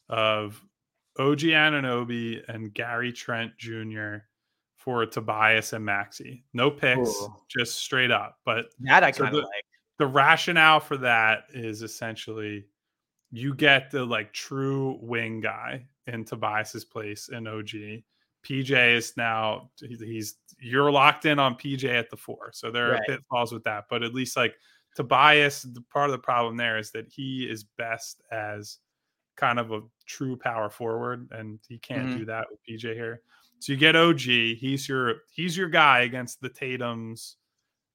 of 0.09 0.63
OG 1.19 1.41
Anunoby 1.41 2.43
and 2.49 2.75
Gary 2.75 3.13
Trent 3.13 3.53
Jr 3.59 4.19
for 4.83 5.07
Tobias 5.07 5.73
and 5.73 5.85
Maxey. 5.85 6.45
No 6.53 6.71
picks, 6.71 7.09
Ooh. 7.09 7.35
just 7.49 7.77
straight 7.77 8.11
up. 8.11 8.39
But 8.45 8.67
that 8.81 9.05
I 9.05 9.13
kind 9.13 9.35
of 9.35 9.45
like. 9.45 9.65
The 9.99 10.07
rationale 10.07 10.81
for 10.81 10.97
that 10.99 11.45
is 11.53 11.83
essentially 11.83 12.67
you 13.33 13.55
get 13.55 13.91
the 13.91 14.05
like 14.05 14.33
true 14.33 14.99
wing 15.01 15.41
guy 15.41 15.87
in 16.07 16.25
Tobias's 16.25 16.85
place 16.85 17.31
in 17.31 17.47
OG. 17.47 18.03
PJ 18.45 18.97
is 18.97 19.17
now 19.17 19.71
he's 19.81 20.35
you're 20.61 20.93
locked 20.93 21.25
in 21.25 21.39
on 21.39 21.55
PJ 21.55 21.85
at 21.85 22.11
the 22.11 22.17
four, 22.17 22.51
so 22.53 22.71
there 22.71 22.91
are 22.91 22.93
right. 22.93 23.09
pitfalls 23.09 23.53
with 23.53 23.65
that. 23.65 23.85
But 23.89 24.03
at 24.03 24.15
least 24.15 24.37
like 24.37 24.55
Tobias, 24.95 25.63
the 25.63 25.83
part 25.93 26.11
of 26.11 26.13
the 26.13 26.19
problem 26.19 26.57
there 26.57 26.77
is 26.79 26.91
that 26.93 27.09
he 27.09 27.49
is 27.49 27.65
best 27.65 28.23
as 28.31 28.79
kind 29.37 29.59
of 29.59 29.73
a 29.73 29.81
true 30.07 30.37
power 30.37 30.69
forward, 30.69 31.29
and 31.33 31.59
he 31.67 31.79
can't 31.79 32.09
mm-hmm. 32.09 32.19
do 32.19 32.25
that 32.27 32.47
with 32.51 32.61
PJ 32.69 32.95
here. 32.95 33.23
So 33.61 33.73
you 33.73 33.79
get 33.79 33.97
OG. 33.97 34.21
He's 34.21 34.89
your 34.89 35.23
he's 35.31 35.57
your 35.57 35.69
guy 35.69 36.01
against 36.01 36.41
the 36.41 36.49
Tatum's, 36.49 37.37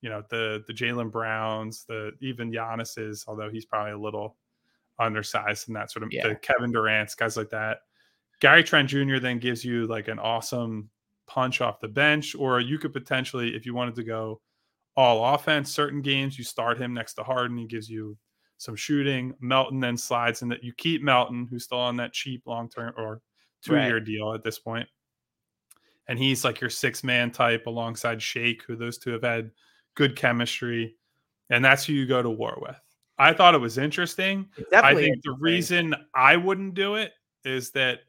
you 0.02 0.10
know, 0.10 0.24
the 0.30 0.64
the 0.66 0.74
Jalen 0.74 1.12
Browns, 1.12 1.84
the 1.88 2.14
even 2.22 2.52
Giannis's, 2.52 3.26
although 3.28 3.50
he's 3.52 3.66
probably 3.66 3.92
a 3.92 4.00
little 4.00 4.38
undersized 5.00 5.68
and 5.68 5.76
that 5.76 5.92
sort 5.92 6.04
of 6.04 6.10
yeah. 6.12 6.28
the 6.28 6.36
Kevin 6.36 6.72
Durant's, 6.72 7.16
guys 7.16 7.38
like 7.38 7.50
that. 7.50 7.80
Gary 8.40 8.64
Trent 8.64 8.90
Jr. 8.90 9.18
then 9.20 9.40
gives 9.40 9.66
you 9.66 9.88
like 9.88 10.08
an 10.08 10.20
awesome 10.20 10.90
punch 11.28 11.62
off 11.62 11.80
the 11.80 11.88
bench, 11.88 12.36
or 12.36 12.60
you 12.60 12.78
could 12.78 12.94
potentially, 12.94 13.56
if 13.56 13.66
you 13.66 13.74
wanted 13.74 13.96
to 13.96 14.04
go 14.04 14.42
all 14.96 15.34
offense, 15.34 15.72
certain 15.72 16.02
games 16.02 16.38
you 16.38 16.44
start 16.44 16.78
him 16.78 16.94
next 16.94 17.16
to 17.16 17.24
Harden. 17.24 17.58
He 17.58 17.66
gives 17.66 17.90
you 17.90 18.18
some 18.58 18.76
shooting. 18.76 19.34
Melton 19.40 19.80
then 19.80 19.98
slides 19.98 20.42
in 20.42 20.50
that 20.50 20.64
you 20.64 20.74
keep 20.78 21.04
Melton, 21.04 21.48
who's 21.50 21.64
still 21.64 21.80
on 21.80 21.98
that 21.98 22.14
cheap 22.14 22.44
long 22.46 22.70
term 22.70 22.94
or 22.98 23.22
two 23.64 23.74
year 23.74 23.96
right. 23.96 24.06
deal 24.06 24.34
at 24.34 24.44
this 24.44 24.60
point 24.60 24.88
and 26.08 26.18
he's 26.18 26.44
like 26.44 26.62
your 26.62 26.70
six 26.70 27.04
man 27.04 27.32
type 27.32 27.68
alongside 27.68 28.22
Shake, 28.22 28.64
who 28.64 28.76
those 28.76 28.98
two 28.98 29.12
have 29.12 29.24
had 29.24 29.52
good 29.96 30.16
chemistry, 30.16 30.96
and 31.50 31.64
that's 31.64 31.86
who 31.86 31.94
you 31.94 32.06
go 32.06 32.22
to 32.22 32.30
war 32.30 32.58
with. 32.62 32.80
I 33.20 33.34
thought 33.34 33.56
it 33.56 33.62
was 33.62 33.78
interesting. 33.78 34.48
I 34.72 34.94
think 34.94 35.24
the 35.24 35.36
reason 35.40 35.96
I 36.14 36.38
wouldn't 36.38 36.76
do 36.76 36.96
it 36.96 37.14
is 37.44 37.72
that 37.72 38.02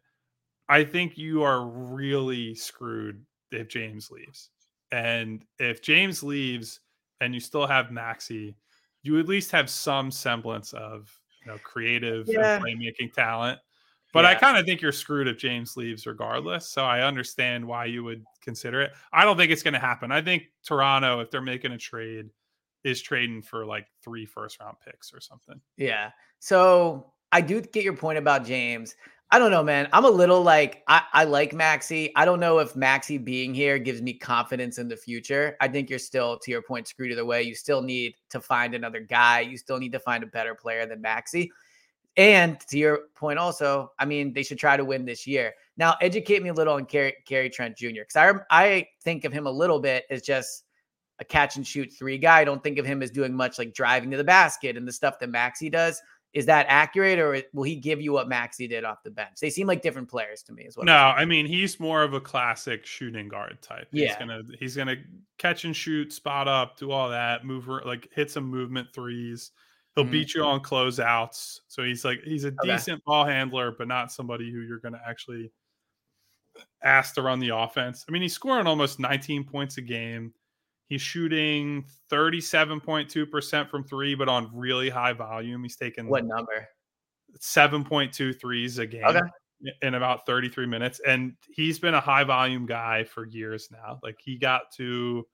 I 0.68 0.84
think 0.84 1.16
you 1.16 1.42
are 1.42 1.66
really 1.66 2.54
screwed 2.54 3.24
if 3.50 3.68
James 3.68 4.10
leaves. 4.10 4.50
And 4.92 5.44
if 5.58 5.82
James 5.82 6.22
leaves 6.22 6.80
and 7.20 7.34
you 7.34 7.40
still 7.40 7.66
have 7.66 7.90
Maxey, 7.90 8.54
you 9.02 9.18
at 9.18 9.28
least 9.28 9.50
have 9.52 9.70
some 9.70 10.10
semblance 10.10 10.72
of 10.74 11.10
you 11.44 11.50
know 11.50 11.58
creative 11.62 12.26
yeah. 12.28 12.58
playmaking 12.58 13.12
talent. 13.14 13.58
But 14.12 14.24
yeah. 14.24 14.30
I 14.30 14.34
kind 14.34 14.56
of 14.56 14.64
think 14.64 14.80
you're 14.80 14.92
screwed 14.92 15.28
if 15.28 15.36
James 15.36 15.76
leaves 15.76 16.06
regardless. 16.06 16.68
So 16.68 16.84
I 16.84 17.02
understand 17.02 17.66
why 17.66 17.84
you 17.86 18.04
would 18.04 18.24
consider 18.42 18.80
it. 18.80 18.92
I 19.12 19.24
don't 19.24 19.36
think 19.36 19.52
it's 19.52 19.62
going 19.62 19.74
to 19.74 19.80
happen. 19.80 20.10
I 20.10 20.22
think 20.22 20.44
Toronto, 20.64 21.20
if 21.20 21.30
they're 21.30 21.42
making 21.42 21.72
a 21.72 21.78
trade, 21.78 22.30
is 22.88 23.02
trading 23.02 23.42
for 23.42 23.66
like 23.66 23.86
three 24.02 24.26
first 24.26 24.60
round 24.60 24.76
picks 24.84 25.12
or 25.12 25.20
something. 25.20 25.60
Yeah. 25.76 26.10
So 26.38 27.12
I 27.32 27.40
do 27.40 27.60
get 27.60 27.84
your 27.84 27.96
point 27.96 28.18
about 28.18 28.44
James. 28.44 28.96
I 29.30 29.38
don't 29.38 29.50
know, 29.50 29.62
man. 29.62 29.88
I'm 29.92 30.06
a 30.06 30.10
little 30.10 30.42
like 30.42 30.82
I, 30.88 31.02
I 31.12 31.24
like 31.24 31.52
Maxey. 31.52 32.10
I 32.16 32.24
don't 32.24 32.40
know 32.40 32.60
if 32.60 32.74
Maxey 32.74 33.18
being 33.18 33.52
here 33.52 33.78
gives 33.78 34.00
me 34.00 34.14
confidence 34.14 34.78
in 34.78 34.88
the 34.88 34.96
future. 34.96 35.54
I 35.60 35.68
think 35.68 35.90
you're 35.90 35.98
still, 35.98 36.38
to 36.38 36.50
your 36.50 36.62
point, 36.62 36.88
screwed 36.88 37.12
either 37.12 37.26
way. 37.26 37.42
You 37.42 37.54
still 37.54 37.82
need 37.82 38.14
to 38.30 38.40
find 38.40 38.74
another 38.74 39.00
guy. 39.00 39.40
You 39.40 39.58
still 39.58 39.78
need 39.78 39.92
to 39.92 40.00
find 40.00 40.24
a 40.24 40.28
better 40.28 40.54
player 40.54 40.86
than 40.86 41.02
Maxey. 41.02 41.52
And 42.16 42.58
to 42.68 42.78
your 42.78 43.00
point, 43.14 43.38
also, 43.38 43.92
I 43.98 44.06
mean, 44.06 44.32
they 44.32 44.42
should 44.42 44.58
try 44.58 44.78
to 44.78 44.84
win 44.84 45.04
this 45.04 45.26
year. 45.26 45.52
Now, 45.76 45.94
educate 46.00 46.42
me 46.42 46.48
a 46.48 46.54
little 46.54 46.74
on 46.74 46.84
Gary 46.84 47.50
Trent 47.50 47.76
Jr. 47.76 48.00
because 48.08 48.16
I 48.16 48.32
I 48.50 48.88
think 49.04 49.26
of 49.26 49.32
him 49.32 49.46
a 49.46 49.50
little 49.50 49.78
bit 49.78 50.04
as 50.10 50.22
just 50.22 50.64
a 51.20 51.24
catch 51.24 51.56
and 51.56 51.66
shoot 51.66 51.92
three 51.92 52.18
guy. 52.18 52.40
I 52.40 52.44
don't 52.44 52.62
think 52.62 52.78
of 52.78 52.86
him 52.86 53.02
as 53.02 53.10
doing 53.10 53.34
much 53.34 53.58
like 53.58 53.74
driving 53.74 54.10
to 54.10 54.16
the 54.16 54.24
basket 54.24 54.76
and 54.76 54.86
the 54.86 54.92
stuff 54.92 55.18
that 55.18 55.30
Maxey 55.30 55.68
does. 55.70 56.00
Is 56.34 56.44
that 56.46 56.66
accurate, 56.68 57.18
or 57.18 57.42
will 57.54 57.64
he 57.64 57.74
give 57.74 58.02
you 58.02 58.12
what 58.12 58.28
Maxey 58.28 58.68
did 58.68 58.84
off 58.84 59.02
the 59.02 59.10
bench? 59.10 59.38
They 59.40 59.48
seem 59.48 59.66
like 59.66 59.80
different 59.80 60.10
players 60.10 60.42
to 60.44 60.52
me 60.52 60.66
as 60.66 60.76
well. 60.76 60.84
No, 60.84 60.92
I 60.92 61.24
mean 61.24 61.46
he's 61.46 61.80
more 61.80 62.02
of 62.02 62.12
a 62.12 62.20
classic 62.20 62.84
shooting 62.84 63.28
guard 63.28 63.58
type. 63.62 63.88
Yeah. 63.92 64.08
He's 64.08 64.16
gonna 64.16 64.42
he's 64.58 64.76
gonna 64.76 64.96
catch 65.38 65.64
and 65.64 65.74
shoot, 65.74 66.12
spot 66.12 66.46
up, 66.46 66.76
do 66.76 66.90
all 66.90 67.08
that, 67.08 67.46
move 67.46 67.66
like 67.68 68.08
hit 68.12 68.30
some 68.30 68.44
movement 68.44 68.88
threes. 68.94 69.52
He'll 69.94 70.04
mm-hmm. 70.04 70.12
beat 70.12 70.34
you 70.34 70.44
on 70.44 70.60
closeouts. 70.60 71.60
So 71.66 71.82
he's 71.82 72.04
like 72.04 72.20
he's 72.22 72.44
a 72.44 72.48
okay. 72.48 72.72
decent 72.72 73.02
ball 73.04 73.24
handler, 73.24 73.72
but 73.72 73.88
not 73.88 74.12
somebody 74.12 74.52
who 74.52 74.60
you're 74.60 74.80
gonna 74.80 75.00
actually 75.04 75.50
ask 76.82 77.14
to 77.14 77.22
run 77.22 77.40
the 77.40 77.56
offense. 77.56 78.04
I 78.08 78.12
mean, 78.12 78.22
he's 78.22 78.34
scoring 78.34 78.66
almost 78.66 79.00
19 79.00 79.44
points 79.44 79.78
a 79.78 79.82
game. 79.82 80.32
He's 80.88 81.02
shooting 81.02 81.84
37.2% 82.10 83.68
from 83.68 83.84
three, 83.84 84.14
but 84.14 84.28
on 84.28 84.50
really 84.54 84.88
high 84.88 85.12
volume. 85.12 85.62
He's 85.62 85.76
taking 85.76 86.08
what 86.08 86.24
number? 86.24 86.66
7.2 87.38 88.40
threes 88.40 88.78
a 88.78 88.86
game 88.86 89.04
okay. 89.04 89.20
in 89.82 89.94
about 89.94 90.24
33 90.24 90.66
minutes. 90.66 91.00
And 91.06 91.34
he's 91.50 91.78
been 91.78 91.92
a 91.92 92.00
high 92.00 92.24
volume 92.24 92.64
guy 92.64 93.04
for 93.04 93.26
years 93.26 93.68
now. 93.70 94.00
Like 94.02 94.16
he 94.18 94.38
got 94.38 94.72
to 94.76 95.26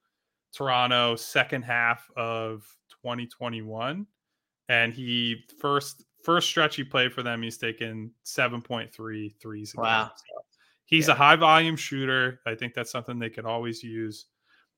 Toronto 0.53 1.15
second 1.15 1.63
half 1.63 2.11
of 2.17 2.67
2021. 3.03 4.07
And 4.69 4.93
he 4.93 5.45
first 5.61 6.05
first 6.25 6.49
stretch 6.49 6.75
he 6.75 6.83
played 6.83 7.13
for 7.13 7.23
them, 7.23 7.43
he's 7.43 7.59
taken 7.59 8.11
7.3 8.25 9.35
threes. 9.41 9.75
wow. 9.77 10.11
So 10.17 10.45
he's 10.87 11.07
yeah. 11.07 11.15
a 11.15 11.17
high 11.17 11.37
volume 11.37 11.77
shooter. 11.77 12.41
I 12.45 12.57
think 12.57 12.75
that's 12.75 12.91
something 12.91 13.21
they 13.21 13.31
could 13.31 13.45
always 13.45 13.85
use 13.85 14.27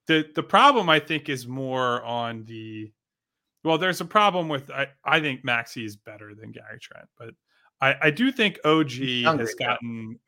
the 0.07 0.29
the 0.35 0.43
problem 0.43 0.89
I 0.89 1.01
think 1.01 1.29
is 1.29 1.47
more 1.47 2.03
on 2.05 2.45
the 2.45 2.93
well, 3.65 3.79
there's 3.79 4.01
a 4.01 4.05
problem 4.05 4.49
with 4.49 4.71
I, 4.71 4.89
I 5.05 5.21
think 5.21 5.45
Maxey 5.45 5.85
is 5.85 5.97
better 5.97 6.35
than 6.35 6.53
Gary 6.53 6.79
Trent, 6.81 7.09
but 7.19 7.31
I, 7.81 7.95
I 8.03 8.11
do 8.11 8.31
think 8.31 8.59
OG 8.65 8.93
has 9.39 9.55
gotten 9.55 10.19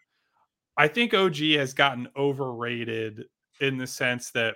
I 0.76 0.88
think 0.88 1.14
OG 1.14 1.36
has 1.56 1.74
gotten 1.74 2.08
overrated 2.16 3.24
in 3.60 3.78
the 3.78 3.86
sense 3.86 4.30
that 4.32 4.54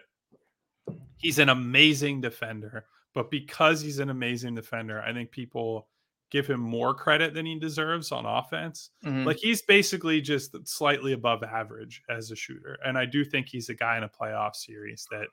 he's 1.16 1.38
an 1.38 1.48
amazing 1.48 2.20
defender, 2.20 2.86
but 3.14 3.30
because 3.30 3.80
he's 3.80 3.98
an 3.98 4.10
amazing 4.10 4.54
defender, 4.54 5.00
I 5.00 5.12
think 5.12 5.30
people 5.30 5.88
give 6.32 6.46
him 6.46 6.60
more 6.60 6.94
credit 6.94 7.34
than 7.34 7.44
he 7.44 7.58
deserves 7.58 8.10
on 8.10 8.24
offense. 8.24 8.88
Mm-hmm. 9.04 9.26
Like 9.26 9.36
he's 9.36 9.60
basically 9.60 10.22
just 10.22 10.56
slightly 10.66 11.12
above 11.12 11.42
average 11.42 12.02
as 12.08 12.30
a 12.30 12.36
shooter. 12.36 12.78
And 12.84 12.96
I 12.96 13.04
do 13.04 13.22
think 13.22 13.48
he's 13.48 13.68
a 13.68 13.74
guy 13.74 13.98
in 13.98 14.02
a 14.02 14.08
playoff 14.08 14.56
series 14.56 15.06
that 15.10 15.26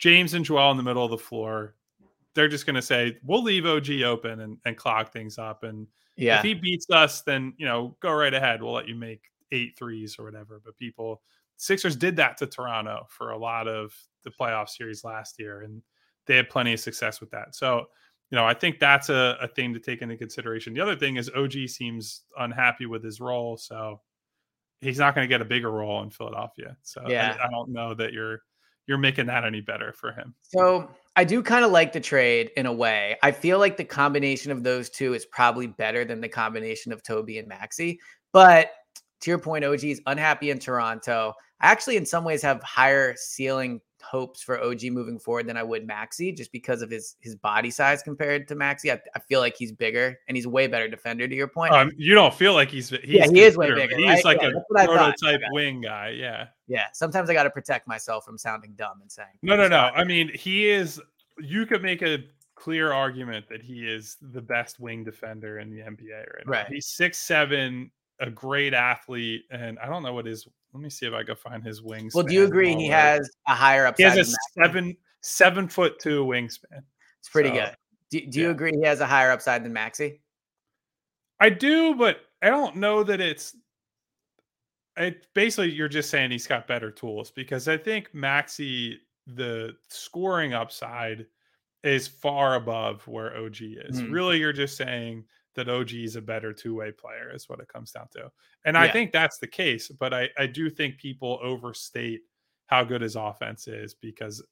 James 0.00 0.34
and 0.34 0.44
Joel 0.44 0.72
in 0.72 0.76
the 0.76 0.82
middle 0.82 1.04
of 1.04 1.12
the 1.12 1.16
floor, 1.16 1.76
they're 2.34 2.48
just 2.48 2.66
going 2.66 2.74
to 2.74 2.82
say, 2.82 3.16
we'll 3.22 3.42
leave 3.42 3.66
OG 3.66 4.02
open 4.04 4.40
and, 4.40 4.58
and 4.64 4.76
clog 4.76 5.10
things 5.12 5.38
up. 5.38 5.62
And 5.62 5.86
yeah. 6.16 6.38
if 6.38 6.42
he 6.42 6.54
beats 6.54 6.90
us, 6.90 7.22
then, 7.22 7.54
you 7.56 7.64
know, 7.64 7.96
go 8.00 8.12
right 8.12 8.34
ahead. 8.34 8.60
We'll 8.60 8.74
let 8.74 8.88
you 8.88 8.96
make 8.96 9.22
eight 9.52 9.78
threes 9.78 10.16
or 10.18 10.24
whatever. 10.24 10.60
But 10.62 10.76
people, 10.76 11.22
Sixers 11.56 11.94
did 11.94 12.16
that 12.16 12.36
to 12.38 12.48
Toronto 12.48 13.06
for 13.08 13.30
a 13.30 13.38
lot 13.38 13.68
of 13.68 13.94
the 14.24 14.30
playoff 14.30 14.70
series 14.70 15.04
last 15.04 15.38
year. 15.38 15.62
And 15.62 15.82
they 16.26 16.34
had 16.34 16.50
plenty 16.50 16.72
of 16.72 16.80
success 16.80 17.20
with 17.20 17.30
that. 17.30 17.54
So, 17.54 17.86
you 18.30 18.36
know, 18.36 18.44
I 18.44 18.54
think 18.54 18.80
that's 18.80 19.08
a, 19.08 19.38
a 19.40 19.48
thing 19.48 19.72
to 19.74 19.80
take 19.80 20.02
into 20.02 20.16
consideration. 20.16 20.74
The 20.74 20.80
other 20.80 20.96
thing 20.96 21.16
is 21.16 21.30
OG 21.34 21.68
seems 21.68 22.22
unhappy 22.38 22.86
with 22.86 23.04
his 23.04 23.20
role, 23.20 23.56
so 23.56 24.00
he's 24.80 24.98
not 24.98 25.14
going 25.14 25.24
to 25.24 25.28
get 25.28 25.40
a 25.40 25.44
bigger 25.44 25.70
role 25.70 26.02
in 26.02 26.10
Philadelphia. 26.10 26.76
So 26.82 27.02
yeah, 27.06 27.36
I, 27.40 27.46
I, 27.46 27.50
don't 27.50 27.70
know 27.70 27.94
that 27.94 28.12
you're 28.12 28.40
you're 28.86 28.98
making 28.98 29.26
that 29.26 29.44
any 29.44 29.60
better 29.60 29.92
for 29.92 30.12
him. 30.12 30.34
So 30.42 30.90
I 31.14 31.24
do 31.24 31.42
kind 31.42 31.64
of 31.64 31.70
like 31.70 31.92
the 31.92 32.00
trade 32.00 32.50
in 32.56 32.66
a 32.66 32.72
way. 32.72 33.16
I 33.22 33.32
feel 33.32 33.58
like 33.58 33.76
the 33.76 33.84
combination 33.84 34.52
of 34.52 34.62
those 34.62 34.90
two 34.90 35.14
is 35.14 35.26
probably 35.26 35.66
better 35.66 36.04
than 36.04 36.20
the 36.20 36.28
combination 36.28 36.92
of 36.92 37.02
Toby 37.02 37.38
and 37.38 37.48
Maxey. 37.48 38.00
But 38.32 38.70
to 39.20 39.30
your 39.30 39.38
point, 39.38 39.64
OG 39.64 39.84
is 39.84 40.00
unhappy 40.06 40.50
in 40.50 40.58
Toronto. 40.58 41.32
I 41.60 41.70
actually, 41.70 41.96
in 41.96 42.06
some 42.06 42.22
ways, 42.22 42.42
have 42.42 42.62
higher 42.62 43.14
ceiling 43.16 43.80
hopes 44.06 44.42
for 44.42 44.62
OG 44.62 44.84
moving 44.84 45.18
forward 45.18 45.46
than 45.46 45.56
I 45.56 45.62
would 45.62 45.86
Maxey 45.86 46.32
just 46.32 46.52
because 46.52 46.82
of 46.82 46.90
his 46.90 47.16
his 47.20 47.34
body 47.34 47.70
size 47.70 48.02
compared 48.02 48.48
to 48.48 48.54
Maxey. 48.54 48.90
I, 48.90 49.00
I 49.14 49.18
feel 49.20 49.40
like 49.40 49.56
he's 49.56 49.72
bigger 49.72 50.18
and 50.28 50.36
he's 50.36 50.46
way 50.46 50.66
better 50.66 50.88
defender. 50.88 51.26
To 51.26 51.34
your 51.34 51.48
point, 51.48 51.72
um, 51.72 51.90
you 51.96 52.14
don't 52.14 52.34
feel 52.34 52.54
like 52.54 52.70
he's, 52.70 52.90
he's 52.90 53.00
yeah, 53.04 53.26
he 53.26 53.40
is 53.40 53.56
way 53.56 53.72
bigger. 53.72 53.96
He's 53.96 54.06
right? 54.06 54.24
like 54.24 54.42
yeah, 54.42 54.50
a 54.50 54.86
prototype 54.86 55.40
wing 55.50 55.80
guy. 55.80 56.10
Yeah, 56.10 56.46
yeah. 56.66 56.86
Sometimes 56.92 57.28
I 57.28 57.34
got 57.34 57.44
to 57.44 57.50
protect 57.50 57.88
myself 57.88 58.24
from 58.24 58.38
sounding 58.38 58.74
dumb 58.76 59.00
and 59.00 59.10
saying 59.10 59.28
no, 59.42 59.56
no, 59.56 59.68
no. 59.68 59.90
I 59.94 60.04
mean, 60.04 60.30
he 60.34 60.68
is. 60.68 61.00
You 61.38 61.66
could 61.66 61.82
make 61.82 62.02
a 62.02 62.24
clear 62.54 62.92
argument 62.92 63.46
that 63.48 63.62
he 63.62 63.86
is 63.86 64.16
the 64.32 64.40
best 64.40 64.80
wing 64.80 65.04
defender 65.04 65.58
in 65.58 65.70
the 65.70 65.80
NBA 65.80 66.34
right 66.34 66.46
now. 66.46 66.52
Right. 66.52 66.66
He's 66.68 66.86
six 66.86 67.18
seven, 67.18 67.90
a 68.20 68.30
great 68.30 68.74
athlete, 68.74 69.42
and 69.50 69.78
I 69.78 69.86
don't 69.86 70.02
know 70.02 70.14
what 70.14 70.26
his 70.26 70.48
let 70.76 70.82
me 70.82 70.90
see 70.90 71.06
if 71.06 71.14
I 71.14 71.22
can 71.22 71.36
find 71.36 71.64
his 71.64 71.82
wings. 71.82 72.14
Well, 72.14 72.24
do 72.24 72.34
you 72.34 72.44
agree 72.44 72.74
he 72.74 72.88
has 72.88 73.30
a 73.48 73.54
higher 73.54 73.86
upside? 73.86 74.12
He 74.12 74.18
has 74.18 74.34
a 74.34 74.60
seven 74.60 74.94
seven 75.22 75.68
foot 75.68 75.98
two 75.98 76.26
wingspan. 76.26 76.82
It's 77.18 77.30
pretty 77.30 77.48
so, 77.48 77.54
good. 77.54 77.76
Do, 78.10 78.26
do 78.26 78.40
you 78.40 78.50
agree 78.50 78.72
he 78.78 78.86
has 78.86 79.00
a 79.00 79.06
higher 79.06 79.30
upside 79.30 79.64
than 79.64 79.72
Maxey? 79.72 80.20
I 81.40 81.48
do, 81.48 81.94
but 81.94 82.18
I 82.42 82.50
don't 82.50 82.76
know 82.76 83.02
that 83.04 83.22
it's. 83.22 83.56
It 84.98 85.26
basically 85.34 85.72
you're 85.72 85.88
just 85.88 86.10
saying 86.10 86.30
he's 86.30 86.46
got 86.46 86.68
better 86.68 86.90
tools 86.90 87.30
because 87.30 87.68
I 87.68 87.78
think 87.78 88.14
Maxey 88.14 89.00
the 89.26 89.74
scoring 89.88 90.52
upside 90.52 91.26
is 91.84 92.06
far 92.06 92.56
above 92.56 93.06
where 93.08 93.34
OG 93.34 93.56
is. 93.60 94.02
Mm. 94.02 94.12
Really, 94.12 94.38
you're 94.38 94.52
just 94.52 94.76
saying 94.76 95.24
that 95.56 95.68
OG 95.68 95.92
is 95.92 96.16
a 96.16 96.22
better 96.22 96.52
two 96.52 96.74
way 96.74 96.92
player, 96.92 97.30
is 97.34 97.48
what 97.48 97.60
it 97.60 97.68
comes 97.68 97.90
down 97.90 98.08
to. 98.12 98.30
And 98.64 98.74
yeah. 98.74 98.82
I 98.82 98.90
think 98.90 99.12
that's 99.12 99.38
the 99.38 99.46
case, 99.46 99.88
but 99.88 100.14
I, 100.14 100.28
I 100.38 100.46
do 100.46 100.70
think 100.70 100.98
people 100.98 101.38
overstate 101.42 102.20
how 102.66 102.84
good 102.84 103.02
his 103.02 103.16
offense 103.16 103.68
is 103.68 103.94
because 103.94 104.42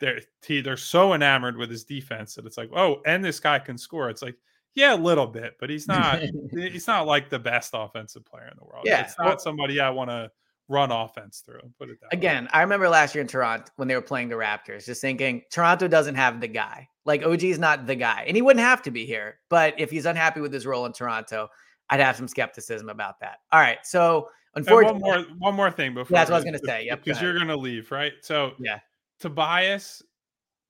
they're 0.00 0.20
he, 0.46 0.60
they're 0.60 0.76
so 0.76 1.14
enamored 1.14 1.56
with 1.56 1.70
his 1.70 1.84
defense 1.84 2.34
that 2.34 2.46
it's 2.46 2.56
like, 2.56 2.70
oh, 2.74 3.00
and 3.06 3.24
this 3.24 3.40
guy 3.40 3.58
can 3.58 3.78
score. 3.78 4.10
It's 4.10 4.22
like, 4.22 4.36
yeah, 4.74 4.94
a 4.94 4.96
little 4.96 5.26
bit, 5.26 5.56
but 5.58 5.70
he's 5.70 5.88
not 5.88 6.20
he's 6.52 6.86
not 6.86 7.06
like 7.06 7.30
the 7.30 7.38
best 7.38 7.70
offensive 7.74 8.24
player 8.24 8.48
in 8.48 8.56
the 8.58 8.64
world. 8.64 8.84
Yeah, 8.84 9.02
it's 9.02 9.18
not 9.18 9.26
well, 9.26 9.38
somebody 9.38 9.80
I 9.80 9.90
want 9.90 10.10
to 10.10 10.30
run 10.68 10.92
offense 10.92 11.42
through. 11.44 11.60
Put 11.78 11.90
it 11.90 11.98
that 12.00 12.12
again. 12.12 12.44
Way. 12.44 12.50
I 12.52 12.62
remember 12.62 12.88
last 12.88 13.14
year 13.14 13.22
in 13.22 13.28
Toronto 13.28 13.70
when 13.76 13.88
they 13.88 13.94
were 13.94 14.02
playing 14.02 14.28
the 14.28 14.36
Raptors, 14.36 14.84
just 14.86 15.00
thinking 15.00 15.42
Toronto 15.50 15.88
doesn't 15.88 16.14
have 16.14 16.40
the 16.40 16.48
guy. 16.48 16.88
Like 17.08 17.24
OG 17.24 17.42
is 17.44 17.58
not 17.58 17.86
the 17.86 17.96
guy, 17.96 18.24
and 18.28 18.36
he 18.36 18.42
wouldn't 18.42 18.64
have 18.64 18.82
to 18.82 18.90
be 18.90 19.06
here. 19.06 19.38
But 19.48 19.74
if 19.80 19.90
he's 19.90 20.04
unhappy 20.04 20.40
with 20.40 20.52
his 20.52 20.66
role 20.66 20.84
in 20.84 20.92
Toronto, 20.92 21.48
I'd 21.88 22.00
have 22.00 22.16
some 22.16 22.28
skepticism 22.28 22.90
about 22.90 23.18
that. 23.20 23.38
All 23.50 23.60
right, 23.60 23.78
so 23.82 24.28
unfortunately, 24.54 25.00
one 25.00 25.22
more 25.22 25.26
one 25.38 25.54
more 25.54 25.70
thing 25.70 25.94
before. 25.94 26.14
Yeah, 26.14 26.20
that's 26.20 26.30
what 26.30 26.36
I 26.36 26.38
was 26.38 26.44
going 26.44 26.58
to 26.60 26.66
say. 26.66 26.84
Yep, 26.84 27.02
because 27.02 27.22
you're 27.22 27.32
going 27.32 27.48
to 27.48 27.56
leave, 27.56 27.90
right? 27.90 28.12
So 28.20 28.52
yeah, 28.58 28.80
Tobias 29.18 30.02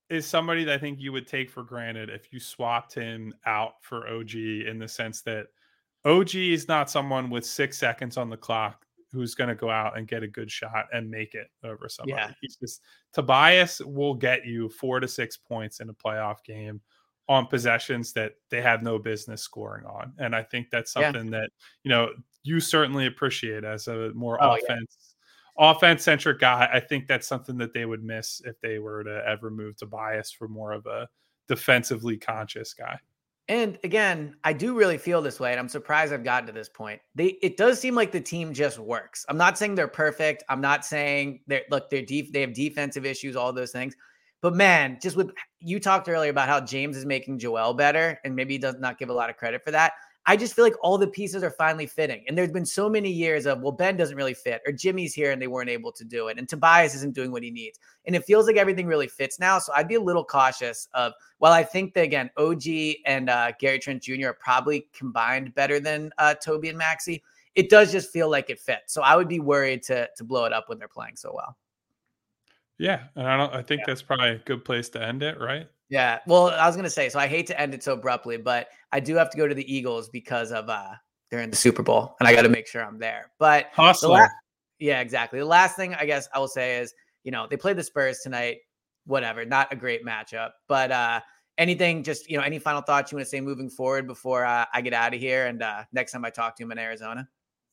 is 0.09 0.25
somebody 0.25 0.63
that 0.63 0.73
I 0.73 0.77
think 0.77 1.01
you 1.01 1.11
would 1.11 1.27
take 1.27 1.49
for 1.49 1.61
granted 1.61 2.09
if 2.09 2.31
you 2.31 2.39
swapped 2.39 2.95
him 2.95 3.33
out 3.45 3.73
for 3.81 4.07
OG 4.07 4.33
in 4.33 4.79
the 4.79 4.87
sense 4.87 5.21
that 5.23 5.47
OG 6.05 6.35
is 6.35 6.69
not 6.69 6.89
someone 6.89 7.29
with 7.29 7.45
six 7.45 7.77
seconds 7.77 8.15
on 8.15 8.29
the 8.29 8.37
clock 8.37 8.85
who's 9.11 9.35
going 9.35 9.47
to 9.47 9.55
go 9.55 9.69
out 9.69 9.97
and 9.97 10.07
get 10.07 10.23
a 10.23 10.27
good 10.27 10.51
shot 10.51 10.85
and 10.93 11.09
make 11.09 11.33
it 11.33 11.47
over 11.63 11.89
somebody. 11.89 12.21
Yeah. 12.21 12.31
He's 12.41 12.55
just 12.57 12.81
Tobias 13.13 13.81
will 13.81 14.13
get 14.13 14.45
you 14.45 14.69
four 14.69 14.99
to 14.99 15.07
six 15.07 15.37
points 15.37 15.79
in 15.79 15.89
a 15.89 15.93
playoff 15.93 16.43
game 16.45 16.81
on 17.27 17.45
possessions 17.45 18.11
that 18.13 18.33
they 18.49 18.61
have 18.61 18.81
no 18.81 18.97
business 18.97 19.41
scoring 19.41 19.85
on. 19.85 20.13
And 20.17 20.35
I 20.35 20.43
think 20.43 20.69
that's 20.71 20.91
something 20.91 21.25
yeah. 21.25 21.41
that, 21.41 21.49
you 21.83 21.89
know, 21.89 22.09
you 22.43 22.59
certainly 22.59 23.05
appreciate 23.05 23.63
as 23.63 23.87
a 23.87 24.11
more 24.13 24.43
oh, 24.43 24.55
offense 24.55 25.15
yeah. 25.59 25.71
offense 25.71 26.03
centric 26.03 26.39
guy. 26.39 26.69
I 26.71 26.79
think 26.79 27.07
that's 27.07 27.27
something 27.27 27.57
that 27.57 27.73
they 27.73 27.85
would 27.85 28.03
miss 28.03 28.41
if 28.45 28.59
they 28.61 28.79
were 28.79 29.03
to 29.03 29.23
ever 29.27 29.51
move 29.51 29.77
Tobias 29.77 30.31
for 30.31 30.47
more 30.47 30.71
of 30.71 30.85
a 30.85 31.07
defensively 31.47 32.17
conscious 32.17 32.73
guy. 32.73 32.99
And 33.49 33.79
again, 33.83 34.35
I 34.43 34.53
do 34.53 34.77
really 34.77 34.99
feel 34.99 35.23
this 35.23 35.39
way, 35.39 35.49
and 35.49 35.59
I'm 35.59 35.67
surprised 35.67 36.13
I've 36.13 36.23
gotten 36.23 36.45
to 36.45 36.53
this 36.53 36.69
point. 36.69 37.01
They 37.15 37.39
it 37.41 37.57
does 37.57 37.79
seem 37.79 37.95
like 37.95 38.11
the 38.11 38.21
team 38.21 38.53
just 38.53 38.77
works. 38.77 39.25
I'm 39.27 39.37
not 39.37 39.57
saying 39.57 39.73
they're 39.73 39.87
perfect. 39.87 40.43
I'm 40.49 40.61
not 40.61 40.85
saying 40.85 41.41
they're 41.47 41.63
look, 41.71 41.89
they're 41.89 42.03
deep, 42.03 42.31
they 42.31 42.41
have 42.41 42.53
defensive 42.53 43.07
issues, 43.07 43.35
all 43.35 43.51
those 43.51 43.71
things. 43.71 43.95
But 44.41 44.55
man, 44.55 44.99
just 45.01 45.17
with 45.17 45.31
you 45.59 45.79
talked 45.79 46.07
earlier 46.07 46.29
about 46.29 46.47
how 46.47 46.61
James 46.61 46.95
is 46.95 47.07
making 47.07 47.39
Joel 47.39 47.73
better, 47.73 48.19
and 48.23 48.35
maybe 48.35 48.53
he 48.53 48.59
does 48.59 48.75
not 48.79 48.99
give 48.99 49.09
a 49.09 49.13
lot 49.13 49.31
of 49.31 49.35
credit 49.35 49.63
for 49.65 49.71
that. 49.71 49.93
I 50.25 50.35
just 50.35 50.53
feel 50.53 50.63
like 50.63 50.75
all 50.83 50.97
the 50.97 51.07
pieces 51.07 51.43
are 51.43 51.51
finally 51.51 51.87
fitting. 51.87 52.23
And 52.27 52.37
there's 52.37 52.51
been 52.51 52.65
so 52.65 52.89
many 52.89 53.09
years 53.09 53.45
of, 53.45 53.61
well, 53.61 53.71
Ben 53.71 53.97
doesn't 53.97 54.15
really 54.15 54.33
fit, 54.33 54.61
or 54.65 54.71
Jimmy's 54.71 55.13
here 55.13 55.31
and 55.31 55.41
they 55.41 55.47
weren't 55.47 55.69
able 55.69 55.91
to 55.93 56.03
do 56.03 56.27
it, 56.27 56.37
and 56.37 56.47
Tobias 56.47 56.93
isn't 56.95 57.15
doing 57.15 57.31
what 57.31 57.41
he 57.41 57.51
needs. 57.51 57.79
And 58.05 58.15
it 58.15 58.25
feels 58.25 58.45
like 58.45 58.57
everything 58.57 58.85
really 58.85 59.07
fits 59.07 59.39
now. 59.39 59.59
So 59.59 59.73
I'd 59.73 59.87
be 59.87 59.95
a 59.95 60.01
little 60.01 60.23
cautious 60.23 60.87
of, 60.93 61.13
well, 61.39 61.53
I 61.53 61.63
think 61.63 61.93
that 61.93 62.01
again, 62.01 62.29
OG 62.37 62.63
and 63.05 63.29
uh, 63.29 63.53
Gary 63.59 63.79
Trent 63.79 64.03
Jr. 64.03 64.27
are 64.27 64.33
probably 64.33 64.87
combined 64.93 65.55
better 65.55 65.79
than 65.79 66.11
uh, 66.17 66.35
Toby 66.35 66.69
and 66.69 66.77
Maxey. 66.77 67.23
It 67.55 67.69
does 67.69 67.91
just 67.91 68.11
feel 68.11 68.29
like 68.29 68.49
it 68.49 68.59
fits. 68.59 68.93
So 68.93 69.01
I 69.01 69.15
would 69.15 69.27
be 69.27 69.39
worried 69.39 69.83
to 69.83 70.07
to 70.15 70.23
blow 70.23 70.45
it 70.45 70.53
up 70.53 70.69
when 70.69 70.77
they're 70.77 70.87
playing 70.87 71.15
so 71.15 71.33
well. 71.33 71.57
Yeah, 72.77 73.03
and 73.15 73.27
I 73.27 73.35
don't. 73.35 73.53
I 73.53 73.61
think 73.61 73.79
yeah. 73.79 73.85
that's 73.87 74.01
probably 74.01 74.29
a 74.29 74.37
good 74.37 74.63
place 74.63 74.89
to 74.89 75.03
end 75.03 75.23
it, 75.23 75.39
right? 75.39 75.67
Yeah. 75.89 76.19
Well, 76.27 76.49
I 76.49 76.67
was 76.67 76.75
gonna 76.75 76.89
say, 76.89 77.09
so 77.09 77.19
I 77.19 77.27
hate 77.27 77.47
to 77.47 77.59
end 77.59 77.73
it 77.73 77.83
so 77.83 77.93
abruptly, 77.93 78.37
but 78.37 78.67
I 78.91 78.99
do 78.99 79.15
have 79.15 79.29
to 79.31 79.37
go 79.37 79.47
to 79.47 79.55
the 79.55 79.73
Eagles 79.73 80.09
because 80.09 80.51
of 80.51 80.69
uh 80.69 80.93
they're 81.29 81.41
in 81.41 81.49
the 81.49 81.55
Super 81.55 81.83
Bowl, 81.83 82.15
and 82.19 82.27
I 82.27 82.33
got 82.33 82.41
to 82.41 82.49
make 82.49 82.67
sure 82.67 82.83
I'm 82.83 82.97
there. 82.97 83.31
But 83.37 83.67
la- 83.77 84.27
yeah, 84.79 85.01
exactly. 85.01 85.39
The 85.39 85.45
last 85.45 85.75
thing 85.75 85.93
I 85.93 86.05
guess 86.05 86.27
I 86.33 86.39
will 86.39 86.47
say 86.47 86.77
is, 86.79 86.93
you 87.23 87.31
know, 87.31 87.45
they 87.47 87.57
played 87.57 87.77
the 87.77 87.83
Spurs 87.83 88.19
tonight. 88.23 88.57
Whatever, 89.05 89.45
not 89.45 89.71
a 89.73 89.75
great 89.75 90.05
matchup, 90.05 90.51
but 90.67 90.91
uh 90.91 91.21
anything 91.57 92.03
just 92.03 92.29
you 92.29 92.37
know 92.37 92.43
any 92.43 92.57
final 92.57 92.81
thoughts 92.81 93.11
you 93.11 93.17
want 93.17 93.25
to 93.25 93.29
say 93.29 93.41
moving 93.41 93.69
forward 93.69 94.07
before 94.07 94.45
uh, 94.45 94.63
i 94.73 94.79
get 94.79 94.93
out 94.93 95.13
of 95.13 95.19
here 95.19 95.47
and 95.47 95.61
uh, 95.61 95.83
next 95.91 96.13
time 96.13 96.23
i 96.23 96.29
talk 96.29 96.55
to 96.55 96.63
him 96.63 96.71
in 96.71 96.79
arizona 96.79 97.27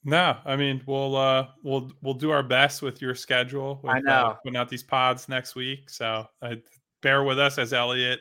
no, 0.09 0.37
I 0.45 0.55
mean 0.55 0.83
we'll 0.87 1.17
uh 1.17 1.49
we'll 1.65 1.91
we'll 2.01 2.15
do 2.15 2.31
our 2.31 2.45
best 2.45 2.81
with 2.81 3.03
your 3.03 3.17
schedule. 3.17 3.81
With, 3.83 3.93
I 3.93 3.99
know 3.99 4.13
uh, 4.13 4.35
putting 4.35 4.57
out 4.57 4.69
these 4.69 4.85
pods 4.85 5.29
next 5.29 5.57
week, 5.57 5.91
so 5.91 6.25
uh, 6.43 6.55
bear 7.03 7.23
with 7.23 7.39
us 7.39 7.59
as 7.59 7.73
Eliot 7.73 8.21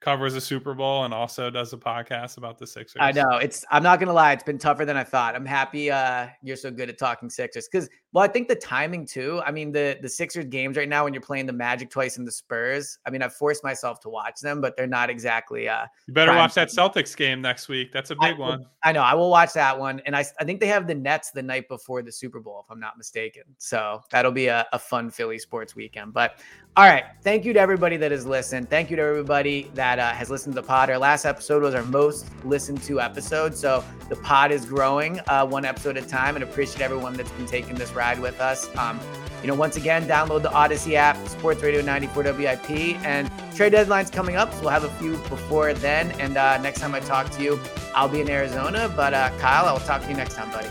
covers 0.00 0.34
a 0.34 0.40
Super 0.40 0.74
Bowl 0.74 1.04
and 1.04 1.12
also 1.12 1.50
does 1.50 1.72
a 1.72 1.76
podcast 1.76 2.38
about 2.38 2.58
the 2.58 2.66
Sixers. 2.66 2.96
I 3.00 3.12
know 3.12 3.36
it's. 3.36 3.64
I'm 3.70 3.82
not 3.82 4.00
gonna 4.00 4.12
lie, 4.12 4.32
it's 4.32 4.42
been 4.42 4.58
tougher 4.58 4.84
than 4.84 4.96
I 4.96 5.04
thought. 5.04 5.34
I'm 5.34 5.44
happy 5.44 5.90
uh, 5.90 6.28
you're 6.42 6.56
so 6.56 6.70
good 6.70 6.88
at 6.88 6.98
talking 6.98 7.28
Sixers 7.28 7.68
because, 7.68 7.88
well, 8.12 8.24
I 8.24 8.28
think 8.28 8.48
the 8.48 8.54
timing 8.54 9.06
too. 9.06 9.40
I 9.44 9.52
mean, 9.52 9.72
the 9.72 9.98
the 10.00 10.08
Sixers 10.08 10.46
games 10.46 10.76
right 10.76 10.88
now 10.88 11.04
when 11.04 11.12
you're 11.12 11.20
playing 11.20 11.46
the 11.46 11.52
Magic 11.52 11.90
twice 11.90 12.16
and 12.16 12.26
the 12.26 12.32
Spurs. 12.32 12.98
I 13.06 13.10
mean, 13.10 13.22
I've 13.22 13.34
forced 13.34 13.62
myself 13.62 14.00
to 14.00 14.08
watch 14.08 14.40
them, 14.40 14.60
but 14.60 14.76
they're 14.76 14.86
not 14.86 15.10
exactly. 15.10 15.68
Uh, 15.68 15.86
you 16.06 16.14
better 16.14 16.34
watch 16.34 16.54
that 16.54 16.68
Celtics 16.68 17.16
game 17.16 17.40
next 17.40 17.68
week. 17.68 17.92
That's 17.92 18.10
a 18.10 18.16
big 18.16 18.36
I, 18.36 18.38
one. 18.38 18.66
I 18.82 18.92
know. 18.92 19.02
I 19.02 19.14
will 19.14 19.30
watch 19.30 19.52
that 19.52 19.78
one, 19.78 20.00
and 20.06 20.16
I 20.16 20.24
I 20.40 20.44
think 20.44 20.60
they 20.60 20.68
have 20.68 20.86
the 20.86 20.94
Nets 20.94 21.30
the 21.30 21.42
night 21.42 21.68
before 21.68 22.02
the 22.02 22.12
Super 22.12 22.40
Bowl, 22.40 22.64
if 22.64 22.70
I'm 22.70 22.80
not 22.80 22.96
mistaken. 22.96 23.42
So 23.58 24.00
that'll 24.10 24.32
be 24.32 24.46
a, 24.46 24.66
a 24.72 24.78
fun 24.78 25.10
Philly 25.10 25.38
sports 25.38 25.76
weekend. 25.76 26.12
But 26.14 26.40
all 26.76 26.84
right. 26.84 27.04
Thank 27.22 27.44
you 27.44 27.52
to 27.52 27.60
everybody 27.60 27.96
that 27.96 28.12
has 28.12 28.24
listened. 28.24 28.70
Thank 28.70 28.90
you 28.90 28.96
to 28.96 29.02
everybody 29.02 29.70
that 29.74 29.89
uh, 29.98 30.12
has 30.12 30.30
listened 30.30 30.54
to 30.54 30.60
the 30.60 30.66
pod. 30.66 30.90
Our 30.90 30.98
last 30.98 31.24
episode 31.24 31.62
was 31.62 31.74
our 31.74 31.84
most 31.84 32.26
listened 32.44 32.82
to 32.84 33.00
episode. 33.00 33.56
So 33.56 33.84
the 34.08 34.16
pod 34.16 34.52
is 34.52 34.64
growing 34.64 35.20
uh, 35.28 35.46
one 35.46 35.64
episode 35.64 35.96
at 35.96 36.04
a 36.04 36.08
time 36.08 36.36
and 36.36 36.42
appreciate 36.44 36.82
everyone 36.82 37.14
that's 37.14 37.30
been 37.32 37.46
taking 37.46 37.74
this 37.74 37.92
ride 37.92 38.18
with 38.20 38.40
us. 38.40 38.74
Um, 38.76 39.00
you 39.42 39.48
know, 39.48 39.54
once 39.54 39.76
again, 39.76 40.06
download 40.06 40.42
the 40.42 40.50
Audacy 40.50 40.94
app, 40.94 41.16
Sports 41.28 41.62
Radio 41.62 41.80
94 41.80 42.24
WIP, 42.24 42.70
and 43.04 43.30
trade 43.56 43.72
deadline's 43.72 44.10
coming 44.10 44.36
up. 44.36 44.52
So 44.52 44.60
we'll 44.62 44.70
have 44.70 44.84
a 44.84 44.90
few 44.90 45.16
before 45.28 45.72
then. 45.72 46.10
And 46.20 46.36
uh, 46.36 46.58
next 46.58 46.80
time 46.80 46.94
I 46.94 47.00
talk 47.00 47.30
to 47.30 47.42
you, 47.42 47.58
I'll 47.94 48.08
be 48.08 48.20
in 48.20 48.28
Arizona. 48.28 48.92
But 48.94 49.14
uh, 49.14 49.30
Kyle, 49.38 49.66
I 49.66 49.72
will 49.72 49.80
talk 49.80 50.02
to 50.02 50.08
you 50.08 50.16
next 50.16 50.34
time, 50.34 50.50
buddy. 50.50 50.68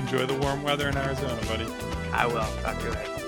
Enjoy 0.00 0.24
the 0.24 0.38
warm 0.40 0.62
weather 0.62 0.88
in 0.88 0.96
Arizona, 0.96 1.38
buddy. 1.46 1.66
I 2.12 2.26
will. 2.26 2.46
Talk 2.62 2.78
to 2.78 2.84
you 2.84 2.90
later. 2.92 3.25